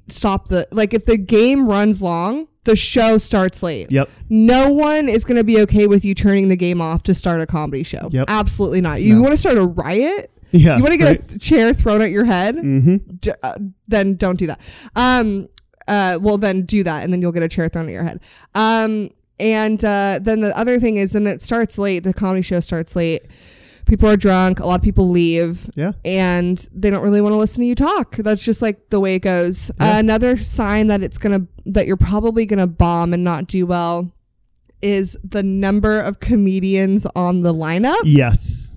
stop 0.09 0.49
the 0.49 0.67
like 0.73 0.93
if 0.95 1.05
the 1.05 1.17
game 1.17 1.67
runs 1.69 2.03
long, 2.03 2.49
the 2.65 2.75
show 2.75 3.19
starts 3.19 3.63
late. 3.63 3.91
Yep. 3.91 4.11
No 4.29 4.71
one 4.73 5.09
is 5.09 5.25
going 5.25 5.37
to 5.37 5.45
be 5.45 5.61
okay 5.63 5.87
with 5.87 6.05
you 6.05 6.15
turning 6.15 6.49
the 6.49 6.57
game 6.57 6.81
off 6.81 7.03
to 7.05 7.15
start 7.15 7.41
a 7.41 7.47
comedy 7.47 7.83
show. 7.85 8.09
Yep. 8.11 8.25
Absolutely 8.29 8.81
not. 8.81 9.01
You 9.03 9.17
No. 9.17 9.23
want 9.23 9.33
to 9.33 9.37
start 9.37 9.57
a 9.59 9.65
riot? 9.65 10.31
Yeah. 10.53 10.77
you 10.77 10.83
want 10.83 10.93
to 10.93 10.99
get 10.99 11.17
a 11.21 11.23
th- 11.23 11.41
chair 11.41 11.73
thrown 11.75 12.01
at 12.01 12.11
your 12.11 12.25
head? 12.25 12.57
mm-hmm. 12.57 12.97
D- 13.21 13.31
uh, 13.43 13.59
then 13.89 14.15
don't 14.15 14.39
do 14.39 14.47
that. 14.47 14.61
Um, 14.97 15.49
uh, 15.87 16.19
well, 16.21 16.39
then 16.39 16.63
do 16.63 16.83
that, 16.83 17.05
and 17.05 17.13
then 17.13 17.21
you'll 17.21 17.33
get 17.33 17.43
a 17.43 17.49
chair 17.49 17.69
thrown 17.69 17.87
at 17.87 17.93
your 17.93 18.03
head. 18.05 18.21
Um, 18.55 19.11
and 19.39 19.85
uh, 19.85 20.19
then 20.23 20.41
the 20.41 20.57
other 20.59 20.81
thing 20.81 20.97
is, 20.97 21.13
then 21.13 21.27
it 21.27 21.43
starts 21.43 21.79
late. 21.79 22.01
The 22.05 22.15
comedy 22.15 22.43
show 22.43 22.61
starts 22.61 22.97
late. 22.97 23.23
People 23.87 24.09
are 24.09 24.17
drunk. 24.17 24.61
A 24.61 24.67
lot 24.67 24.75
of 24.81 24.83
people 24.83 25.09
leave, 25.11 25.71
Yeah. 25.75 25.93
and 26.05 26.69
they 26.75 26.91
don't 26.91 27.03
really 27.03 27.21
want 27.21 27.33
to 27.33 27.37
listen 27.39 27.61
to 27.63 27.67
you 27.67 27.75
talk. 27.75 28.17
That's 28.17 28.43
just 28.43 28.61
like 28.61 28.91
the 28.91 29.01
way 29.01 29.15
it 29.15 29.21
goes. 29.21 29.71
Yeah. 29.81 29.97
Uh, 29.97 29.99
another 30.01 30.37
sign 30.37 30.89
that 30.89 31.03
it's 31.03 31.19
gonna 31.19 31.47
that 31.65 31.87
you're 31.87 31.97
probably 31.97 32.47
gonna 32.47 32.67
bomb 32.67 33.15
and 33.15 33.23
not 33.25 33.47
do 33.47 33.65
well 33.67 34.13
is 34.83 35.17
the 35.25 35.43
number 35.43 36.01
of 36.01 36.21
comedians 36.21 37.07
on 37.17 37.43
the 37.43 37.55
lineup 37.55 37.97
Yes. 38.05 38.75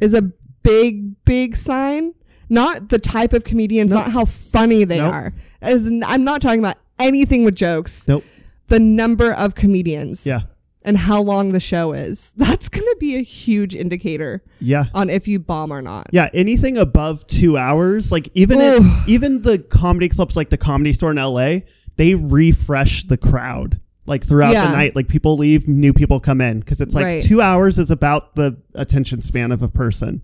is 0.00 0.12
a 0.12 0.22
big, 0.62 1.14
big 1.24 1.56
sign. 1.56 2.12
Not 2.50 2.88
the 2.88 2.98
type 2.98 3.32
of 3.32 3.44
comedians, 3.44 3.92
Nope. 3.92 4.06
not 4.06 4.12
how 4.12 4.24
funny 4.24 4.84
they 4.84 4.98
Nope. 4.98 5.12
are. 5.14 5.34
As 5.62 5.86
n- 5.86 6.02
I'm 6.06 6.24
not 6.24 6.40
talking 6.42 6.60
about 6.60 6.76
anything 6.98 7.44
with 7.44 7.54
jokes, 7.54 8.06
Nope. 8.08 8.24
the 8.68 8.78
number 8.80 9.32
of 9.32 9.54
comedians 9.54 10.26
Yeah. 10.26 10.40
And 10.88 10.96
how 10.96 11.20
long 11.20 11.52
the 11.52 11.60
show 11.60 11.92
is. 11.92 12.32
That's 12.36 12.70
going 12.70 12.86
to 12.86 12.96
be 12.98 13.16
a 13.16 13.20
huge 13.22 13.74
indicator 13.74 14.42
Yeah. 14.58 14.86
on 14.94 15.10
if 15.10 15.28
you 15.28 15.38
bomb 15.38 15.70
or 15.70 15.82
not. 15.82 16.08
Yeah, 16.12 16.30
anything 16.32 16.78
above 16.78 17.26
two 17.26 17.58
hours, 17.58 18.10
like 18.10 18.30
even 18.34 18.58
if, 18.60 19.08
even 19.08 19.42
the 19.42 19.58
comedy 19.58 20.08
clubs 20.08 20.34
like 20.34 20.48
the 20.48 20.56
comedy 20.56 20.94
store 20.94 21.10
in 21.10 21.18
LA, 21.18 21.60
they 21.96 22.14
refresh 22.14 23.06
the 23.06 23.18
crowd 23.18 23.80
like 24.06 24.24
throughout 24.24 24.52
Yeah. 24.54 24.70
the 24.70 24.76
night. 24.76 24.96
Like 24.96 25.08
people 25.08 25.36
leave, 25.36 25.68
new 25.68 25.92
people 25.92 26.20
come 26.20 26.40
in 26.40 26.60
because 26.60 26.80
it's 26.80 26.94
like 26.94 27.04
Right. 27.04 27.22
two 27.22 27.42
hours 27.42 27.78
is 27.78 27.90
about 27.90 28.34
the 28.34 28.56
attention 28.74 29.20
span 29.20 29.52
of 29.52 29.60
a 29.62 29.68
person. 29.68 30.22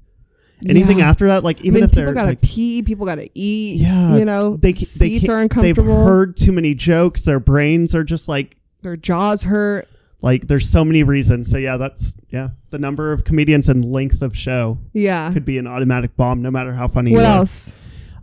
Anything 0.66 1.00
Yeah. 1.00 1.10
after 1.10 1.26
that, 1.26 1.44
like 1.44 1.58
I 1.58 1.64
even 1.64 1.74
mean, 1.74 1.84
if 1.84 1.90
people 1.90 2.04
they're 2.06 2.14
gotta 2.14 2.28
like, 2.28 2.40
pee, 2.40 2.82
people 2.82 3.04
gotta 3.04 3.28
eat. 3.34 3.82
Yeah, 3.82 4.16
you 4.16 4.24
know, 4.24 4.56
they 4.56 4.72
they, 4.72 4.78
they 4.78 4.84
seats 4.84 5.26
can't- 5.26 5.54
are 5.54 5.60
they've 5.62 5.76
heard 5.76 6.38
too 6.38 6.52
many 6.52 6.74
jokes, 6.74 7.20
their 7.22 7.38
brains 7.40 7.94
are 7.94 8.04
just 8.04 8.28
like 8.28 8.56
Their 8.82 8.96
jaws 8.96 9.42
hurt. 9.42 9.86
Like 10.24 10.48
there's 10.48 10.66
so 10.68 10.84
many 10.86 11.02
reasons. 11.02 11.50
So 11.50 11.58
yeah, 11.58 11.76
that's 11.76 12.14
yeah, 12.30 12.48
the 12.70 12.78
number 12.78 13.12
of 13.12 13.24
comedians 13.24 13.68
and 13.68 13.84
length 13.84 14.22
of 14.22 14.34
show 14.36 14.78
Yeah. 14.94 15.30
could 15.32 15.44
be 15.44 15.58
an 15.58 15.66
automatic 15.66 16.16
bomb, 16.16 16.40
no 16.40 16.50
matter 16.50 16.72
how 16.72 16.88
funny 16.88 17.12
What 17.12 17.20
you 17.20 17.26
are. 17.26 17.36
else? 17.38 17.72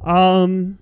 Um, 0.04 0.80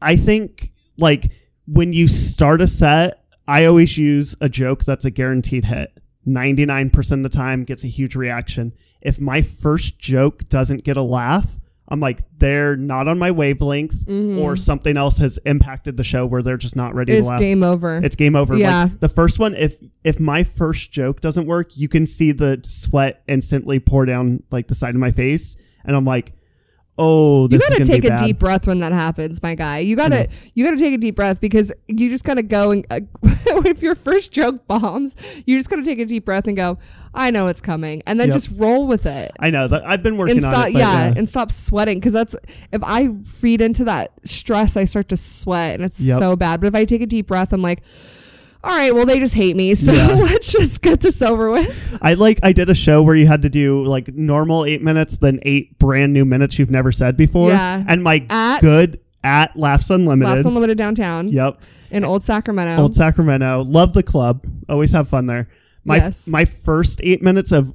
I 0.00 0.16
think 0.16 0.72
like 0.96 1.30
when 1.66 1.92
you 1.92 2.08
start 2.08 2.62
a 2.62 2.66
set, 2.66 3.22
I 3.46 3.66
always 3.66 3.98
use 3.98 4.34
a 4.40 4.48
joke 4.48 4.84
that's 4.84 5.04
a 5.04 5.10
guaranteed 5.10 5.66
hit. 5.66 5.90
99% 6.26 7.12
of 7.12 7.22
the 7.22 7.28
time 7.28 7.64
gets 7.64 7.84
a 7.84 7.88
huge 7.88 8.16
reaction. 8.16 8.72
If 9.02 9.20
my 9.20 9.42
first 9.42 9.98
joke 9.98 10.48
doesn't 10.48 10.82
get 10.84 10.96
a 10.96 11.02
laugh, 11.02 11.58
I'm 11.88 12.00
like, 12.00 12.20
they're 12.38 12.76
not 12.76 13.08
on 13.08 13.18
my 13.18 13.30
wavelength 13.30 14.06
Mhm. 14.06 14.38
or 14.38 14.56
something 14.56 14.96
else 14.96 15.18
has 15.18 15.38
impacted 15.44 15.96
the 15.98 16.04
show 16.04 16.24
where 16.24 16.42
they're 16.42 16.56
just 16.56 16.76
not 16.76 16.94
ready 16.94 17.12
It's 17.12 17.26
to 17.26 17.30
laugh. 17.32 17.40
It's 17.40 17.44
game 17.46 17.62
over. 17.62 17.96
It's 18.02 18.16
game 18.16 18.34
over. 18.36 18.56
Yeah. 18.56 18.84
Like 18.84 19.00
the 19.00 19.08
first 19.10 19.38
one, 19.38 19.54
if 19.54 19.76
if 20.02 20.18
my 20.18 20.44
first 20.44 20.92
joke 20.92 21.20
doesn't 21.20 21.46
work, 21.46 21.76
you 21.76 21.88
can 21.88 22.06
see 22.06 22.32
the 22.32 22.60
sweat 22.64 23.22
instantly 23.28 23.80
pour 23.80 24.06
down 24.06 24.42
like 24.50 24.68
the 24.68 24.74
side 24.74 24.94
of 24.94 25.00
my 25.00 25.10
face, 25.12 25.56
and 25.84 25.94
I'm 25.94 26.04
like, 26.06 26.32
oh, 26.98 27.48
you 27.50 27.58
gotta 27.58 27.84
take 27.84 28.04
a 28.04 28.16
deep 28.18 28.38
breath 28.38 28.66
when 28.66 28.80
that 28.80 28.92
happens, 28.92 29.42
my 29.42 29.54
guy. 29.54 29.78
You 29.78 29.96
gotta 29.96 30.28
you 30.54 30.64
gotta 30.64 30.76
take 30.76 30.94
a 30.94 30.98
deep 30.98 31.16
breath 31.16 31.40
because 31.40 31.72
you 31.88 32.08
just 32.10 32.24
gotta 32.24 32.42
go 32.42 32.70
and 32.70 32.86
uh, 32.90 33.00
if 33.22 33.82
your 33.82 33.94
first 33.94 34.32
joke 34.32 34.66
bombs, 34.66 35.16
you 35.46 35.58
just 35.58 35.68
gotta 35.70 35.82
take 35.82 35.98
a 35.98 36.04
deep 36.04 36.24
breath 36.24 36.46
and 36.46 36.56
go, 36.56 36.78
I 37.12 37.30
know 37.30 37.48
it's 37.48 37.60
coming, 37.60 38.02
and 38.06 38.18
then 38.20 38.28
Yep. 38.28 38.34
just 38.34 38.50
roll 38.54 38.86
with 38.86 39.06
it. 39.06 39.32
I 39.40 39.50
know 39.50 39.68
that 39.68 39.86
I've 39.86 40.02
been 40.02 40.16
working 40.16 40.36
and 40.36 40.42
stop, 40.42 40.54
on 40.54 40.68
it. 40.68 40.72
But 40.74 40.78
yeah, 40.78 41.04
yeah, 41.06 41.14
and 41.16 41.28
stop 41.28 41.50
sweating 41.52 41.98
because 41.98 42.12
that's 42.12 42.36
if 42.72 42.82
I 42.84 43.08
feed 43.24 43.60
into 43.60 43.84
that 43.84 44.12
stress, 44.24 44.76
I 44.76 44.84
start 44.84 45.08
to 45.10 45.16
sweat 45.16 45.74
and 45.74 45.84
it's 45.84 46.00
Yep. 46.00 46.18
so 46.18 46.36
bad. 46.36 46.60
But 46.60 46.68
if 46.68 46.74
I 46.74 46.84
take 46.84 47.02
a 47.02 47.06
deep 47.06 47.26
breath, 47.26 47.52
I'm 47.52 47.62
like, 47.62 47.82
all 48.64 48.74
right, 48.76 48.94
well 48.94 49.06
they 49.06 49.18
just 49.18 49.34
hate 49.34 49.56
me, 49.56 49.74
so 49.74 49.92
Yeah. 49.92 50.06
let's 50.14 50.50
just 50.52 50.80
get 50.82 51.00
this 51.00 51.20
over 51.22 51.50
with. 51.50 51.98
I 52.02 52.14
like 52.14 52.40
I 52.42 52.52
did 52.52 52.68
a 52.70 52.74
show 52.74 53.02
where 53.02 53.14
you 53.14 53.26
had 53.26 53.42
to 53.42 53.48
do 53.50 53.84
like 53.84 54.08
normal 54.08 54.64
eight 54.64 54.82
minutes, 54.82 55.18
then 55.18 55.38
eight 55.42 55.78
brand 55.78 56.12
new 56.12 56.24
minutes 56.24 56.58
you've 56.58 56.70
never 56.70 56.90
said 56.92 57.16
before. 57.16 57.50
Yeah. 57.50 57.84
and 57.86 58.02
my 58.02 58.24
At- 58.30 58.60
good 58.60 59.00
at 59.22 59.56
Laughs 59.56 59.90
Unlimited. 59.90 60.28
Laughs 60.30 60.44
Unlimited 60.46 60.76
downtown 60.78 61.28
Yep, 61.28 61.60
in 61.90 62.04
Old 62.04 62.22
Sacramento. 62.22 62.80
Old 62.82 62.94
Sacramento. 62.94 63.62
Love 63.64 63.92
the 63.94 64.02
club. 64.02 64.44
Always 64.68 64.92
have 64.92 65.08
fun 65.08 65.26
there. 65.26 65.48
My 65.84 65.96
Yes. 65.96 66.26
my 66.26 66.44
first 66.44 67.00
eight 67.02 67.22
minutes 67.22 67.52
of 67.52 67.74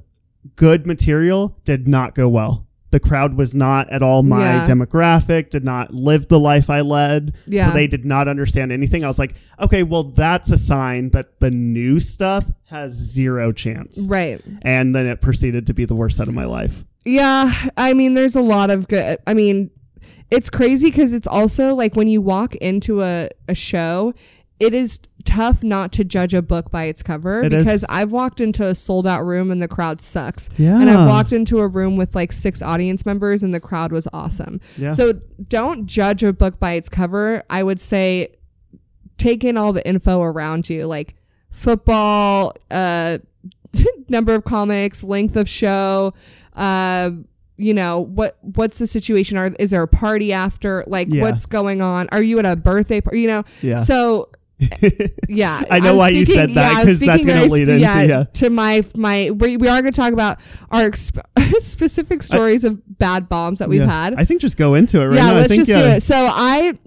good 0.56 0.86
material 0.86 1.56
did 1.64 1.86
not 1.88 2.14
go 2.14 2.28
well. 2.28 2.66
The 2.90 3.00
crowd 3.00 3.34
was 3.34 3.54
not 3.54 3.88
at 3.90 4.02
all 4.02 4.22
my 4.24 4.40
Yeah. 4.40 4.66
demographic, 4.66 5.50
did 5.50 5.64
not 5.64 5.94
live 5.94 6.26
the 6.28 6.40
life 6.40 6.68
I 6.68 6.80
led. 6.80 7.34
Yeah. 7.46 7.68
So 7.68 7.74
they 7.74 7.86
did 7.86 8.04
not 8.04 8.26
understand 8.26 8.72
anything. 8.72 9.04
I 9.04 9.08
was 9.08 9.18
like, 9.18 9.34
okay, 9.60 9.82
well, 9.84 10.04
that's 10.04 10.50
a 10.50 10.58
sign 10.58 11.10
that 11.10 11.38
the 11.40 11.50
new 11.50 12.00
stuff 12.00 12.50
has 12.66 12.92
zero 12.94 13.52
chance. 13.52 14.06
right. 14.08 14.40
And 14.62 14.94
then 14.94 15.06
it 15.06 15.20
proceeded 15.20 15.66
to 15.68 15.74
be 15.74 15.84
the 15.84 15.94
worst 15.94 16.16
set 16.16 16.26
of 16.28 16.34
my 16.34 16.44
life. 16.46 16.84
Yeah, 17.04 17.68
I 17.76 17.94
mean, 17.94 18.14
there's 18.14 18.36
a 18.36 18.42
lot 18.42 18.70
of 18.70 18.88
good. 18.88 19.18
I 19.26 19.34
mean, 19.34 19.70
it's 20.30 20.50
crazy 20.50 20.88
because 20.88 21.12
it's 21.12 21.26
also 21.26 21.74
like 21.74 21.96
when 21.96 22.08
you 22.08 22.20
walk 22.20 22.54
into 22.56 23.02
a, 23.02 23.28
a 23.48 23.54
show, 23.54 24.14
it 24.58 24.74
is 24.74 25.00
tough 25.24 25.62
not 25.62 25.92
to 25.92 26.04
judge 26.04 26.32
a 26.34 26.40
book 26.42 26.70
by 26.70 26.84
its 26.84 27.02
cover 27.02 27.42
It 27.42 27.50
because 27.50 27.82
is. 27.82 27.86
I've 27.88 28.10
walked 28.12 28.40
into 28.40 28.66
a 28.66 28.74
sold 28.74 29.06
out 29.06 29.24
room 29.24 29.50
and 29.50 29.60
the 29.62 29.68
crowd 29.68 30.00
sucks. 30.00 30.48
Yeah. 30.56 30.80
And 30.80 30.88
I've 30.88 31.08
walked 31.08 31.32
into 31.32 31.60
a 31.60 31.66
room 31.68 31.96
with 31.96 32.14
like 32.14 32.32
six 32.32 32.62
audience 32.62 33.04
members 33.04 33.42
and 33.42 33.54
the 33.54 33.60
crowd 33.60 33.92
was 33.92 34.08
awesome. 34.12 34.60
Yeah. 34.76 34.94
So 34.94 35.14
don't 35.48 35.86
judge 35.86 36.22
a 36.22 36.32
book 36.32 36.58
by 36.58 36.72
its 36.72 36.88
cover. 36.88 37.42
I 37.50 37.62
would 37.62 37.80
say 37.80 38.34
take 39.18 39.44
in 39.44 39.56
all 39.56 39.72
the 39.72 39.86
info 39.86 40.22
around 40.22 40.70
you, 40.70 40.86
like 40.86 41.16
football, 41.50 42.54
uh, 42.70 43.18
number 44.08 44.34
of 44.34 44.44
comics, 44.44 45.02
length 45.04 45.36
of 45.36 45.48
show, 45.48 46.14
uh, 46.56 47.10
you 47.56 47.74
know 47.74 48.00
what 48.00 48.38
what's 48.40 48.78
the 48.78 48.86
situation? 48.86 49.36
Are 49.36 49.50
is 49.58 49.70
there 49.70 49.82
a 49.82 49.88
party 49.88 50.32
after? 50.32 50.82
Like 50.86 51.08
Yeah. 51.10 51.20
what's 51.22 51.44
going 51.44 51.82
on? 51.82 52.08
Are 52.10 52.22
you 52.22 52.38
at 52.38 52.46
a 52.46 52.56
birthday 52.56 53.02
party? 53.02 53.20
You 53.20 53.28
know, 53.28 53.44
yeah. 53.60 53.78
so 53.78 54.30
yeah, 55.28 55.62
I 55.70 55.80
know 55.80 55.90
I'm 55.90 55.96
why 55.96 56.08
you 56.10 56.26
said 56.26 56.50
that, 56.50 56.72
yeah, 56.72 56.78
I'm 56.80 56.86
'cause 56.86 57.00
that's 57.00 57.24
gonna 57.24 57.42
lead 57.46 57.66
sp- 57.66 57.70
into- 57.70 57.78
yeah, 57.78 58.02
yeah. 58.02 58.24
to 58.34 58.50
my 58.50 58.84
my. 58.94 59.30
We, 59.30 59.56
we 59.56 59.68
are 59.68 59.80
going 59.80 59.92
to 59.92 60.00
talk 60.00 60.12
about 60.12 60.38
our 60.70 60.88
exp- 60.90 61.20
specific 61.62 62.22
stories 62.22 62.64
of 62.64 62.80
bad 62.98 63.28
bombs 63.28 63.58
that 63.60 63.68
we've 63.68 63.80
Yeah. 63.82 64.02
had. 64.04 64.14
I 64.16 64.24
think 64.24 64.40
just 64.40 64.56
go 64.56 64.74
into 64.74 65.00
it 65.00 65.06
right 65.06 65.16
yeah, 65.16 65.26
now. 65.32 65.38
Let's 65.38 65.48
think, 65.54 65.66
just 65.66 65.80
do 65.80 65.86
it. 65.86 66.02
So 66.02 66.14
I 66.30 66.78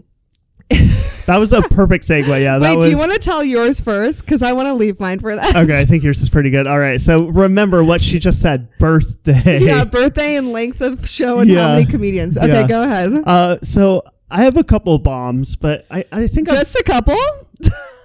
That 1.25 1.37
was 1.37 1.53
a 1.53 1.61
perfect 1.61 2.05
segue. 2.05 2.27
Yeah, 2.41 2.59
that 2.59 2.69
wait. 2.69 2.75
was. 2.77 2.85
Do 2.85 2.91
you 2.91 2.97
want 2.97 3.13
to 3.13 3.19
tell 3.19 3.43
yours 3.45 3.79
first? 3.79 4.25
Because 4.25 4.41
I 4.41 4.51
want 4.53 4.67
to 4.67 4.73
leave 4.73 4.99
mine 4.99 5.19
for 5.19 5.33
that. 5.33 5.55
okay, 5.55 5.79
I 5.79 5.85
think 5.85 6.03
yours 6.03 6.21
is 6.21 6.27
pretty 6.29 6.49
good. 6.49 6.67
All 6.67 6.79
right, 6.79 6.99
so 6.99 7.27
remember 7.27 7.81
what 7.83 8.01
she 8.01 8.19
just 8.19 8.41
said. 8.41 8.67
Birthday. 8.77 9.59
yeah, 9.61 9.85
birthday 9.85 10.35
and 10.35 10.51
length 10.51 10.81
of 10.81 11.07
show 11.07 11.39
and 11.39 11.49
Yeah. 11.49 11.61
how 11.61 11.67
many 11.75 11.85
comedians. 11.85 12.37
Okay, 12.37 12.47
Yeah. 12.47 12.67
go 12.67 12.83
ahead. 12.83 13.23
Uh, 13.25 13.57
so 13.63 14.03
I 14.29 14.43
have 14.43 14.57
a 14.57 14.63
couple 14.65 14.97
bombs, 14.99 15.55
but 15.55 15.85
I, 15.89 16.03
I 16.11 16.27
think 16.27 16.49
Just 16.49 16.75
a 16.75 16.83
couple. 16.83 17.15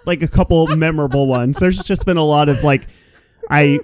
Like 0.06 0.22
a 0.22 0.28
couple 0.28 0.66
memorable 0.76 1.26
ones. 1.26 1.58
There's 1.58 1.78
just 1.78 2.04
been 2.06 2.16
a 2.16 2.24
lot 2.24 2.48
of 2.48 2.62
like, 2.64 2.86
I, 3.50 3.80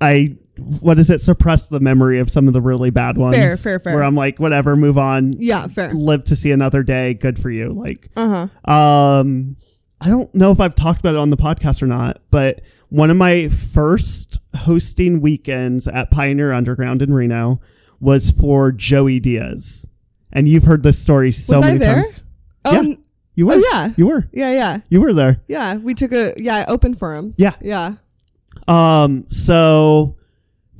I, 0.00 0.36
what 0.80 0.98
is 0.98 1.08
it? 1.10 1.20
Suppress 1.20 1.68
the 1.68 1.80
memory 1.80 2.18
of 2.20 2.30
some 2.30 2.46
of 2.48 2.52
the 2.54 2.60
really 2.60 2.90
bad 2.90 3.16
ones. 3.16 3.36
Fair, 3.36 3.56
fair, 3.56 3.78
fair. 3.80 3.94
Where 3.94 4.02
I'm 4.04 4.14
like, 4.14 4.38
whatever, 4.38 4.76
move 4.76 4.98
on. 4.98 5.34
Yeah, 5.38 5.66
fair. 5.68 5.90
Live 5.92 6.24
to 6.24 6.36
see 6.36 6.50
another 6.52 6.82
day. 6.82 7.14
Good 7.14 7.38
for 7.38 7.50
you. 7.50 7.72
Like, 7.72 8.08
Uh 8.16 8.48
huh. 8.66 8.72
um, 8.72 9.56
I 10.00 10.08
don't 10.08 10.32
know 10.34 10.50
if 10.52 10.60
I've 10.60 10.74
talked 10.74 11.00
about 11.00 11.14
it 11.14 11.18
on 11.18 11.30
the 11.30 11.36
podcast 11.36 11.82
or 11.82 11.86
not, 11.86 12.20
but 12.30 12.60
one 12.88 13.10
of 13.10 13.16
my 13.16 13.48
first 13.48 14.38
hosting 14.56 15.20
weekends 15.20 15.86
at 15.88 16.10
Pioneer 16.10 16.52
Underground 16.52 17.02
in 17.02 17.12
Reno 17.12 17.60
was 18.00 18.30
for 18.30 18.70
Joey 18.72 19.20
Diaz. 19.20 19.86
And 20.32 20.46
you've 20.48 20.64
heard 20.64 20.82
this 20.82 20.98
story 20.98 21.32
so 21.32 21.56
Was 21.56 21.62
I 21.62 21.66
many 21.68 21.78
there? 21.80 21.94
times. 21.94 22.20
Oh, 22.64 22.82
Yeah. 22.82 22.94
You 23.38 23.46
were. 23.46 23.52
oh 23.54 23.62
yeah, 23.72 23.92
You 23.96 24.08
were. 24.08 24.28
yeah, 24.32 24.50
yeah, 24.52 24.80
You 24.88 25.00
were 25.00 25.12
there. 25.14 25.40
yeah. 25.46 25.76
We 25.76 25.94
took 25.94 26.10
a 26.12 26.32
yeah. 26.36 26.56
I 26.56 26.64
opened 26.66 26.98
for 26.98 27.14
him. 27.14 27.34
Yeah. 27.36 27.54
Yeah. 27.62 27.92
Um, 28.66 29.26
so 29.30 30.16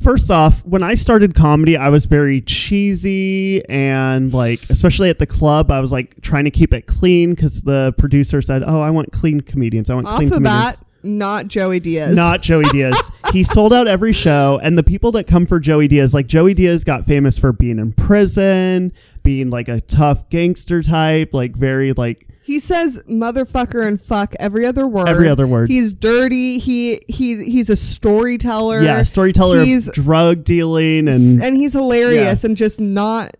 first 0.02 0.28
off, 0.30 0.64
when 0.64 0.82
I 0.82 0.94
started 0.94 1.34
comedy, 1.36 1.76
I 1.76 1.88
was 1.88 2.04
very 2.06 2.40
cheesy 2.40 3.64
and 3.68 4.34
like, 4.34 4.61
especially 4.70 5.09
at 5.09 5.18
the 5.20 5.26
club, 5.26 5.70
I 5.70 5.80
was 5.80 5.92
like 5.92 6.20
trying 6.20 6.44
to 6.46 6.50
keep 6.50 6.74
it 6.74 6.86
clean 6.86 7.30
because 7.34 7.62
the 7.62 7.94
producer 7.96 8.42
said, 8.42 8.62
"Oh, 8.66 8.80
I 8.80 8.90
want 8.90 9.12
clean 9.12 9.40
comedians. 9.40 9.88
I 9.90 9.94
want 9.94 10.06
Off 10.09 10.16
clean 10.16 10.30
comedians." 10.30 10.80
bat, 10.80 10.82
not 11.02 11.46
Joey 11.48 11.80
Diaz. 11.80 12.14
Not 12.16 12.42
Joey 12.42 12.64
Diaz. 12.72 13.11
he 13.32 13.44
sold 13.44 13.72
out 13.72 13.86
every 13.86 14.12
show, 14.12 14.59
and 14.62 14.76
the 14.76 14.82
people 14.82 15.12
that 15.12 15.26
come 15.28 15.46
for 15.46 15.61
Joey 15.61 15.86
Diaz, 15.88 16.12
like 16.12 16.26
Joey 16.26 16.54
Diaz, 16.54 16.82
got 16.84 17.04
famous 17.06 17.38
for 17.38 17.52
being 17.52 17.78
in 17.78 17.92
prison, 17.92 18.92
being 19.22 19.48
like 19.50 19.68
a 19.68 19.80
tough 19.80 20.28
gangster 20.28 20.82
type, 20.82 21.32
like 21.32 21.54
very 21.56 21.92
like 21.92 22.26
He 22.49 22.61
says 22.61 23.03
motherfucker 23.07 23.86
and 23.86 24.01
fuck 24.01 24.34
every 24.40 24.64
other 24.64 24.86
word. 24.86 25.07
every 25.07 25.28
other 25.28 25.46
word. 25.46 25.68
He's 25.68 25.92
dirty. 25.92 26.59
He 26.59 26.99
he 27.07 27.44
he's 27.44 27.68
a 27.68 27.76
storyteller. 27.76 28.80
yeah, 28.80 29.03
storyteller 29.03 29.62
He's- 29.62 29.86
of 29.86 29.92
drug 29.92 30.44
dealing 30.44 31.09
and 31.09 31.42
and 31.42 31.59
he's 31.59 31.74
hilarious 31.74 32.44
and 32.44 32.57
just 32.57 32.80
not 32.80 33.36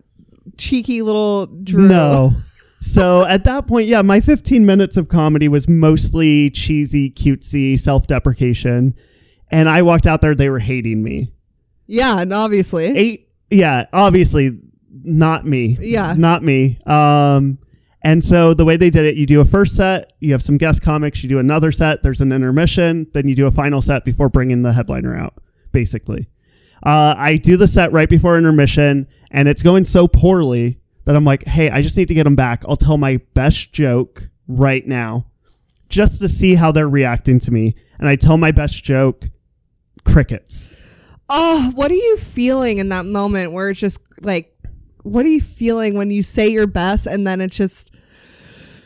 cheeky 0.59 1.01
little 1.01 1.47
Drew. 1.47 1.87
No. 1.87 2.33
So 2.81 3.25
at 3.25 3.45
that 3.45 3.65
point, 3.65 3.87
yeah, 3.87 4.03
my 4.03 4.21
15 4.21 4.63
minutes 4.63 4.95
of 4.95 5.07
comedy 5.09 5.47
was 5.47 5.67
mostly 5.67 6.51
cheesy, 6.51 7.09
cutesy, 7.09 7.79
self 7.79 8.05
deprecation. 8.05 8.93
And 9.49 9.67
I 9.67 9.81
walked 9.81 10.05
out 10.05 10.21
there, 10.21 10.35
they 10.35 10.51
were 10.51 10.59
hating 10.59 11.01
me. 11.01 11.33
Yeah, 11.87 12.21
and 12.21 12.31
obviously. 12.31 12.85
Eight, 12.85 13.29
yeah, 13.49 13.87
obviously 13.91 14.59
not 15.01 15.47
me. 15.47 15.79
Yeah. 15.81 16.13
Not 16.15 16.43
me. 16.43 16.77
Um, 16.85 17.57
and 18.01 18.23
so 18.23 18.53
the 18.53 18.65
way 18.65 18.77
they 18.77 18.89
did 18.89 19.05
it, 19.05 19.15
you 19.15 19.25
do 19.25 19.41
a 19.41 19.45
first 19.45 19.75
set, 19.75 20.13
you 20.19 20.31
have 20.31 20.41
some 20.41 20.57
guest 20.57 20.81
comics, 20.81 21.21
you 21.21 21.29
do 21.29 21.39
another 21.39 21.71
set, 21.71 22.01
there's 22.01 22.21
an 22.21 22.31
intermission, 22.31 23.07
then 23.13 23.27
you 23.27 23.35
do 23.35 23.45
a 23.45 23.51
final 23.51 23.81
set 23.81 24.05
before 24.05 24.29
bringing 24.29 24.61
the 24.61 24.73
headliner 24.73 25.17
out, 25.17 25.33
basically. 25.71 26.29
Uh, 26.85 27.13
I 27.17 27.35
do 27.35 27.57
the 27.57 27.67
set 27.67 27.91
right 27.91 28.07
before 28.09 28.37
intermission, 28.37 29.07
and 29.31 29.49
it's 29.49 29.61
going 29.61 29.83
so 29.83 30.07
poorly 30.07 30.79
that 31.03 31.15
I'm 31.15 31.25
like, 31.25 31.45
hey, 31.45 31.69
I 31.69 31.81
just 31.81 31.97
need 31.97 32.07
to 32.07 32.13
get 32.13 32.23
them 32.23 32.35
back. 32.35 32.63
I'll 32.67 32.77
tell 32.77 32.97
my 32.97 33.17
best 33.33 33.73
joke 33.73 34.29
right 34.47 34.85
now 34.87 35.25
just 35.89 36.21
to 36.21 36.29
see 36.29 36.55
how 36.55 36.71
they're 36.71 36.87
reacting 36.87 37.39
to 37.39 37.51
me. 37.51 37.75
And 37.97 38.07
I 38.07 38.15
tell 38.15 38.37
my 38.37 38.51
best 38.51 38.83
joke, 38.83 39.27
crickets. 40.05 40.71
Oh, 41.27 41.71
what 41.75 41.91
are 41.91 41.95
you 41.95 42.17
feeling 42.17 42.77
in 42.77 42.89
that 42.89 43.05
moment 43.05 43.51
where 43.51 43.69
it's 43.69 43.79
just 43.79 43.99
like, 44.21 44.55
what 45.03 45.25
are 45.25 45.29
you 45.29 45.41
feeling 45.41 45.95
when 45.95 46.11
you 46.11 46.23
say 46.23 46.49
your 46.49 46.67
best 46.67 47.05
and 47.07 47.25
then 47.25 47.41
it's 47.41 47.55
just 47.55 47.91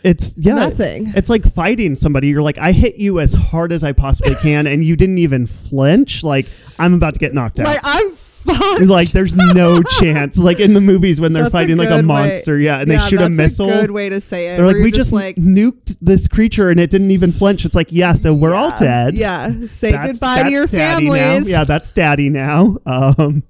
It's 0.04 0.38
yeah, 0.38 0.56
nothing? 0.56 1.14
It's 1.16 1.30
like 1.30 1.44
fighting 1.54 1.96
somebody. 1.96 2.28
You're 2.28 2.42
like, 2.42 2.58
I 2.58 2.72
hit 2.72 2.96
you 2.98 3.20
as 3.20 3.34
hard 3.34 3.72
as 3.72 3.84
I 3.84 3.94
possibly 3.94 4.36
can, 4.36 4.68
and 4.68 4.84
you 4.84 4.96
didn't 4.96 5.18
even 5.20 5.48
flinch. 5.48 6.24
Like 6.24 6.46
I'm 6.78 6.94
about 6.94 7.14
to 7.16 7.20
get 7.20 7.34
knocked 7.34 7.60
out. 7.60 7.68
Like 7.68 7.80
I'm 7.84 8.12
fucked. 8.12 8.82
like 8.88 9.12
there's 9.12 9.36
no 9.38 9.82
chance. 10.00 10.38
Like 10.38 10.60
in 10.60 10.74
the 10.74 10.82
movies 10.82 11.22
when 11.22 11.32
they're 11.32 11.44
That's 11.44 11.54
a 11.54 11.58
fighting 11.58 11.78
like 11.78 11.88
a 11.88 11.92
good 11.92 12.02
way- 12.02 12.08
monster, 12.08 12.60
yeah, 12.60 12.80
and 12.80 12.90
yeah, 12.92 13.00
they 13.04 13.10
shoot 13.10 13.16
a 13.22 13.24
that's 13.30 13.38
missile. 13.38 13.68
good 13.70 13.92
way 13.92 14.10
to 14.10 14.20
say 14.20 14.54
it. 14.54 14.58
they're 14.58 14.68
like, 14.68 14.76
we 14.76 14.82
you're 14.82 14.92
just 14.92 15.14
like 15.14 15.38
nuked 15.38 15.96
this 16.02 16.28
creature 16.28 16.70
and 16.70 16.80
it 16.82 16.90
didn't 16.90 17.12
even 17.12 17.32
flinch. 17.32 17.64
It's 17.64 17.76
like, 17.76 17.88
yeah, 17.90 18.14
so 18.14 18.34
we're 18.34 18.54
all 18.56 18.78
dead. 18.78 19.16
Yeah. 19.16 19.52
Say 19.68 19.92
That's- 19.92 20.12
goodbye 20.20 20.44
to 20.44 20.52
your 20.52 20.68
daddy 20.68 21.06
now. 21.08 21.14
families. 21.14 21.48
Yeah, 21.50 21.64
that's 21.64 21.94
daddy 21.94 22.30
now. 22.30 22.78
Um, 22.86 23.44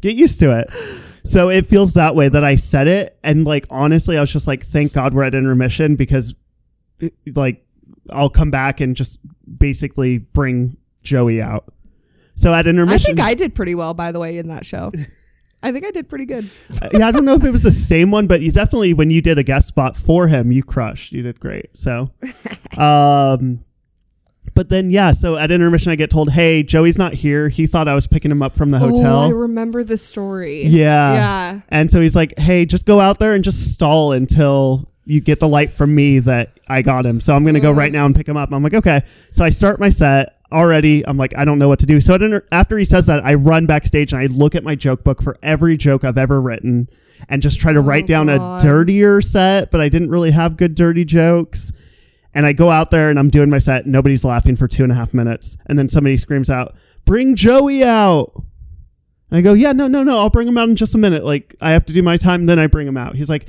get 0.00 0.16
used 0.16 0.40
to 0.40 0.58
it. 0.58 0.70
So 1.30 1.48
it 1.48 1.66
feels 1.66 1.94
that 1.94 2.16
way 2.16 2.28
that 2.28 2.42
I 2.42 2.56
said 2.56 2.88
it, 2.88 3.16
and 3.22 3.44
like 3.44 3.66
honestly, 3.70 4.16
I 4.18 4.20
was 4.20 4.32
just 4.32 4.46
like, 4.48 4.66
thank 4.66 4.92
God 4.92 5.14
we're 5.14 5.22
at 5.22 5.34
intermission 5.34 5.94
because, 5.94 6.34
it- 6.98 7.14
like, 7.36 7.64
I'll 8.10 8.30
come 8.30 8.50
back 8.50 8.80
and 8.80 8.96
just 8.96 9.20
basically 9.58 10.18
bring 10.18 10.76
Joey 11.04 11.40
out. 11.40 11.72
So 12.34 12.52
at 12.52 12.66
intermission. 12.66 12.96
I 13.12 13.14
think 13.14 13.20
I 13.20 13.34
did 13.34 13.54
pretty 13.54 13.74
well, 13.76 13.94
by 13.94 14.10
the 14.10 14.18
way, 14.18 14.38
in 14.38 14.48
that 14.48 14.66
show. 14.66 14.90
I 15.62 15.72
think 15.72 15.84
I 15.86 15.90
did 15.90 16.08
pretty 16.08 16.24
good. 16.24 16.48
yeah, 16.92 17.06
I 17.06 17.10
don't 17.12 17.24
know 17.26 17.34
if 17.34 17.44
it 17.44 17.50
was 17.50 17.62
the 17.62 17.70
same 17.70 18.10
one, 18.10 18.26
but 18.26 18.40
you 18.40 18.50
definitely 18.50 18.94
when 18.94 19.10
you 19.10 19.20
did 19.20 19.38
a 19.38 19.42
guest 19.42 19.68
spot 19.68 19.96
for 19.96 20.26
him, 20.26 20.50
you 20.50 20.62
crushed. 20.64 21.12
You 21.12 21.22
did 21.22 21.38
great. 21.38 21.66
So, 21.74 22.10
um, 22.78 23.62
but 24.54 24.68
then 24.68 24.90
yeah, 24.90 25.12
so 25.12 25.36
at 25.36 25.50
intermission, 25.50 25.92
I 25.92 25.96
get 25.96 26.10
told, 26.10 26.30
"Hey, 26.30 26.62
Joey's 26.62 26.98
not 26.98 27.14
here. 27.14 27.48
He 27.48 27.66
thought 27.66 27.88
I 27.88 27.94
was 27.94 28.06
picking 28.06 28.30
him 28.30 28.42
up 28.42 28.54
from 28.54 28.70
the 28.70 28.78
hotel." 28.78 29.20
Oh, 29.20 29.26
I 29.26 29.30
remember 29.30 29.82
the 29.84 29.96
story. 29.96 30.66
yeah, 30.66 31.12
Yeah. 31.14 31.60
and 31.68 31.90
so 31.90 32.00
he's 32.00 32.16
like, 32.16 32.38
"Hey, 32.38 32.64
just 32.66 32.86
go 32.86 33.00
out 33.00 33.18
there 33.18 33.34
and 33.34 33.42
just 33.44 33.72
stall 33.72 34.12
until." 34.12 34.86
You 35.06 35.20
get 35.20 35.40
the 35.40 35.48
light 35.48 35.72
from 35.72 35.92
me 35.92 36.20
that 36.20 36.50
I 36.68 36.82
got 36.82 37.04
him. 37.04 37.20
So 37.20 37.34
I'm 37.34 37.42
going 37.42 37.54
to 37.54 37.60
go 37.60 37.72
Mm. 37.72 37.76
right 37.76 37.90
now 37.90 38.06
and 38.06 38.14
pick 38.14 38.28
him 38.28 38.36
up. 38.36 38.52
I'm 38.52 38.62
like, 38.62 38.74
okay. 38.74 39.00
So 39.30 39.44
I 39.44 39.50
start 39.50 39.80
my 39.80 39.88
set 39.88 40.36
already. 40.52 41.04
I'm 41.04 41.16
like, 41.16 41.34
I 41.36 41.44
don't 41.44 41.58
know 41.58 41.66
what 41.68 41.80
to 41.80 41.86
do. 41.86 42.00
So 42.00 42.14
inter- 42.14 42.44
after 42.52 42.78
he 42.78 42.84
says 42.84 43.06
that, 43.06 43.24
I 43.24 43.34
run 43.34 43.66
backstage 43.66 44.12
and 44.12 44.22
I 44.22 44.26
look 44.26 44.54
at 44.54 44.62
my 44.62 44.76
joke 44.76 45.02
book 45.02 45.20
for 45.20 45.36
every 45.42 45.76
joke 45.76 46.04
I've 46.04 46.18
ever 46.18 46.40
written 46.40 46.88
and 47.28 47.42
just 47.42 47.58
try 47.58 47.72
to 47.72 47.80
Oh, 47.80 47.82
write 47.82 48.06
down 48.06 48.26
God. 48.26 48.60
a 48.60 48.64
dirtier 48.64 49.20
set, 49.20 49.72
but 49.72 49.80
I 49.80 49.88
didn't 49.88 50.10
really 50.10 50.30
have 50.30 50.56
good 50.56 50.76
dirty 50.76 51.04
jokes. 51.04 51.72
And 52.34 52.46
I 52.46 52.52
go 52.52 52.70
out 52.70 52.90
there 52.90 53.10
and 53.10 53.18
I'm 53.18 53.28
doing 53.28 53.50
my 53.50 53.58
set. 53.58 53.86
Nobody's 53.86 54.24
laughing 54.24 54.56
for 54.56 54.68
two 54.68 54.84
and 54.84 54.92
a 54.92 54.94
half 54.94 55.12
minutes. 55.12 55.56
And 55.66 55.78
then 55.78 55.88
somebody 55.88 56.16
screams 56.16 56.48
out, 56.48 56.76
Bring 57.04 57.34
Joey 57.34 57.82
out. 57.82 58.32
And 59.30 59.38
I 59.38 59.40
go, 59.40 59.52
Yeah, 59.52 59.72
no, 59.72 59.88
no, 59.88 60.02
no. 60.02 60.18
I'll 60.18 60.30
bring 60.30 60.48
him 60.48 60.58
out 60.58 60.68
in 60.68 60.76
just 60.76 60.94
a 60.94 60.98
minute. 60.98 61.24
Like, 61.24 61.56
I 61.60 61.72
have 61.72 61.84
to 61.86 61.92
do 61.92 62.02
my 62.02 62.16
time. 62.16 62.46
Then 62.46 62.58
I 62.58 62.66
bring 62.66 62.86
him 62.86 62.96
out. 62.96 63.16
He's 63.16 63.30
like, 63.30 63.46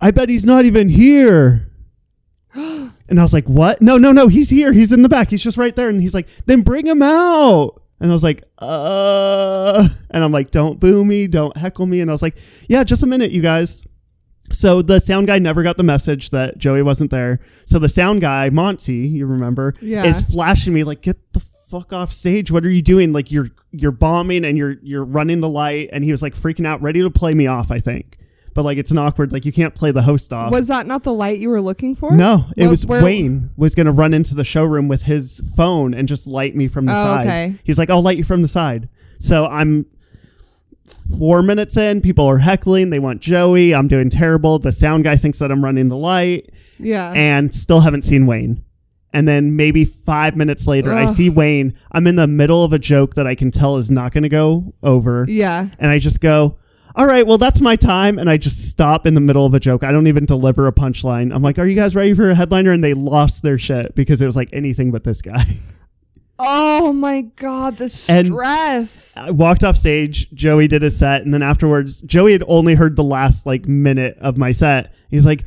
I 0.00 0.10
bet 0.10 0.28
he's 0.28 0.44
not 0.44 0.64
even 0.64 0.88
here. 0.88 1.70
and 2.54 3.18
I 3.18 3.22
was 3.22 3.32
like, 3.32 3.48
What? 3.48 3.80
No, 3.80 3.96
no, 3.96 4.12
no. 4.12 4.28
He's 4.28 4.50
here. 4.50 4.72
He's 4.72 4.92
in 4.92 5.02
the 5.02 5.08
back. 5.08 5.30
He's 5.30 5.42
just 5.42 5.56
right 5.56 5.74
there. 5.74 5.88
And 5.88 6.00
he's 6.00 6.14
like, 6.14 6.28
Then 6.46 6.60
bring 6.60 6.86
him 6.86 7.02
out. 7.02 7.80
And 8.00 8.10
I 8.10 8.12
was 8.12 8.22
like, 8.22 8.44
uh, 8.58 9.88
and 10.10 10.24
I'm 10.24 10.32
like, 10.32 10.50
don't 10.50 10.80
boo 10.80 11.04
me, 11.04 11.26
don't 11.26 11.56
heckle 11.56 11.86
me. 11.86 12.00
And 12.00 12.10
I 12.10 12.12
was 12.12 12.22
like, 12.22 12.36
yeah, 12.68 12.84
just 12.84 13.02
a 13.02 13.06
minute, 13.06 13.30
you 13.30 13.40
guys. 13.40 13.82
So 14.52 14.82
the 14.82 15.00
sound 15.00 15.26
guy 15.26 15.38
never 15.38 15.62
got 15.62 15.76
the 15.76 15.82
message 15.82 16.30
that 16.30 16.58
Joey 16.58 16.82
wasn't 16.82 17.10
there. 17.10 17.40
So 17.64 17.78
the 17.78 17.88
sound 17.88 18.20
guy, 18.20 18.50
Monty, 18.50 19.08
you 19.08 19.26
remember, 19.26 19.74
Yeah. 19.80 20.04
is 20.04 20.20
flashing 20.22 20.72
me 20.74 20.84
like, 20.84 21.00
get 21.00 21.32
the 21.32 21.42
fuck 21.68 21.92
off 21.92 22.12
stage. 22.12 22.50
What 22.52 22.64
are 22.64 22.70
you 22.70 22.82
doing? 22.82 23.12
Like 23.12 23.32
you're 23.32 23.48
you're 23.72 23.90
bombing 23.90 24.44
and 24.44 24.56
you're 24.56 24.76
you're 24.82 25.04
running 25.04 25.40
the 25.40 25.48
light. 25.48 25.88
And 25.92 26.04
he 26.04 26.12
was 26.12 26.22
like 26.22 26.34
freaking 26.34 26.66
out, 26.66 26.80
ready 26.82 27.00
to 27.02 27.10
play 27.10 27.34
me 27.34 27.46
off, 27.48 27.70
I 27.70 27.80
think. 27.80 28.18
But 28.52 28.64
like 28.64 28.78
it's 28.78 28.92
an 28.92 28.98
awkward, 28.98 29.32
like 29.32 29.44
you 29.44 29.52
can't 29.52 29.74
play 29.74 29.90
the 29.90 30.02
host 30.02 30.32
off. 30.32 30.52
Was 30.52 30.68
that 30.68 30.86
not 30.86 31.02
the 31.02 31.12
light 31.12 31.40
you 31.40 31.48
were 31.50 31.60
looking 31.60 31.96
for? 31.96 32.12
no, 32.14 32.44
it 32.56 32.68
was 32.68 32.86
where- 32.86 33.02
Wayne 33.02 33.50
was 33.56 33.74
gonna 33.74 33.90
run 33.90 34.14
into 34.14 34.36
the 34.36 34.44
showroom 34.44 34.86
with 34.86 35.02
his 35.02 35.40
phone 35.56 35.92
and 35.94 36.06
just 36.06 36.28
light 36.28 36.54
me 36.54 36.68
from 36.68 36.86
the 36.86 36.92
Oh, 36.92 37.04
side. 37.04 37.26
okay. 37.26 37.54
He's 37.64 37.78
like, 37.78 37.90
I'll 37.90 38.02
light 38.02 38.18
you 38.18 38.22
from 38.24 38.42
the 38.42 38.48
side. 38.48 38.88
So 39.18 39.46
I'm 39.46 39.86
four 41.18 41.42
minutes 41.42 41.76
in, 41.76 42.00
people 42.00 42.26
are 42.26 42.38
heckling, 42.38 42.90
they 42.90 42.98
want 42.98 43.20
Joey, 43.20 43.74
I'm 43.74 43.88
doing 43.88 44.10
terrible. 44.10 44.58
The 44.58 44.72
sound 44.72 45.04
guy 45.04 45.16
thinks 45.16 45.38
that 45.38 45.50
I'm 45.50 45.64
running 45.64 45.88
the 45.88 45.96
light, 45.96 46.50
Yeah. 46.78 47.12
and 47.12 47.54
still 47.54 47.80
haven't 47.80 48.02
seen 48.02 48.26
Wayne. 48.26 48.62
And 49.12 49.28
then 49.28 49.54
maybe 49.54 49.84
five 49.84 50.34
minutes 50.36 50.66
later, 50.66 50.92
I 50.92 51.06
see 51.06 51.30
Wayne. 51.30 51.74
I'm 51.92 52.08
in 52.08 52.16
the 52.16 52.26
middle 52.26 52.64
of 52.64 52.72
a 52.72 52.80
joke 52.80 53.14
that 53.14 53.28
I 53.28 53.36
can 53.36 53.52
tell 53.52 53.76
is 53.76 53.88
not 53.88 54.12
going 54.12 54.24
to 54.24 54.28
go 54.28 54.74
over. 54.82 55.24
yeah. 55.28 55.68
And 55.78 55.90
I 55.92 56.00
just 56.00 56.20
go, 56.20 56.58
all 56.96 57.06
right, 57.06 57.24
well, 57.24 57.38
that's 57.38 57.60
my 57.60 57.76
time. 57.76 58.18
And 58.18 58.28
I 58.28 58.36
just 58.36 58.68
stop 58.70 59.06
in 59.06 59.14
the 59.14 59.20
middle 59.20 59.46
of 59.46 59.54
a 59.54 59.60
joke. 59.60 59.84
I 59.84 59.92
don't 59.92 60.08
even 60.08 60.26
deliver 60.26 60.66
a 60.66 60.72
punchline. 60.72 61.32
I'm 61.32 61.42
like, 61.42 61.60
are 61.60 61.66
you 61.66 61.76
guys 61.76 61.94
ready 61.94 62.12
for 62.14 62.28
a 62.30 62.34
headliner? 62.34 62.72
And 62.72 62.82
they 62.82 62.92
lost 62.94 63.44
their 63.44 63.56
shit 63.58 63.94
because 63.94 64.20
it 64.20 64.26
was 64.26 64.34
like 64.36 64.48
anything 64.52 64.90
but 64.90 65.04
this 65.04 65.22
guy. 65.22 65.58
Oh 66.38 66.92
my 66.92 67.22
god, 67.36 67.76
the 67.78 67.84
And- 68.08 68.26
stress. 68.26 69.14
I 69.16 69.30
walked 69.30 69.62
off 69.62 69.76
stage. 69.76 70.30
Joey 70.32 70.66
did 70.68 70.82
a 70.82 70.90
set. 70.90 71.22
And 71.22 71.32
then 71.32 71.42
afterwards, 71.42 72.00
Joey 72.02 72.32
had 72.32 72.42
only 72.48 72.74
heard 72.74 72.96
the 72.96 73.04
last 73.04 73.46
like 73.46 73.66
minute 73.68 74.16
of 74.20 74.36
my 74.36 74.50
set. 74.52 74.92
He's 75.10 75.24
like, 75.24 75.44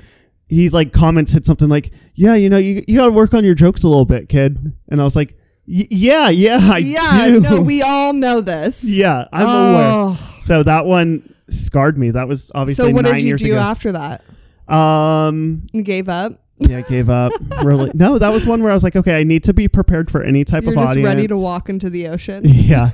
he 0.48 0.70
like 0.70 0.94
comments 0.94 1.34
hit 1.34 1.46
something 1.46 1.68
like, 1.68 1.92
yeah, 2.16 2.36
you 2.36 2.50
know, 2.50 2.58
you, 2.58 2.84
you 2.88 2.98
got 2.98 3.06
to 3.08 3.12
work 3.12 3.34
on 3.34 3.44
your 3.44 3.54
jokes 3.54 3.84
a 3.84 3.88
little 3.90 4.06
bit, 4.06 4.30
kid. 4.30 4.74
And 4.88 5.02
I 5.02 5.04
was 5.04 5.16
like, 5.16 5.38
"Y- 5.68 5.88
yeah, 5.92 6.30
yeah, 6.30 6.60
I 6.72 6.78
yeah, 6.78 7.28
do. 7.28 7.40
no, 7.42 7.62
we 7.62 7.82
all 7.84 8.14
know 8.14 8.40
this. 8.42 8.84
yeah, 8.84 9.26
I'm 9.34 9.42
aware. 9.46 9.92
Oh. 9.92 10.38
So 10.44 10.64
that 10.64 10.86
one 10.86 11.34
scarred 11.50 11.98
me. 11.98 12.12
That 12.12 12.30
was 12.30 12.50
obviously 12.56 12.86
So 12.88 12.92
what 12.92 13.04
did 13.06 13.20
you 13.22 13.36
do 13.36 13.54
ago. 13.56 13.60
after 13.62 13.92
that? 13.92 14.24
Um, 14.74 15.68
You 15.74 15.82
gave 15.84 16.08
up. 16.10 16.42
Yeah, 16.60 16.78
I 16.80 16.82
gave 16.84 17.10
up. 17.10 17.32
really? 17.64 17.92
No, 17.96 18.18
that 18.18 18.30
was 18.30 18.46
one 18.46 18.62
where 18.64 18.72
I 18.72 18.74
was 18.74 18.84
like, 18.84 18.96
okay, 18.96 19.20
I 19.20 19.24
need 19.24 19.44
to 19.46 19.54
be 19.54 19.68
prepared 19.68 20.10
for 20.12 20.24
any 20.24 20.44
type 20.44 20.64
You're 20.64 20.74
of 20.74 20.80
just 20.80 20.90
audience. 20.92 21.08
ready 21.08 21.28
to 21.28 21.38
walk 21.38 21.70
into 21.70 21.90
the 21.90 22.08
ocean. 22.08 22.44
Yeah, 22.48 22.90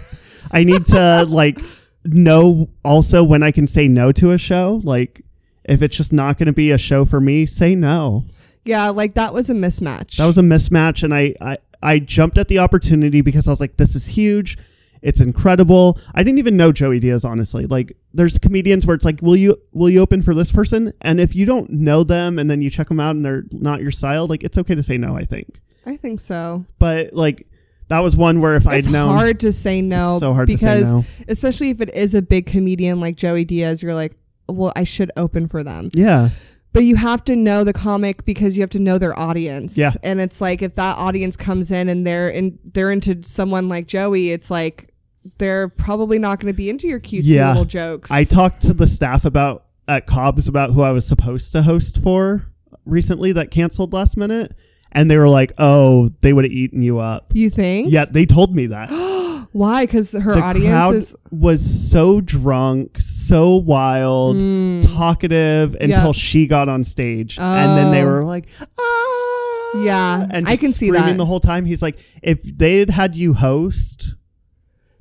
I 0.51 0.63
need 0.63 0.85
to 0.87 1.23
like 1.29 1.59
know 2.05 2.69
also 2.83 3.23
when 3.23 3.43
I 3.43 3.51
can 3.51 3.67
say 3.67 3.87
no 3.87 4.11
to 4.13 4.31
a 4.31 4.37
show. 4.37 4.81
Like, 4.83 5.23
if 5.63 5.81
it's 5.81 5.95
just 5.95 6.11
not 6.13 6.37
going 6.37 6.47
to 6.47 6.53
be 6.53 6.71
a 6.71 6.77
show 6.77 7.05
for 7.05 7.21
me, 7.21 7.45
say 7.45 7.75
no. 7.75 8.25
yeah, 8.65 8.89
like 8.89 9.13
that 9.15 9.33
was 9.33 9.49
a 9.49 9.53
mismatch. 9.53 10.17
That 10.17 10.25
was 10.25 10.37
a 10.37 10.41
mismatch, 10.41 11.03
and 11.03 11.13
I, 11.13 11.33
I 11.41 11.57
I 11.81 11.99
jumped 11.99 12.37
at 12.37 12.47
the 12.49 12.59
opportunity 12.59 13.21
because 13.21 13.47
I 13.47 13.51
was 13.51 13.61
like, 13.61 13.77
this 13.77 13.95
is 13.95 14.07
huge. 14.07 14.57
It's 15.03 15.19
incredible. 15.19 15.99
I 16.15 16.23
didn't 16.23 16.39
even 16.39 16.57
know 16.57 16.71
Joey 16.71 16.99
Diaz, 16.99 17.25
honestly. 17.25 17.65
Like, 17.67 17.95
there's 18.13 18.39
comedians 18.39 18.87
where 18.87 18.95
it's 18.95 19.05
like, 19.05 19.21
will 19.21 19.35
you 19.35 19.57
will 19.73 19.89
you 19.89 19.99
open 19.99 20.21
for 20.23 20.33
this 20.33 20.51
person? 20.51 20.93
And 21.01 21.19
if 21.19 21.35
you 21.35 21.45
don't 21.45 21.69
know 21.69 22.03
them, 22.03 22.39
and 22.39 22.49
then 22.49 22.61
you 22.61 22.69
check 22.69 22.87
them 22.87 22.99
out 22.99 23.15
and 23.15 23.25
they're 23.25 23.43
not 23.51 23.81
your 23.81 23.91
style, 23.91 24.25
like 24.27 24.43
it's 24.43 24.57
okay 24.57 24.75
to 24.75 24.81
say 24.81 24.97
no. 24.97 25.15
I 25.17 25.25
think. 25.25 25.59
I 25.85 25.97
think 25.97 26.21
so. 26.21 26.65
But 26.79 27.13
like, 27.13 27.45
that 27.89 27.99
was 27.99 28.15
one 28.15 28.39
where 28.39 28.55
if 28.55 28.65
it's 28.65 28.87
I'd 28.87 28.91
known, 28.91 29.09
hard 29.09 29.41
to 29.41 29.51
say 29.51 29.81
no 29.81 30.13
it's 30.13 30.21
so 30.21 30.33
hard 30.33 30.47
because 30.47 30.79
to 30.79 30.85
say 30.85 30.91
no. 30.93 31.01
Because, 31.01 31.25
especially 31.27 31.69
if 31.69 31.81
it 31.81 31.93
is 31.93 32.15
a 32.15 32.21
big 32.21 32.45
comedian 32.45 33.01
like 33.01 33.17
Joey 33.17 33.43
Diaz, 33.43 33.83
you're 33.83 33.93
like, 33.93 34.15
well, 34.47 34.71
I 34.77 34.85
should 34.85 35.11
open 35.17 35.47
for 35.47 35.63
them. 35.63 35.91
Yeah, 35.93 36.29
But 36.73 36.85
you 36.85 36.95
have 36.95 37.23
to 37.25 37.35
know 37.35 37.63
the 37.63 37.71
comic 37.71 38.25
because 38.25 38.57
you 38.57 38.61
have 38.61 38.69
to 38.71 38.79
know 38.79 38.97
their 38.97 39.17
audience. 39.17 39.77
Yeah. 39.77 39.91
And 40.01 40.19
it's 40.19 40.41
like 40.41 40.63
if 40.63 40.75
that 40.75 40.97
audience 40.97 41.37
comes 41.37 41.69
in 41.69 41.87
and 41.87 42.05
they're 42.05 42.29
in 42.29 42.57
they're 42.63 42.91
into 42.91 43.23
someone 43.23 43.69
like 43.69 43.87
Joey, 43.87 44.31
it's 44.31 44.49
like 44.49 44.89
they're 45.37 45.67
probably 45.69 46.19
not 46.19 46.39
going 46.39 46.51
to 46.51 46.55
be 46.57 46.69
into 46.69 46.87
your 46.87 46.99
cutesy 46.99 47.21
Yeah. 47.25 47.49
little 47.49 47.65
jokes. 47.65 48.11
I 48.11 48.23
talked 48.23 48.61
to 48.63 48.73
the 48.73 48.87
staff 48.87 49.25
about 49.25 49.65
at 49.87 50.05
Cobb's 50.07 50.47
about 50.47 50.71
who 50.71 50.81
I 50.81 50.91
was 50.91 51.05
supposed 51.05 51.51
to 51.53 51.61
host 51.63 52.01
for 52.01 52.47
recently 52.85 53.31
that 53.33 53.51
canceled 53.51 53.93
last 53.93 54.17
minute, 54.17 54.53
and 54.91 55.09
they 55.09 55.17
were 55.17 55.29
like, 55.29 55.53
"Oh, 55.57 56.11
they 56.21 56.33
would 56.33 56.45
have 56.45 56.51
eaten 56.51 56.81
you 56.81 56.99
up." 56.99 57.31
you 57.33 57.49
think? 57.49 57.91
Yeah, 57.91 58.05
they 58.05 58.25
told 58.25 58.55
me 58.55 58.67
that. 58.67 58.89
Why? 59.53 59.85
Because 59.85 60.13
her 60.13 60.35
the 60.35 60.41
audience 60.41 60.95
is 60.95 61.15
was 61.31 61.89
so 61.91 62.21
drunk, 62.21 62.99
so 62.99 63.55
wild, 63.57 64.35
Mm. 64.37 64.81
talkative 64.95 65.75
until 65.79 66.07
Yeah. 66.07 66.11
she 66.13 66.47
got 66.47 66.69
on 66.69 66.83
stage, 66.83 67.37
and 67.39 67.77
then 67.77 67.91
they 67.91 68.01
Oh. 68.01 68.05
were 68.07 68.23
like, 68.25 68.47
"Ah!" 68.79 69.79
Yeah, 69.83 70.27
and 70.29 70.47
I 70.47 70.55
can 70.55 70.71
see 70.71 70.91
that. 70.91 71.17
the 71.17 71.25
whole 71.25 71.39
time. 71.39 71.65
He's 71.65 71.81
like, 71.81 71.97
if 72.21 72.39
they 72.43 72.79
had 72.79 72.89
had 72.91 73.15
you 73.15 73.33
host, 73.33 74.15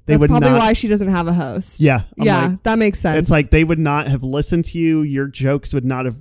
they 0.07 0.15
that's 0.15 0.21
would 0.23 0.31
probably 0.31 0.51
not. 0.51 0.59
why 0.59 0.73
she 0.73 0.89
doesn't 0.89 1.09
have 1.09 1.29
a 1.29 1.33
host. 1.33 1.81
yeah, 1.81 2.03
I'm 2.19 2.27
yeah, 2.27 2.47
like, 2.47 2.63
that 2.65 2.79
makes 2.79 2.99
sense. 2.99 3.19
it's 3.19 3.31
like 3.31 3.51
they 3.51 3.65
would 3.65 3.79
not 3.79 4.09
have 4.09 4.23
listened 4.23 4.65
to 4.67 4.79
you. 4.79 5.03
Your 5.03 5.27
jokes 5.29 5.73
would 5.73 5.85
not 5.85 6.05
have 6.07 6.17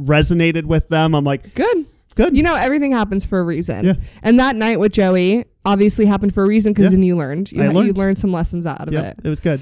resonated 0.00 0.64
with 0.64 0.88
them. 0.88 1.14
I'm 1.14 1.24
like, 1.24 1.54
good. 1.54 1.86
good. 2.14 2.36
You 2.36 2.42
know, 2.42 2.54
everything 2.54 2.92
happens 2.92 3.24
for 3.24 3.38
a 3.38 3.42
reason. 3.42 3.84
Yeah. 3.84 3.92
And 4.22 4.38
that 4.40 4.56
night 4.56 4.78
with 4.80 4.92
Joey 4.92 5.44
obviously 5.64 6.06
happened 6.06 6.32
for 6.34 6.44
a 6.44 6.46
reason 6.46 6.72
because 6.72 6.84
Yeah. 6.84 6.90
then 6.90 7.02
you 7.02 7.16
learned. 7.16 7.50
You, 7.52 7.62
I 7.62 7.66
you 7.66 7.72
learned. 7.72 7.98
learned 7.98 8.18
some 8.18 8.32
lessons 8.32 8.66
out 8.66 8.86
of 8.88 8.92
Yep, 8.94 9.18
it. 9.18 9.26
it 9.26 9.28
was 9.28 9.40
good. 9.40 9.60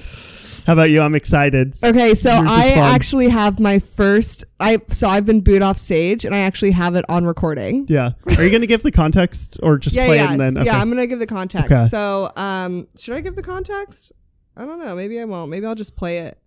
How 0.65 0.73
about 0.73 0.89
you? 0.89 1.01
I'm 1.01 1.13
excited. 1.13 1.77
Okay, 1.83 2.15
so 2.15 2.33
Yours 2.33 2.45
is 2.45 2.49
I 2.49 2.69
fun. 2.75 2.95
actually 2.95 3.29
have 3.29 3.59
my 3.59 3.77
first. 3.79 4.45
I 4.59 4.79
so 4.87 5.07
I've 5.07 5.25
been 5.25 5.41
booed 5.41 5.61
off 5.61 5.77
stage, 5.77 6.25
and 6.25 6.33
I 6.33 6.39
actually 6.39 6.71
have 6.71 6.95
it 6.95 7.05
on 7.07 7.25
recording. 7.25 7.85
Yeah. 7.87 8.11
Are 8.37 8.43
you 8.43 8.49
gonna 8.49 8.65
give 8.65 8.81
the 8.81 8.91
context 8.91 9.59
or 9.61 9.77
just 9.79 9.95
yeah, 9.95 10.07
play 10.07 10.15
yeah, 10.17 10.29
it 10.29 10.31
and 10.31 10.57
then? 10.57 10.65
yeah. 10.65 10.79
I'm 10.79 10.89
gonna 10.89 11.05
give 11.05 11.19
the 11.19 11.27
context. 11.27 11.71
Okay. 11.71 11.87
So, 11.87 12.31
um, 12.35 12.87
should 12.97 13.13
I 13.13 13.21
give 13.21 13.35
the 13.35 13.43
context? 13.43 14.11
I 14.57 14.65
don't 14.65 14.83
know. 14.83 14.95
Maybe 14.95 15.19
I 15.19 15.25
won't. 15.25 15.51
Maybe 15.51 15.65
I'll 15.65 15.75
just 15.75 15.95
play 15.95 16.19
it. 16.19 16.39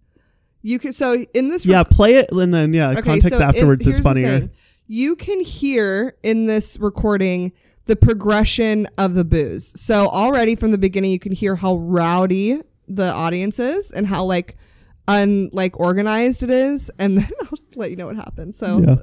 You 0.62 0.80
can. 0.80 0.92
So 0.92 1.24
in 1.34 1.50
this. 1.50 1.64
yeah, 1.64 1.84
play 1.84 2.14
it 2.14 2.32
and 2.32 2.52
then 2.52 2.72
yeah, 2.72 2.90
Okay, 2.90 3.02
context 3.02 3.38
so 3.38 3.44
afterwards 3.44 3.86
is 3.86 3.96
here's 3.96 4.02
funnier. 4.02 4.50
You 4.88 5.14
can 5.16 5.40
hear 5.40 6.16
in 6.22 6.46
this 6.46 6.78
recording 6.80 7.52
the 7.84 7.94
progression 7.94 8.86
of 8.98 9.14
the 9.14 9.24
booze. 9.24 9.78
So 9.80 10.08
already 10.08 10.56
from 10.56 10.72
the 10.72 10.78
beginning, 10.78 11.10
you 11.10 11.18
can 11.18 11.32
hear 11.32 11.56
how 11.56 11.76
rowdy 11.76 12.62
the 12.88 13.10
audience 13.12 13.58
is 13.58 13.90
and 13.90 14.06
how 14.06 14.24
like 14.24 14.56
un 15.06 15.50
like 15.52 15.78
organized 15.78 16.42
it 16.42 16.50
is. 16.50 16.90
And 16.98 17.18
then 17.18 17.30
I'll 17.42 17.58
let 17.76 17.90
you 17.90 17.96
know 17.96 18.06
what 18.06 18.16
happens. 18.16 18.56
So 18.58 18.78
Yeah. 18.78 18.96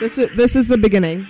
this 0.00 0.18
is 0.18 0.28
this 0.36 0.56
is 0.56 0.68
the 0.68 0.78
beginning. 0.78 1.26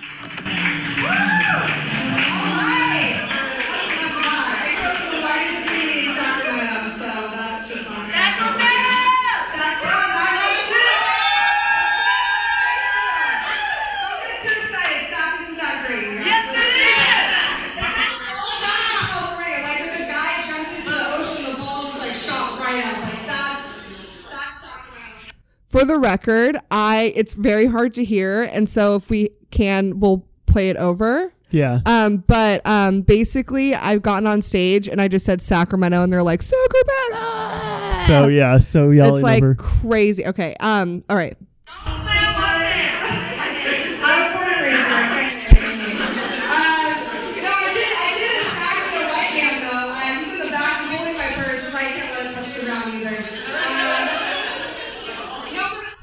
For 25.73 25.85
the 25.85 25.97
record, 25.97 26.55
I 26.69 27.13
it's 27.15 27.33
very 27.33 27.65
hard 27.65 27.95
to 27.95 28.03
hear, 28.03 28.43
and 28.43 28.69
so 28.69 28.93
if 28.93 29.09
we 29.09 29.31
can, 29.49 29.99
we'll 29.99 30.23
play 30.45 30.69
it 30.69 30.77
over. 30.77 31.33
Yeah. 31.49 31.79
Um, 31.87 32.17
but 32.17 32.63
um, 32.63 33.01
basically, 33.01 33.73
I've 33.73 34.03
gotten 34.03 34.27
on 34.27 34.43
stage 34.43 34.87
and 34.87 35.01
I 35.01 35.07
just 35.07 35.25
said 35.25 35.41
Sacramento, 35.41 36.03
and 36.03 36.13
they're 36.13 36.21
like 36.21 36.43
Sacramento. 36.43 38.05
so 38.05 38.27
yeah, 38.27 38.59
so 38.59 38.91
yelling 38.91 39.15
it's 39.15 39.23
like 39.23 39.41
over. 39.41 39.55
crazy. 39.55 40.27
Okay. 40.27 40.55
Um. 40.59 41.01
All 41.09 41.17
right. 41.17 41.35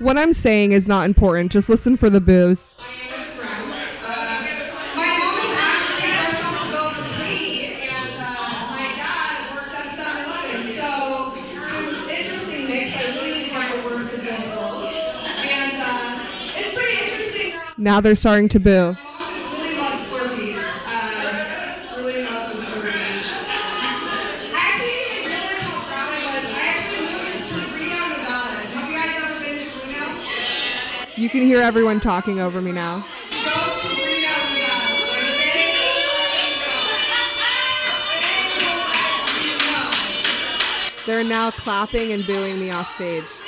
What 0.00 0.16
I'm 0.16 0.32
saying 0.32 0.72
is 0.72 0.88
not 0.88 1.04
important. 1.04 1.52
Just 1.52 1.68
listen 1.68 1.94
for 1.94 2.08
the 2.08 2.22
booze. 2.22 2.72
Now 17.76 18.00
they're 18.00 18.14
starting 18.14 18.48
to 18.50 18.58
boo. 18.58 18.96
You 31.20 31.28
can 31.28 31.42
hear 31.42 31.60
everyone 31.60 32.00
talking 32.00 32.40
over 32.40 32.62
me 32.62 32.72
now. 32.72 33.04
They're 41.04 41.22
now 41.22 41.50
clapping 41.50 42.12
and 42.12 42.26
booing 42.26 42.58
me 42.58 42.70
off 42.70 42.88
stage. 42.88 43.39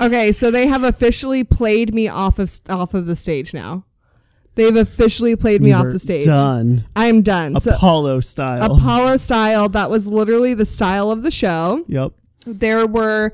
Okay, 0.00 0.32
so 0.32 0.50
they 0.50 0.66
have 0.66 0.84
officially 0.84 1.44
played 1.44 1.92
me 1.94 2.08
off 2.08 2.38
of 2.38 2.58
off 2.68 2.94
of 2.94 3.06
the 3.06 3.16
stage 3.16 3.52
now. 3.52 3.84
They've 4.54 4.74
officially 4.76 5.36
played 5.36 5.62
me 5.62 5.72
off 5.72 5.84
You're 5.84 5.92
the 5.92 5.98
stage. 6.00 6.24
Done. 6.24 6.84
I'm 6.96 7.22
done. 7.22 7.60
So 7.60 7.74
Apollo 7.74 8.20
style. 8.20 8.62
Apollo 8.76 9.18
style, 9.18 9.68
that 9.68 9.88
was 9.88 10.06
literally 10.06 10.52
the 10.54 10.66
style 10.66 11.12
of 11.12 11.22
the 11.22 11.30
show. 11.30 11.84
Yep. 11.86 12.12
There 12.46 12.84
were 12.86 13.32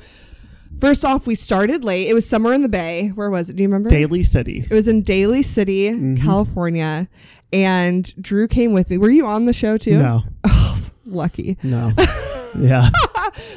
first 0.80 1.02
off, 1.02 1.26
we 1.26 1.34
started 1.34 1.82
late. 1.82 2.08
It 2.08 2.14
was 2.14 2.28
somewhere 2.28 2.52
in 2.52 2.60
the 2.60 2.68
Bay. 2.68 3.08
Where 3.08 3.30
was 3.30 3.48
it? 3.48 3.56
Do 3.56 3.62
you 3.62 3.68
remember? 3.70 3.88
Daly 3.88 4.22
City. 4.22 4.66
It 4.70 4.74
was 4.74 4.86
in 4.86 5.00
Daly 5.02 5.42
City, 5.42 5.88
Mm-hmm. 5.88 6.16
California. 6.16 7.08
And 7.52 8.12
Drew 8.20 8.46
came 8.48 8.72
with 8.74 8.90
me. 8.90 8.98
Were 8.98 9.10
you 9.10 9.26
on 9.26 9.46
the 9.46 9.52
show 9.54 9.78
too? 9.78 9.98
No. 10.02 10.22
Lucky. 11.06 11.56
No. 11.62 11.92
yeah. 12.58 12.90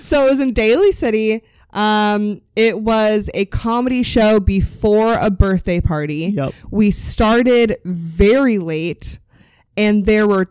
So 0.03 0.25
it 0.25 0.29
was 0.29 0.39
in 0.39 0.53
Daly 0.53 0.91
City. 0.91 1.43
Um, 1.77 2.41
it 2.55 2.79
was 2.79 3.29
a 3.35 3.45
comedy 3.45 4.01
show 4.01 4.39
before 4.39 5.13
a 5.13 5.29
birthday 5.29 5.79
party. 5.79 6.33
Yep. 6.35 6.53
We 6.71 6.89
started 6.89 7.77
very 7.85 8.57
late, 8.57 9.19
and 9.77 10.05
there 10.05 10.27
were 10.27 10.43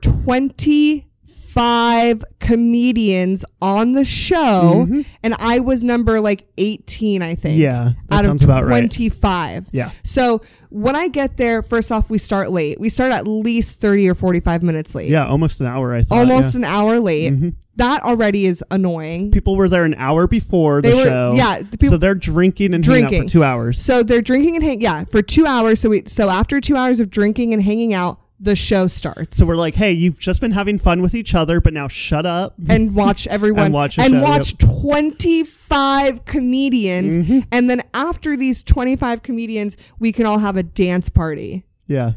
25 1.57 2.23
comedians 2.39 3.43
on 3.63 3.93
the 3.93 4.05
show, 4.05 4.87
and 5.23 5.35
I 5.39 5.59
was 5.61 5.83
number 5.83 6.21
like 6.21 6.47
18, 6.59 7.23
I 7.23 7.35
think. 7.35 7.55
Mm-hmm. 7.55 7.63
Yeah, 7.63 7.93
that 8.11 8.19
Out 8.19 8.25
sounds 8.25 8.43
of 8.43 8.49
about 8.51 8.65
right. 8.65 8.81
25. 8.81 9.69
Yeah. 9.73 9.91
So 10.05 10.43
when 10.69 10.95
I 10.95 11.09
get 11.09 11.39
there, 11.39 11.63
first 11.63 11.91
off, 11.91 12.11
we 12.11 12.19
start 12.19 12.51
late. 12.51 12.79
We 12.79 12.91
start 12.91 13.13
at 13.13 13.27
least 13.27 13.81
30 13.81 14.09
or 14.11 14.15
45 14.15 14.63
minutes 14.63 14.95
late. 14.95 15.09
Yeah. 15.09 15.27
Almost 15.27 15.61
an 15.63 15.67
hour. 15.67 15.95
I 15.95 16.03
thought. 16.03 16.19
Almost 16.19 16.55
yeah. 16.55 16.59
an 16.59 16.65
hour 16.65 17.01
late. 17.01 17.33
Mhm. 17.33 17.55
That 17.77 18.03
already 18.03 18.47
is 18.47 18.63
annoying. 18.71 19.31
People 19.31 19.57
were 19.57 19.69
there 19.69 19.85
an 19.85 19.95
hour 19.95 20.27
before 20.27 20.81
the 20.83 20.89
They 20.89 20.95
were- 20.95 21.05
show. 21.05 21.33
yeah, 21.37 21.61
the 21.61 21.87
so 21.89 21.97
they're 21.97 22.15
drinking 22.15 22.75
and 22.75 22.85
hanging 22.85 23.05
out 23.05 23.09
Drinking. 23.09 23.29
for 23.29 23.33
two 23.33 23.45
hours. 23.45 23.79
So 23.79 24.03
they're 24.03 24.23
drinking 24.23 24.57
and 24.57 24.65
hang 24.65 24.81
yeah 24.81 25.05
for 25.05 25.21
two 25.23 25.47
hours. 25.47 25.81
So 25.81 25.89
we 25.91 26.03
so 26.07 26.29
after 26.31 26.61
two 26.61 26.77
hours 26.77 27.01
of 27.01 27.11
drinking 27.11 27.53
and 27.53 27.63
hanging 27.63 27.93
out, 27.95 28.19
the 28.39 28.55
show 28.55 28.87
starts. 28.87 29.37
So 29.39 29.47
we're 29.47 29.57
like, 29.57 29.74
hey, 29.76 29.93
you've 29.93 30.18
just 30.18 30.41
been 30.41 30.53
having 30.53 30.78
fun 30.78 31.01
with 31.03 31.14
each 31.14 31.34
other, 31.34 31.61
but 31.61 31.72
now 31.72 31.89
shut 31.89 32.26
up. 32.26 32.55
and 32.68 32.95
watch 32.95 33.26
everyone 33.30 33.66
And 33.66 33.74
watch 33.74 33.99
and 33.99 34.12
show, 34.14 34.22
watch 34.22 34.59
twenty 34.59 35.43
five 35.45 36.24
comedians, 36.24 37.26
Mhm. 37.26 37.47
and 37.51 37.70
then 37.70 37.82
after 37.95 38.37
these 38.37 38.62
twenty 38.62 38.95
five 38.97 39.22
comedians, 39.22 39.76
we 39.99 40.12
can 40.12 40.26
all 40.26 40.39
have 40.39 40.57
a 40.57 40.62
dance 40.62 41.09
party. 41.09 41.64
Yeah. 41.87 42.12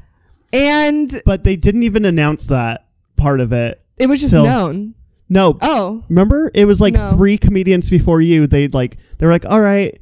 And 0.51 1.21
But 1.25 1.43
they 1.43 1.55
didn't 1.55 1.83
even 1.83 2.05
announce 2.05 2.47
that 2.47 2.85
part 3.17 3.39
of 3.39 3.51
it. 3.53 3.81
it 3.97 4.07
was 4.07 4.21
just 4.21 4.33
known. 4.33 4.95
No. 5.29 5.57
Oh, 5.61 6.03
Remember, 6.09 6.49
it 6.55 6.65
was 6.65 6.81
like 6.81 6.95
No. 6.95 7.11
three 7.11 7.37
comedians 7.37 7.89
before 7.89 8.19
you. 8.21 8.47
They 8.47 8.67
like 8.67 8.97
they 9.19 9.25
were 9.25 9.31
like, 9.31 9.45
all 9.45 9.61
right, 9.61 9.99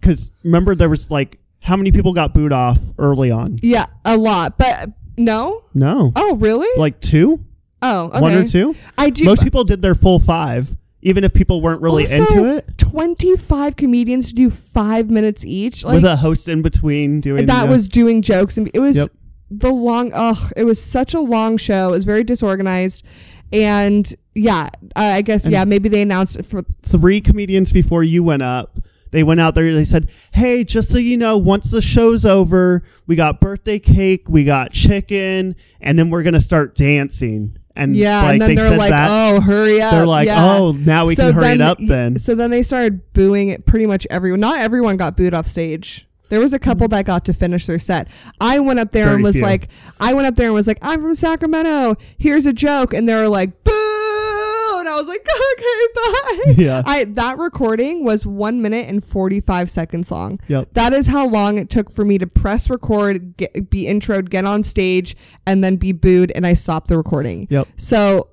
because 0.00 0.32
remember 0.42 0.74
there 0.74 0.88
was 0.88 1.10
like 1.10 1.38
how 1.62 1.76
many 1.76 1.92
people 1.92 2.14
got 2.14 2.32
booed 2.32 2.52
off 2.52 2.78
early 2.98 3.30
on? 3.30 3.58
yeah, 3.62 3.86
a 4.04 4.16
lot, 4.16 4.56
but 4.56 4.90
no. 5.24 5.64
No, 5.74 6.12
Oh, 6.16 6.36
really? 6.36 6.68
like 6.80 7.00
two, 7.00 7.44
oh, 7.82 8.04
okay. 8.06 8.20
one 8.20 8.32
or 8.32 8.46
two. 8.46 8.74
I 8.98 9.10
do. 9.10 9.24
Most 9.24 9.42
people 9.42 9.64
did 9.64 9.82
their 9.82 9.94
full 9.94 10.18
five, 10.18 10.76
even 11.02 11.24
if 11.24 11.32
people 11.32 11.60
weren't 11.62 11.80
really 11.82 12.02
Also, 12.04 12.16
into 12.16 12.44
it. 12.56 12.76
25 12.78 13.76
comedians 13.76 14.28
to 14.30 14.34
do 14.34 14.50
five 14.50 15.08
minutes 15.10 15.44
each. 15.44 15.84
Like, 15.84 15.94
with 15.94 16.04
a 16.04 16.16
host 16.16 16.48
in 16.48 16.62
between 16.62 17.20
doing 17.20 17.46
that 17.46 17.68
was 17.68 17.88
doing 17.88 18.20
jokes 18.22 18.58
and 18.58 18.70
it 18.74 18.80
was 18.80 18.96
Yep. 18.96 19.12
the 19.50 19.70
long 19.70 20.10
ugh 20.12 20.52
it 20.56 20.64
was 20.64 20.82
such 20.82 21.14
a 21.14 21.20
long 21.20 21.56
show 21.56 21.88
it 21.88 21.92
was 21.92 22.04
very 22.04 22.22
disorganized 22.22 23.04
and 23.52 24.14
yeah 24.34 24.68
i 24.94 25.22
guess 25.22 25.44
And- 25.44 25.52
yeah 25.52 25.64
maybe 25.64 25.88
they 25.88 26.02
announced 26.02 26.36
it 26.38 26.44
for 26.46 26.62
three 26.82 27.20
comedians 27.20 27.72
before 27.72 28.04
you 28.04 28.22
went 28.22 28.42
up. 28.42 28.78
They 29.10 29.22
went 29.22 29.40
out 29.40 29.54
there. 29.54 29.74
They 29.74 29.84
said, 29.84 30.08
"Hey, 30.32 30.64
just 30.64 30.88
so 30.90 30.98
you 30.98 31.16
know, 31.16 31.36
once 31.36 31.70
the 31.70 31.82
show's 31.82 32.24
over, 32.24 32.82
we 33.06 33.16
got 33.16 33.40
birthday 33.40 33.78
cake, 33.78 34.28
we 34.28 34.44
got 34.44 34.72
chicken, 34.72 35.56
and 35.80 35.98
then 35.98 36.10
we're 36.10 36.22
gonna 36.22 36.40
start 36.40 36.74
dancing." 36.74 37.56
And 37.76 37.96
yeah 37.96 38.22
like 38.22 38.32
and 38.32 38.42
then 38.42 38.48
they 38.50 38.54
they're 38.56 38.68
said 38.70 38.78
like 38.78 38.90
that, 38.90 39.08
oh 39.10 39.40
hurry 39.40 39.80
up 39.80 39.92
they're 39.92 40.06
like, 40.06 40.26
yeah. 40.26 40.56
"Oh, 40.56 40.72
now 40.72 41.06
we 41.06 41.14
So 41.14 41.30
can 41.30 41.34
hurry 41.40 41.52
it 41.54 41.58
then- 41.58 41.60
up." 41.62 41.78
Then 41.78 42.16
so 42.18 42.34
then 42.34 42.50
they 42.50 42.62
started 42.62 43.12
booing 43.12 43.48
it 43.48 43.64
pretty 43.64 43.86
much 43.86 44.06
everyone 44.10 44.40
not 44.40 44.58
everyone 44.60 44.96
got 44.96 45.16
booed 45.16 45.32
off 45.34 45.46
stage 45.46 46.06
there 46.30 46.40
was 46.40 46.52
a 46.52 46.58
couple 46.60 46.86
that 46.88 47.06
got 47.06 47.24
to 47.24 47.32
finish 47.32 47.66
their 47.66 47.80
set. 47.80 48.06
I 48.40 48.60
went 48.60 48.78
up 48.78 48.92
there 48.92 49.14
and 49.14 49.22
was 49.24 49.34
few. 49.34 49.42
like, 49.42 49.68
I 49.98 50.14
went 50.14 50.28
up 50.28 50.36
there 50.36 50.46
and 50.46 50.54
was 50.54 50.68
like, 50.68 50.78
I'm 50.80 51.02
from 51.02 51.16
Sacramento. 51.16 51.96
Here's 52.18 52.46
a 52.46 52.52
joke, 52.52 52.94
and 52.94 53.08
they 53.08 53.14
were 53.16 53.26
like, 53.26 53.64
boo, 53.64 53.72
was 55.00 55.08
like, 55.08 55.26
okay, 55.52 56.54
bye. 56.56 56.62
Yeah. 56.62 56.82
I 56.84 57.04
that 57.04 57.38
recording 57.38 58.04
was 58.04 58.26
one 58.26 58.62
minute 58.62 58.88
and 58.88 59.02
forty 59.02 59.40
five 59.40 59.70
seconds 59.70 60.10
long. 60.10 60.40
Yep. 60.48 60.70
That 60.72 60.92
is 60.92 61.06
how 61.06 61.26
long 61.26 61.58
it 61.58 61.70
took 61.70 61.90
for 61.90 62.04
me 62.04 62.18
to 62.18 62.26
press 62.26 62.68
record, 62.70 63.36
get, 63.36 63.70
be 63.70 63.84
introed, 63.84 64.30
get 64.30 64.44
on 64.44 64.62
stage, 64.62 65.16
and 65.46 65.62
then 65.64 65.76
be 65.76 65.92
booed, 65.92 66.30
and 66.32 66.46
I 66.46 66.54
stopped 66.54 66.88
the 66.88 66.96
recording. 66.96 67.46
Yep. 67.50 67.68
So 67.76 68.28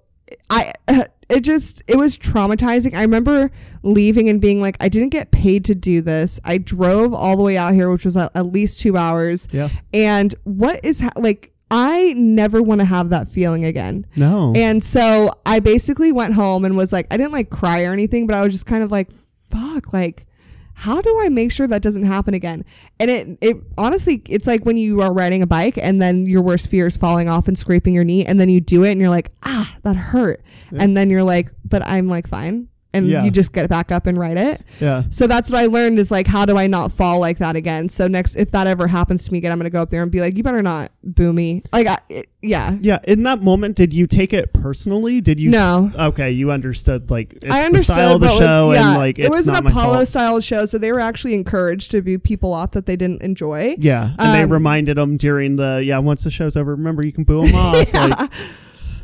I 0.49 0.74
it 1.30 1.41
just 1.41 1.84
it 1.88 1.97
was 1.97 2.18
traumatizing. 2.18 2.95
I 2.95 3.01
remember 3.01 3.51
leaving 3.84 4.30
and 4.30 4.39
being 4.39 4.61
like, 4.61 4.78
I 4.80 4.89
didn't 4.89 5.09
get 5.09 5.32
paid 5.32 5.65
to 5.65 5.76
do 5.76 6.01
this. 6.01 6.39
I 6.43 6.57
drove 6.57 7.13
all 7.13 7.36
the 7.38 7.43
way 7.43 7.57
out 7.57 7.74
here, 7.74 7.91
which 7.91 8.05
was 8.05 8.15
at, 8.18 8.32
at 8.36 8.45
least 8.47 8.80
two 8.80 8.97
hours. 8.97 9.47
Yeah. 9.51 9.70
And 9.93 10.34
what 10.43 10.84
is 10.84 11.01
ha- 11.01 11.11
like? 11.15 11.51
I 11.70 12.13
never 12.13 12.61
want 12.61 12.80
to 12.80 12.86
have 12.86 13.09
that 13.09 13.28
feeling 13.28 13.65
again. 13.65 14.05
No. 14.15 14.53
And 14.55 14.84
so 14.84 15.32
I 15.45 15.59
basically 15.59 16.11
went 16.11 16.34
home 16.34 16.63
and 16.63 16.78
was 16.78 16.93
like, 16.93 17.07
I 17.11 17.18
didn't 17.18 17.34
like 17.34 17.49
cry 17.49 17.84
or 17.84 17.93
anything, 17.93 18.26
but 18.28 18.36
I 18.36 18.43
was 18.43 18.53
just 18.53 18.65
kind 18.65 18.84
of 18.84 18.91
like, 18.91 19.11
fuck, 19.49 19.91
like, 19.91 20.26
how 20.74 21.01
do 21.01 21.20
I 21.20 21.30
make 21.30 21.51
sure 21.51 21.68
that 21.68 21.82
doesn't 21.82 22.05
happen 22.05 22.36
again? 22.36 22.63
And 22.99 23.09
it, 23.09 23.38
it 23.41 23.57
honestly, 23.78 24.22
it's 24.30 24.45
like 24.45 24.63
when 24.63 24.78
you 24.78 25.01
are 25.01 25.11
riding 25.11 25.41
a 25.41 25.47
bike 25.47 25.78
and 25.78 25.99
then 25.99 26.28
your 26.28 26.43
worst 26.43 26.70
fear 26.70 26.86
is 26.86 26.95
falling 26.95 27.28
off 27.28 27.47
and 27.47 27.57
scraping 27.57 27.95
your 27.95 28.03
knee, 28.03 28.24
and 28.24 28.39
then 28.39 28.47
you 28.47 28.61
do 28.61 28.84
it 28.84 28.91
and 28.91 29.01
you're 29.01 29.09
like, 29.09 29.32
ah, 29.43 29.76
that 29.82 29.95
hurt. 29.95 30.43
Yeah. 30.72 30.84
And 30.84 30.95
then 30.95 31.09
you're 31.09 31.24
like, 31.24 31.49
but 31.65 31.82
I'm 31.82 32.07
like 32.07 32.28
fine. 32.28 32.70
And 32.93 33.05
Yeah. 33.05 33.23
you 33.25 33.31
just 33.31 33.51
get 33.51 33.69
back 33.69 33.91
up 33.91 34.07
and 34.07 34.17
write 34.17 34.38
it. 34.38 34.61
yeah. 34.79 35.03
So 35.09 35.27
that's 35.27 35.51
what 35.51 35.59
I 35.59 35.65
learned 35.65 35.99
is 35.99 36.09
like, 36.09 36.25
how 36.25 36.45
do 36.45 36.57
I 36.57 36.67
not 36.67 36.91
fall 36.91 37.19
like 37.19 37.38
that 37.39 37.55
again? 37.55 37.89
So 37.89 38.07
next, 38.07 38.35
if 38.35 38.49
that 38.51 38.65
ever 38.65 38.88
happens 38.88 39.25
to 39.25 39.31
me 39.31 39.38
again, 39.39 39.51
I'm 39.51 39.59
gonna 39.59 39.69
go 39.69 39.81
up 39.81 39.89
there 39.89 40.01
and 40.01 40.11
be 40.11 40.19
like, 40.21 40.35
you 40.38 40.41
better 40.43 40.61
not 40.63 40.91
boo 41.03 41.31
me. 41.33 41.63
Like, 41.73 41.85
I, 41.88 41.97
it, 42.09 42.27
yeah, 42.41 42.77
Yeah. 42.81 42.99
In 43.03 43.23
that 43.23 43.43
moment, 43.43 43.75
did 43.75 43.93
you 43.93 44.07
take 44.07 44.33
it 44.33 44.53
personally? 44.53 45.19
Did 45.21 45.39
you? 45.39 45.49
no. 45.51 45.91
Okay, 45.99 46.31
you 46.31 46.49
understood 46.49 47.11
like 47.11 47.33
it's 47.41 47.53
I 47.53 47.65
understood 47.65 47.97
the 47.97 48.01
style 48.01 48.15
of 48.15 48.21
the 48.21 48.38
show, 48.39 48.67
was, 48.67 48.77
yeah, 48.77 48.89
and 48.91 48.97
like 48.97 49.19
it 49.19 49.29
was 49.29 49.47
an 49.47 49.55
Apollo 49.55 50.05
style 50.05 50.39
show, 50.39 50.65
so 50.65 50.77
they 50.77 50.91
were 50.93 51.01
actually 51.01 51.33
encouraged 51.33 51.91
to 51.91 52.01
boo 52.01 52.17
people 52.17 52.53
off 52.53 52.71
that 52.71 52.85
they 52.85 52.95
didn't 52.95 53.21
enjoy. 53.21 53.75
Yeah, 53.77 54.11
and 54.17 54.33
they 54.33 54.43
Um, 54.43 54.51
reminded 54.53 54.97
them 54.97 55.17
during 55.17 55.57
the 55.57 55.83
yeah. 55.85 55.97
Once 55.99 56.23
the 56.23 56.31
show's 56.31 56.55
over, 56.55 56.71
remember 56.73 57.05
you 57.05 57.11
can 57.11 57.25
boo 57.25 57.41
them 57.41 57.53
off. 57.55 57.93
Like, 57.93 58.31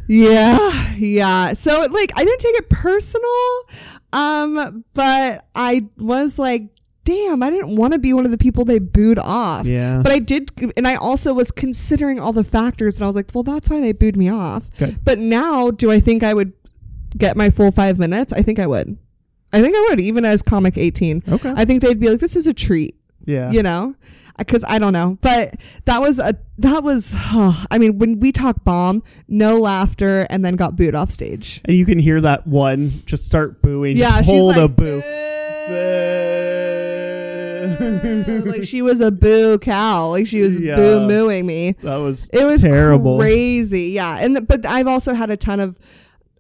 Yeah, 0.07 0.93
yeah. 0.95 1.53
So 1.53 1.85
like, 1.89 2.11
I 2.15 2.23
didn't 2.25 2.39
take 2.41 2.55
it 2.55 2.69
personal, 2.69 3.23
um, 4.11 4.83
but 4.93 5.45
I 5.55 5.85
was 5.97 6.37
like, 6.37 6.63
damn, 7.05 7.43
I 7.43 7.49
didn't 7.49 7.75
want 7.75 7.93
to 7.93 7.99
be 7.99 8.13
one 8.13 8.25
of 8.25 8.31
the 8.31 8.37
people 8.37 8.63
they 8.65 8.79
booed 8.79 9.19
off. 9.19 9.65
yeah, 9.65 10.01
But 10.01 10.11
I 10.11 10.19
did, 10.19 10.51
and 10.77 10.87
I 10.87 10.95
also 10.95 11.33
was 11.33 11.51
considering 11.51 12.19
all 12.19 12.31
the 12.33 12.43
factors, 12.43 12.95
and 12.95 13.03
I 13.03 13.07
was 13.07 13.15
like, 13.15 13.29
well, 13.33 13.43
that's 13.43 13.69
why 13.69 13.79
they 13.81 13.91
booed 13.91 14.15
me 14.15 14.29
off. 14.29 14.69
Okay. 14.81 14.95
But 15.03 15.19
now, 15.19 15.69
do 15.71 15.91
I 15.91 15.99
think 15.99 16.23
I 16.23 16.33
would 16.33 16.53
get 17.17 17.35
my 17.35 17.49
full 17.49 17.71
five 17.71 17.99
minutes? 17.99 18.31
I 18.33 18.41
think 18.41 18.59
I 18.59 18.67
would. 18.67 18.97
I 19.51 19.61
think 19.61 19.75
I 19.75 19.81
would, 19.89 19.99
even 19.99 20.25
as 20.25 20.41
comic 20.41 20.77
18. 20.77 21.23
okay, 21.29 21.53
I 21.55 21.65
think 21.65 21.81
they'd 21.81 21.99
be 21.99 22.09
like, 22.09 22.19
this 22.19 22.35
is 22.35 22.47
a 22.47 22.53
treat, 22.53 22.95
yeah, 23.25 23.51
you 23.51 23.61
know? 23.63 23.95
Uh, 24.35 24.43
because 24.43 24.63
I 24.67 24.79
don't 24.79 24.93
know. 24.93 25.17
But 25.21 25.55
that 25.85 26.01
was 26.01 26.17
a, 26.19 26.35
that 26.57 26.83
was, 26.83 27.13
I 27.15 27.77
mean, 27.77 27.99
when 27.99 28.19
we 28.19 28.31
talk 28.31 28.63
bomb, 28.63 29.03
no 29.27 29.59
laughter, 29.59 30.25
and 30.29 30.43
then 30.43 30.55
got 30.55 30.75
booed 30.75 30.95
off 30.95 31.11
stage. 31.11 31.61
and 31.65 31.75
you 31.77 31.85
can 31.85 31.99
hear 31.99 32.19
that 32.21 32.47
one 32.47 32.89
just 33.05 33.25
start 33.27 33.61
booing. 33.61 33.95
Yeah, 33.97 34.17
just 34.21 34.29
hold 34.29 34.55
like, 34.55 34.65
a 34.65 34.67
boo. 34.69 35.03
like 38.45 38.63
she 38.63 38.81
was 38.81 39.01
a 39.01 39.11
boo 39.11 39.57
cow. 39.59 40.09
Like 40.09 40.27
she 40.27 40.41
was 40.41 40.59
Yeah. 40.59 40.75
boo 40.75 41.07
mooing 41.07 41.45
me. 41.45 41.73
that 41.81 41.97
was 41.97 42.29
It 42.33 42.45
was 42.45 42.61
Terrible. 42.61 43.17
crazy. 43.19 43.89
Yeah. 43.91 44.17
And 44.19 44.35
th- 44.35 44.47
but 44.47 44.65
I've 44.65 44.87
also 44.87 45.13
had 45.13 45.29
a 45.29 45.37
ton 45.37 45.59
of 45.59 45.77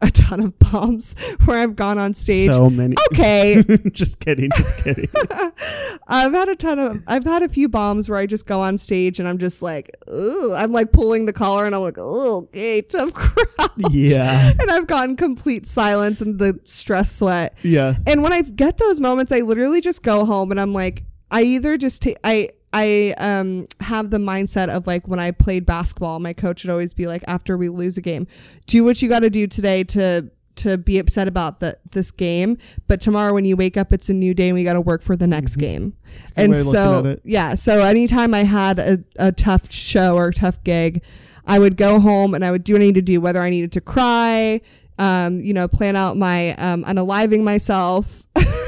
a 0.01 0.11
ton 0.11 0.41
of 0.41 0.57
bombs 0.59 1.15
where 1.45 1.59
I've 1.59 1.75
gone 1.77 1.97
on 1.97 2.13
stage. 2.13 2.51
so 2.51 2.69
many. 2.69 2.95
okay. 3.11 3.63
just 3.93 4.19
kidding, 4.19 4.49
just 4.55 4.83
kidding. 4.83 5.07
I've 6.07 6.33
had 6.33 6.49
a 6.49 6.55
ton 6.55 6.79
of 6.79 7.03
I've 7.07 7.23
had 7.23 7.41
a 7.43 7.47
few 7.49 7.69
bombs 7.69 8.09
where 8.09 8.19
I 8.19 8.25
just 8.25 8.45
go 8.45 8.59
on 8.59 8.77
stage 8.77 9.19
and 9.19 9.27
I'm 9.27 9.37
just 9.37 9.61
like, 9.61 9.95
ooh, 10.11 10.53
I'm 10.53 10.71
like 10.73 10.91
pulling 10.91 11.25
the 11.25 11.33
collar 11.33 11.65
and 11.65 11.73
I'm 11.73 11.81
like, 11.81 11.97
oh, 11.97 12.43
okay, 12.49 12.81
tough 12.81 13.13
crowd. 13.13 13.69
yeah, 13.91 14.51
And 14.59 14.69
I've 14.69 14.87
gotten 14.87 15.15
complete 15.15 15.65
silence 15.65 16.19
and 16.21 16.37
the 16.37 16.59
stress 16.65 17.11
sweat. 17.15 17.57
yeah, 17.63 17.95
And 18.05 18.21
when 18.23 18.33
I 18.33 18.41
get 18.41 18.77
those 18.77 18.99
moments, 18.99 19.31
I 19.31 19.39
literally 19.39 19.79
just 19.81 20.03
go 20.03 20.25
home 20.25 20.51
and 20.51 20.59
I'm 20.59 20.73
like, 20.73 21.03
I 21.31 21.43
either 21.43 21.77
just 21.77 22.01
take, 22.01 22.17
I, 22.23 22.49
I 22.73 23.13
um 23.19 23.65
have 23.79 24.09
the 24.09 24.17
mindset 24.17 24.69
of 24.69 24.87
like 24.87 25.07
when 25.07 25.19
I 25.19 25.31
played 25.31 25.65
basketball, 25.65 26.19
my 26.19 26.33
coach 26.33 26.63
would 26.63 26.71
always 26.71 26.93
be 26.93 27.05
like, 27.07 27.23
after 27.27 27.55
we 27.57 27.69
lose 27.69 27.97
a 27.97 28.01
game, 28.01 28.27
do 28.67 28.83
what 28.83 29.01
you 29.01 29.07
got 29.09 29.19
to 29.19 29.29
do 29.29 29.47
today 29.47 29.83
to 29.85 30.29
to 30.55 30.77
be 30.77 30.99
upset 30.99 31.27
about 31.27 31.59
the, 31.61 31.75
this 31.93 32.11
game, 32.11 32.59
but 32.87 33.01
tomorrow 33.01 33.33
when 33.33 33.43
you 33.43 33.55
wake 33.55 33.75
up, 33.75 33.91
it's 33.91 34.07
a 34.07 34.13
new 34.13 34.35
day 34.35 34.49
and 34.49 34.53
we 34.55 34.63
got 34.63 34.73
to 34.73 34.81
work 34.81 35.01
for 35.01 35.15
the 35.15 35.25
next 35.25 35.55
Mhm. 35.55 35.59
game. 35.59 35.93
It's 36.19 36.29
a 36.29 36.33
good 36.33 36.43
And 36.43 36.53
way 36.53 36.59
of 36.59 36.65
looking 36.67 36.79
at 37.11 37.17
so 37.17 37.21
yeah, 37.23 37.55
so 37.55 37.81
anytime 37.83 38.35
I 38.35 38.43
had 38.43 38.77
a, 38.77 39.03
a 39.15 39.31
tough 39.31 39.71
show 39.71 40.15
or 40.15 40.31
tough 40.31 40.63
gig, 40.63 41.01
I 41.47 41.57
would 41.57 41.75
go 41.75 41.99
home 41.99 42.35
and 42.35 42.45
I 42.45 42.51
would 42.51 42.63
do 42.63 42.73
what 42.73 42.83
I 42.83 42.85
needed 42.85 43.05
to 43.07 43.13
do, 43.13 43.19
whether 43.19 43.41
I 43.41 43.49
needed 43.49 43.71
to 43.71 43.81
cry, 43.81 44.61
um, 44.99 45.41
you 45.41 45.53
know, 45.55 45.67
plan 45.67 45.95
out 45.95 46.17
my 46.17 46.51
um, 46.57 46.83
unaliving 46.83 47.43
myself. 47.43 48.23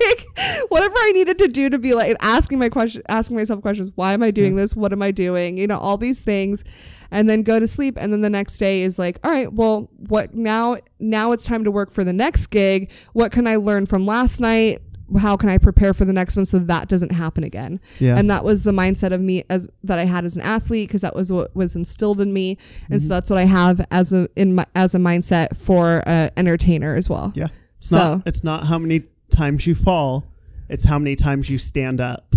like 0.00 0.68
whatever 0.68 0.94
I 0.96 1.12
needed 1.12 1.38
to 1.38 1.48
do 1.48 1.70
to 1.70 1.78
be 1.78 1.94
like 1.94 2.16
asking 2.20 2.58
my 2.58 2.68
question 2.68 3.02
asking 3.08 3.36
myself 3.36 3.60
questions, 3.62 3.92
why 3.94 4.12
am 4.12 4.22
I 4.22 4.30
doing 4.30 4.56
this? 4.56 4.74
What 4.76 4.92
am 4.92 5.02
I 5.02 5.10
doing? 5.10 5.58
You 5.58 5.66
know, 5.66 5.78
all 5.78 5.96
these 5.96 6.20
things. 6.20 6.64
And 7.10 7.28
then 7.28 7.42
go 7.42 7.60
to 7.60 7.68
sleep 7.68 7.96
and 8.00 8.12
then 8.12 8.22
the 8.22 8.30
next 8.30 8.58
day 8.58 8.82
is 8.82 8.98
like, 8.98 9.20
all 9.22 9.30
right, 9.30 9.52
well, 9.52 9.88
what 10.08 10.34
now 10.34 10.78
now 10.98 11.30
it's 11.32 11.44
time 11.44 11.62
to 11.64 11.70
work 11.70 11.92
for 11.92 12.02
the 12.02 12.12
next 12.12 12.46
gig. 12.48 12.90
What 13.12 13.30
can 13.30 13.46
I 13.46 13.56
learn 13.56 13.86
from 13.86 14.04
last 14.04 14.40
night? 14.40 14.80
How 15.18 15.36
can 15.36 15.48
I 15.50 15.58
prepare 15.58 15.92
for 15.94 16.04
the 16.06 16.14
next 16.14 16.34
one 16.34 16.46
so 16.46 16.58
that 16.58 16.88
doesn't 16.88 17.12
happen 17.12 17.44
again? 17.44 17.78
Yeah, 18.00 18.16
and 18.16 18.28
that 18.30 18.42
was 18.42 18.64
the 18.64 18.72
mindset 18.72 19.12
of 19.12 19.20
me 19.20 19.44
as 19.50 19.68
that 19.84 19.98
I 19.98 20.06
had 20.06 20.24
as 20.24 20.34
an 20.34 20.40
athlete 20.42 20.88
because 20.88 21.02
that 21.02 21.14
was 21.14 21.30
what 21.30 21.54
was 21.54 21.76
instilled 21.76 22.20
in 22.22 22.32
me, 22.32 22.56
and 22.90 23.00
so 23.00 23.06
Mhm. 23.06 23.10
that's 23.10 23.28
what 23.30 23.38
I 23.38 23.44
have 23.44 23.84
as 23.90 24.14
a 24.14 24.28
in 24.34 24.54
my, 24.54 24.64
as 24.74 24.94
a 24.94 24.98
mindset 24.98 25.56
for 25.58 26.02
a 26.06 26.30
entertainer 26.38 26.96
as 26.96 27.08
well. 27.10 27.32
Yeah. 27.36 27.48
It's 27.78 27.90
So 27.90 27.96
not, 27.98 28.22
it's 28.26 28.42
not 28.42 28.66
how 28.66 28.78
many 28.78 29.04
times 29.34 29.66
you 29.66 29.74
fall; 29.74 30.24
it's 30.68 30.84
how 30.84 30.98
many 30.98 31.16
times 31.16 31.50
you 31.50 31.58
stand 31.58 32.00
up. 32.00 32.34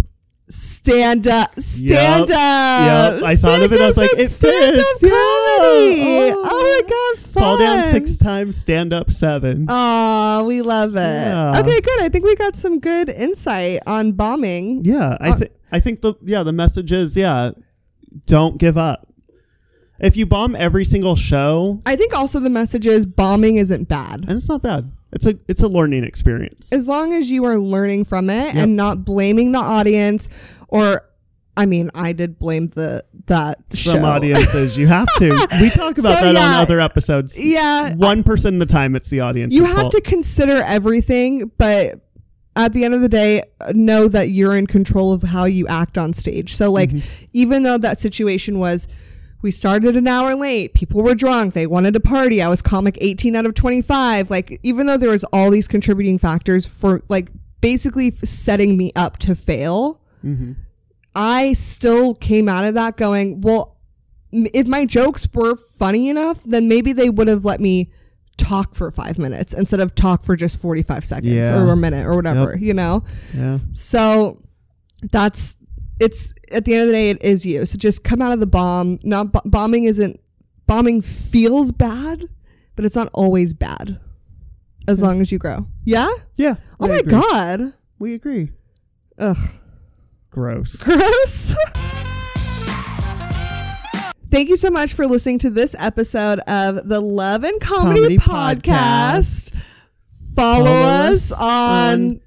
stand 0.50 1.28
up, 1.28 1.60
stand 1.60 2.30
Yup. 2.30 2.38
up. 2.38 3.20
Yup. 3.20 3.24
I 3.24 3.36
thought 3.36 3.62
of 3.62 3.74
it, 3.74 3.82
I 3.82 3.88
was 3.88 3.98
like, 3.98 4.14
it 4.14 4.30
stand 4.30 4.76
fits. 4.78 5.04
Yeah. 5.04 5.10
comedy. 5.10 6.32
Oh. 6.34 6.43
Oh. 6.45 6.82
my 6.84 6.89
god, 6.89 7.24
fun. 7.32 7.43
Fall 7.43 7.58
down 7.58 7.84
six 7.91 8.18
times, 8.18 8.56
stand 8.58 8.93
up 8.93 9.12
seven. 9.12 9.66
Oh, 9.70 10.45
we 10.48 10.62
love 10.62 10.91
it. 10.95 11.00
Yeah. 11.00 11.60
Okay, 11.60 11.82
good. 11.82 12.00
I 12.02 12.10
think 12.10 12.24
we 12.26 12.36
got 12.36 12.56
some 12.56 12.80
good 12.80 13.10
insight 13.10 13.80
on 13.86 14.14
bombing. 14.14 14.86
Yeah, 14.86 15.18
I 15.20 15.32
Uh, 15.32 15.36
think 15.36 15.52
I 15.72 15.80
think 15.82 16.02
the 16.02 16.14
yeah 16.24 16.43
the 16.43 16.54
message 16.54 16.91
is 16.93 17.18
yeah, 17.18 17.52
don't 18.26 18.58
give 18.58 18.78
up. 18.78 19.04
If 20.00 20.16
you 20.16 20.26
bomb 20.28 20.56
every 20.56 20.86
single 20.86 21.16
show, 21.16 21.82
I 21.86 21.95
think 21.95 22.14
also 22.16 22.39
the 22.39 22.50
message 22.52 22.86
is 22.88 23.06
bombing 23.06 23.58
isn't 23.58 23.88
bad. 23.89 24.22
and 24.28 24.32
it's 24.38 24.48
not 24.48 24.62
bad. 24.62 24.91
It's 25.14 25.26
a 25.26 25.36
it's 25.47 25.62
a 25.64 25.68
learning 25.68 26.03
experience. 26.03 26.72
as 26.72 26.88
long 26.88 27.14
as 27.14 27.32
you 27.32 27.45
are 27.45 27.58
learning 27.58 28.05
from 28.05 28.30
it 28.30 28.53
Yep. 28.53 28.55
and 28.55 28.76
not 28.76 29.05
blaming 29.05 29.51
the 29.53 29.60
audience 29.60 30.28
or 30.68 31.03
I 31.55 31.66
mean, 31.66 31.89
I 31.95 32.14
did 32.14 32.38
blame 32.38 32.68
the 32.68 33.03
that 33.26 33.58
Some 33.74 33.99
show. 34.01 34.05
audiences 34.05 34.78
you 34.78 34.86
have 34.88 35.08
to. 35.18 35.30
We 35.62 35.70
talk 35.72 35.97
about 35.97 36.20
So, 36.20 36.26
that 36.26 36.34
yeah. 36.36 36.47
on 36.58 36.62
other 36.62 36.80
episodes. 36.80 37.41
Yeah, 37.43 37.95
One 37.95 38.22
percent 38.24 38.55
of 38.55 38.60
the 38.68 38.72
time, 38.72 38.95
it's 38.95 39.10
the 39.10 39.22
audience. 39.22 39.55
you 39.55 39.64
have 39.66 39.89
to 39.89 40.01
consider 40.01 40.58
everything, 40.64 41.49
but 41.58 41.95
at 42.55 42.74
the 42.74 42.84
end 42.86 42.93
of 42.93 43.01
the 43.01 43.10
day, 43.10 43.41
know 43.74 44.08
that 44.08 44.30
you're 44.30 44.55
in 44.55 44.68
control 44.68 45.14
of 45.14 45.22
how 45.24 45.45
you 45.45 45.66
act 45.68 45.97
on 45.97 46.12
stage. 46.14 46.55
So, 46.55 46.72
like, 46.72 46.89
Mhm. 46.91 47.01
even 47.34 47.64
though 47.64 47.78
that 47.80 47.99
situation 47.99 48.60
was, 48.60 48.88
we 49.42 49.52
started 49.52 49.96
an 49.96 50.08
hour 50.08 50.36
late, 50.36 50.74
people 50.74 51.04
were 51.04 51.16
drunk, 51.16 51.54
they 51.54 51.68
wanted 51.68 51.94
to 51.94 52.00
party. 52.00 52.42
I 52.42 52.50
was 52.50 52.62
comic 52.62 52.98
18 53.02 53.36
out 53.36 53.46
of 53.46 53.54
25. 53.54 54.30
Like, 54.30 54.60
even 54.64 54.88
though 54.88 54.98
there 54.98 55.10
was 55.12 55.24
all 55.26 55.52
these 55.52 55.68
contributing 55.68 56.18
factors 56.18 56.66
for 56.66 57.02
like 57.10 57.30
basically 57.62 58.12
setting 58.12 58.78
me 58.78 58.92
up 58.96 59.18
to 59.18 59.36
fail. 59.36 60.02
hmm 60.22 60.54
I 61.16 61.54
still 61.54 62.14
came 62.14 62.48
out 62.48 62.64
of 62.64 62.76
that 62.76 62.96
going, 62.96 63.42
well, 63.42 63.78
if 64.32 64.68
my 64.68 64.86
jokes 64.86 65.28
were 65.34 65.56
funny 65.56 66.10
enough, 66.10 66.44
then 66.44 66.68
maybe 66.68 66.94
they 66.94 67.10
would 67.10 67.28
have 67.28 67.44
let 67.44 67.60
me 67.60 67.92
talk 68.38 68.76
for 68.76 68.92
five 68.92 69.18
minutes 69.18 69.52
instead 69.52 69.80
of 69.80 69.96
talk 69.96 70.24
for 70.24 70.36
just 70.36 70.60
45 70.60 71.04
seconds 71.06 71.34
Yeah. 71.34 71.58
or 71.60 71.72
a 71.72 71.76
minute 71.76 72.06
or 72.06 72.14
whatever, 72.16 72.56
you 72.60 72.76
know? 72.76 73.04
Yeah. 73.36 73.58
So 73.74 74.44
that's, 75.12 75.58
it's 76.00 76.34
at 76.52 76.66
the 76.66 76.74
end 76.74 76.82
of 76.84 76.88
the 76.88 76.93
day, 76.93 77.10
it 77.10 77.24
is 77.24 77.45
you. 77.45 77.66
So 77.66 77.78
just 77.78 78.04
come 78.04 78.22
out 78.22 78.32
of 78.32 78.39
the 78.39 78.48
bomb. 78.48 79.00
Not 79.04 79.32
b- 79.34 79.39
bombing 79.45 79.86
isn't, 79.86 80.20
bombing 80.68 81.02
feels 81.02 81.72
bad, 81.72 82.28
but 82.76 82.86
it's 82.86 82.95
not 82.95 83.10
always 83.14 83.54
bad 83.54 84.00
as 84.88 85.00
Yeah. 85.02 85.08
long 85.08 85.22
as 85.22 85.32
you 85.32 85.38
grow. 85.39 85.68
Yeah? 85.86 86.10
Yeah. 86.36 86.56
Oh 86.80 86.86
I 86.86 86.89
my 86.89 86.95
agree. 86.98 87.12
God. 87.12 87.74
We 88.00 88.14
agree. 88.14 88.52
Ugh. 89.18 89.38
Gross. 90.30 90.76
Gross. 90.84 91.56
Thank 94.30 94.50
you 94.50 94.58
so 94.58 94.70
much 94.70 94.93
for 94.93 95.08
listening 95.08 95.39
to 95.39 95.50
this 95.50 95.74
episode 95.80 96.39
of 96.41 96.88
the 96.88 97.00
Love 97.00 97.43
and 97.45 97.60
Comedy, 97.62 98.18
Comedy 98.18 98.18
Podcast. 98.18 99.52
Podcast. 99.56 99.62
Follow, 100.36 100.66
Follow 100.66 100.82
us 100.84 101.32
us 101.32 101.39
on 101.41 102.22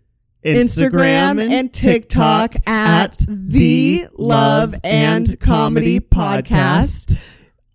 Instagram 0.45 1.51
and 1.51 1.73
TikTok 1.73 2.57
at 2.67 3.17
the 3.29 4.07
Love 4.17 4.75
and 4.83 5.39
Comedy 5.39 6.01
Podcast. 6.01 7.19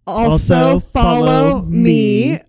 Also, 0.07 0.79
follow 0.79 1.61
me 1.61 2.39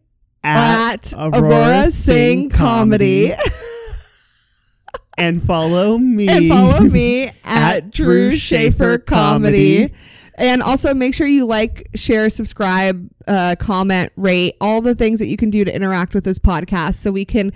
at 0.43 1.13
Aurora 1.17 1.91
Singh 1.91 2.49
Comedy 2.51 3.35
and 5.19 5.43
follow 5.43 5.99
me 5.99 6.29
and 6.29 6.49
follow 6.49 6.81
me 6.81 7.31
at 7.45 7.91
Drew 7.91 8.37
Shafer 8.37 8.99
Comedy. 8.99 9.93
And 10.39 10.63
also 10.63 10.93
make 10.93 11.15
sure 11.15 11.27
you 11.27 11.47
like, 11.47 11.89
share, 11.95 12.29
subscribe, 12.29 13.11
uh, 13.27 13.57
comment, 13.59 14.13
rate, 14.17 14.57
all 14.61 14.83
the 14.83 14.95
things 14.95 15.19
that 15.19 15.27
you 15.27 15.37
can 15.39 15.49
do 15.49 15.65
to 15.65 15.75
interact 15.75 16.13
with 16.13 16.25
this 16.25 16.39
podcast 16.39 16.97
so 16.97 17.11
we 17.11 17.25
can 17.25 17.53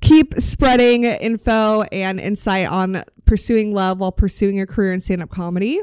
keep 0.00 0.34
spreading 0.38 1.04
info 1.04 1.82
and 1.92 2.18
insight 2.20 2.66
on 2.66 3.02
pursuing 3.24 3.72
love 3.74 4.00
while 4.00 4.12
pursuing 4.12 4.56
your 4.56 4.66
career 4.66 4.92
in 4.92 5.00
stand 5.00 5.22
up 5.22 5.30
comedy. 5.30 5.80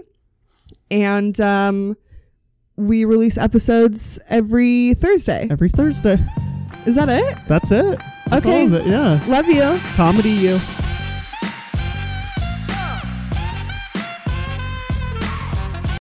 And 0.90 1.40
um, 1.40 1.96
we 2.76 3.06
release 3.06 3.38
episodes 3.38 4.20
every 4.30 4.94
Thursday. 4.96 5.48
every 5.50 5.70
Thursday. 5.70 6.18
Is 6.86 6.96
that 6.96 7.10
it? 7.10 7.38
That's 7.48 7.72
it. 7.72 8.00
That's 8.28 8.46
Okay. 8.46 8.66
it. 8.66 8.88
Yeah. 8.88 9.22
Love 9.28 9.48
you. 9.48 9.80
Comedy 9.96 10.32
you. 10.32 10.58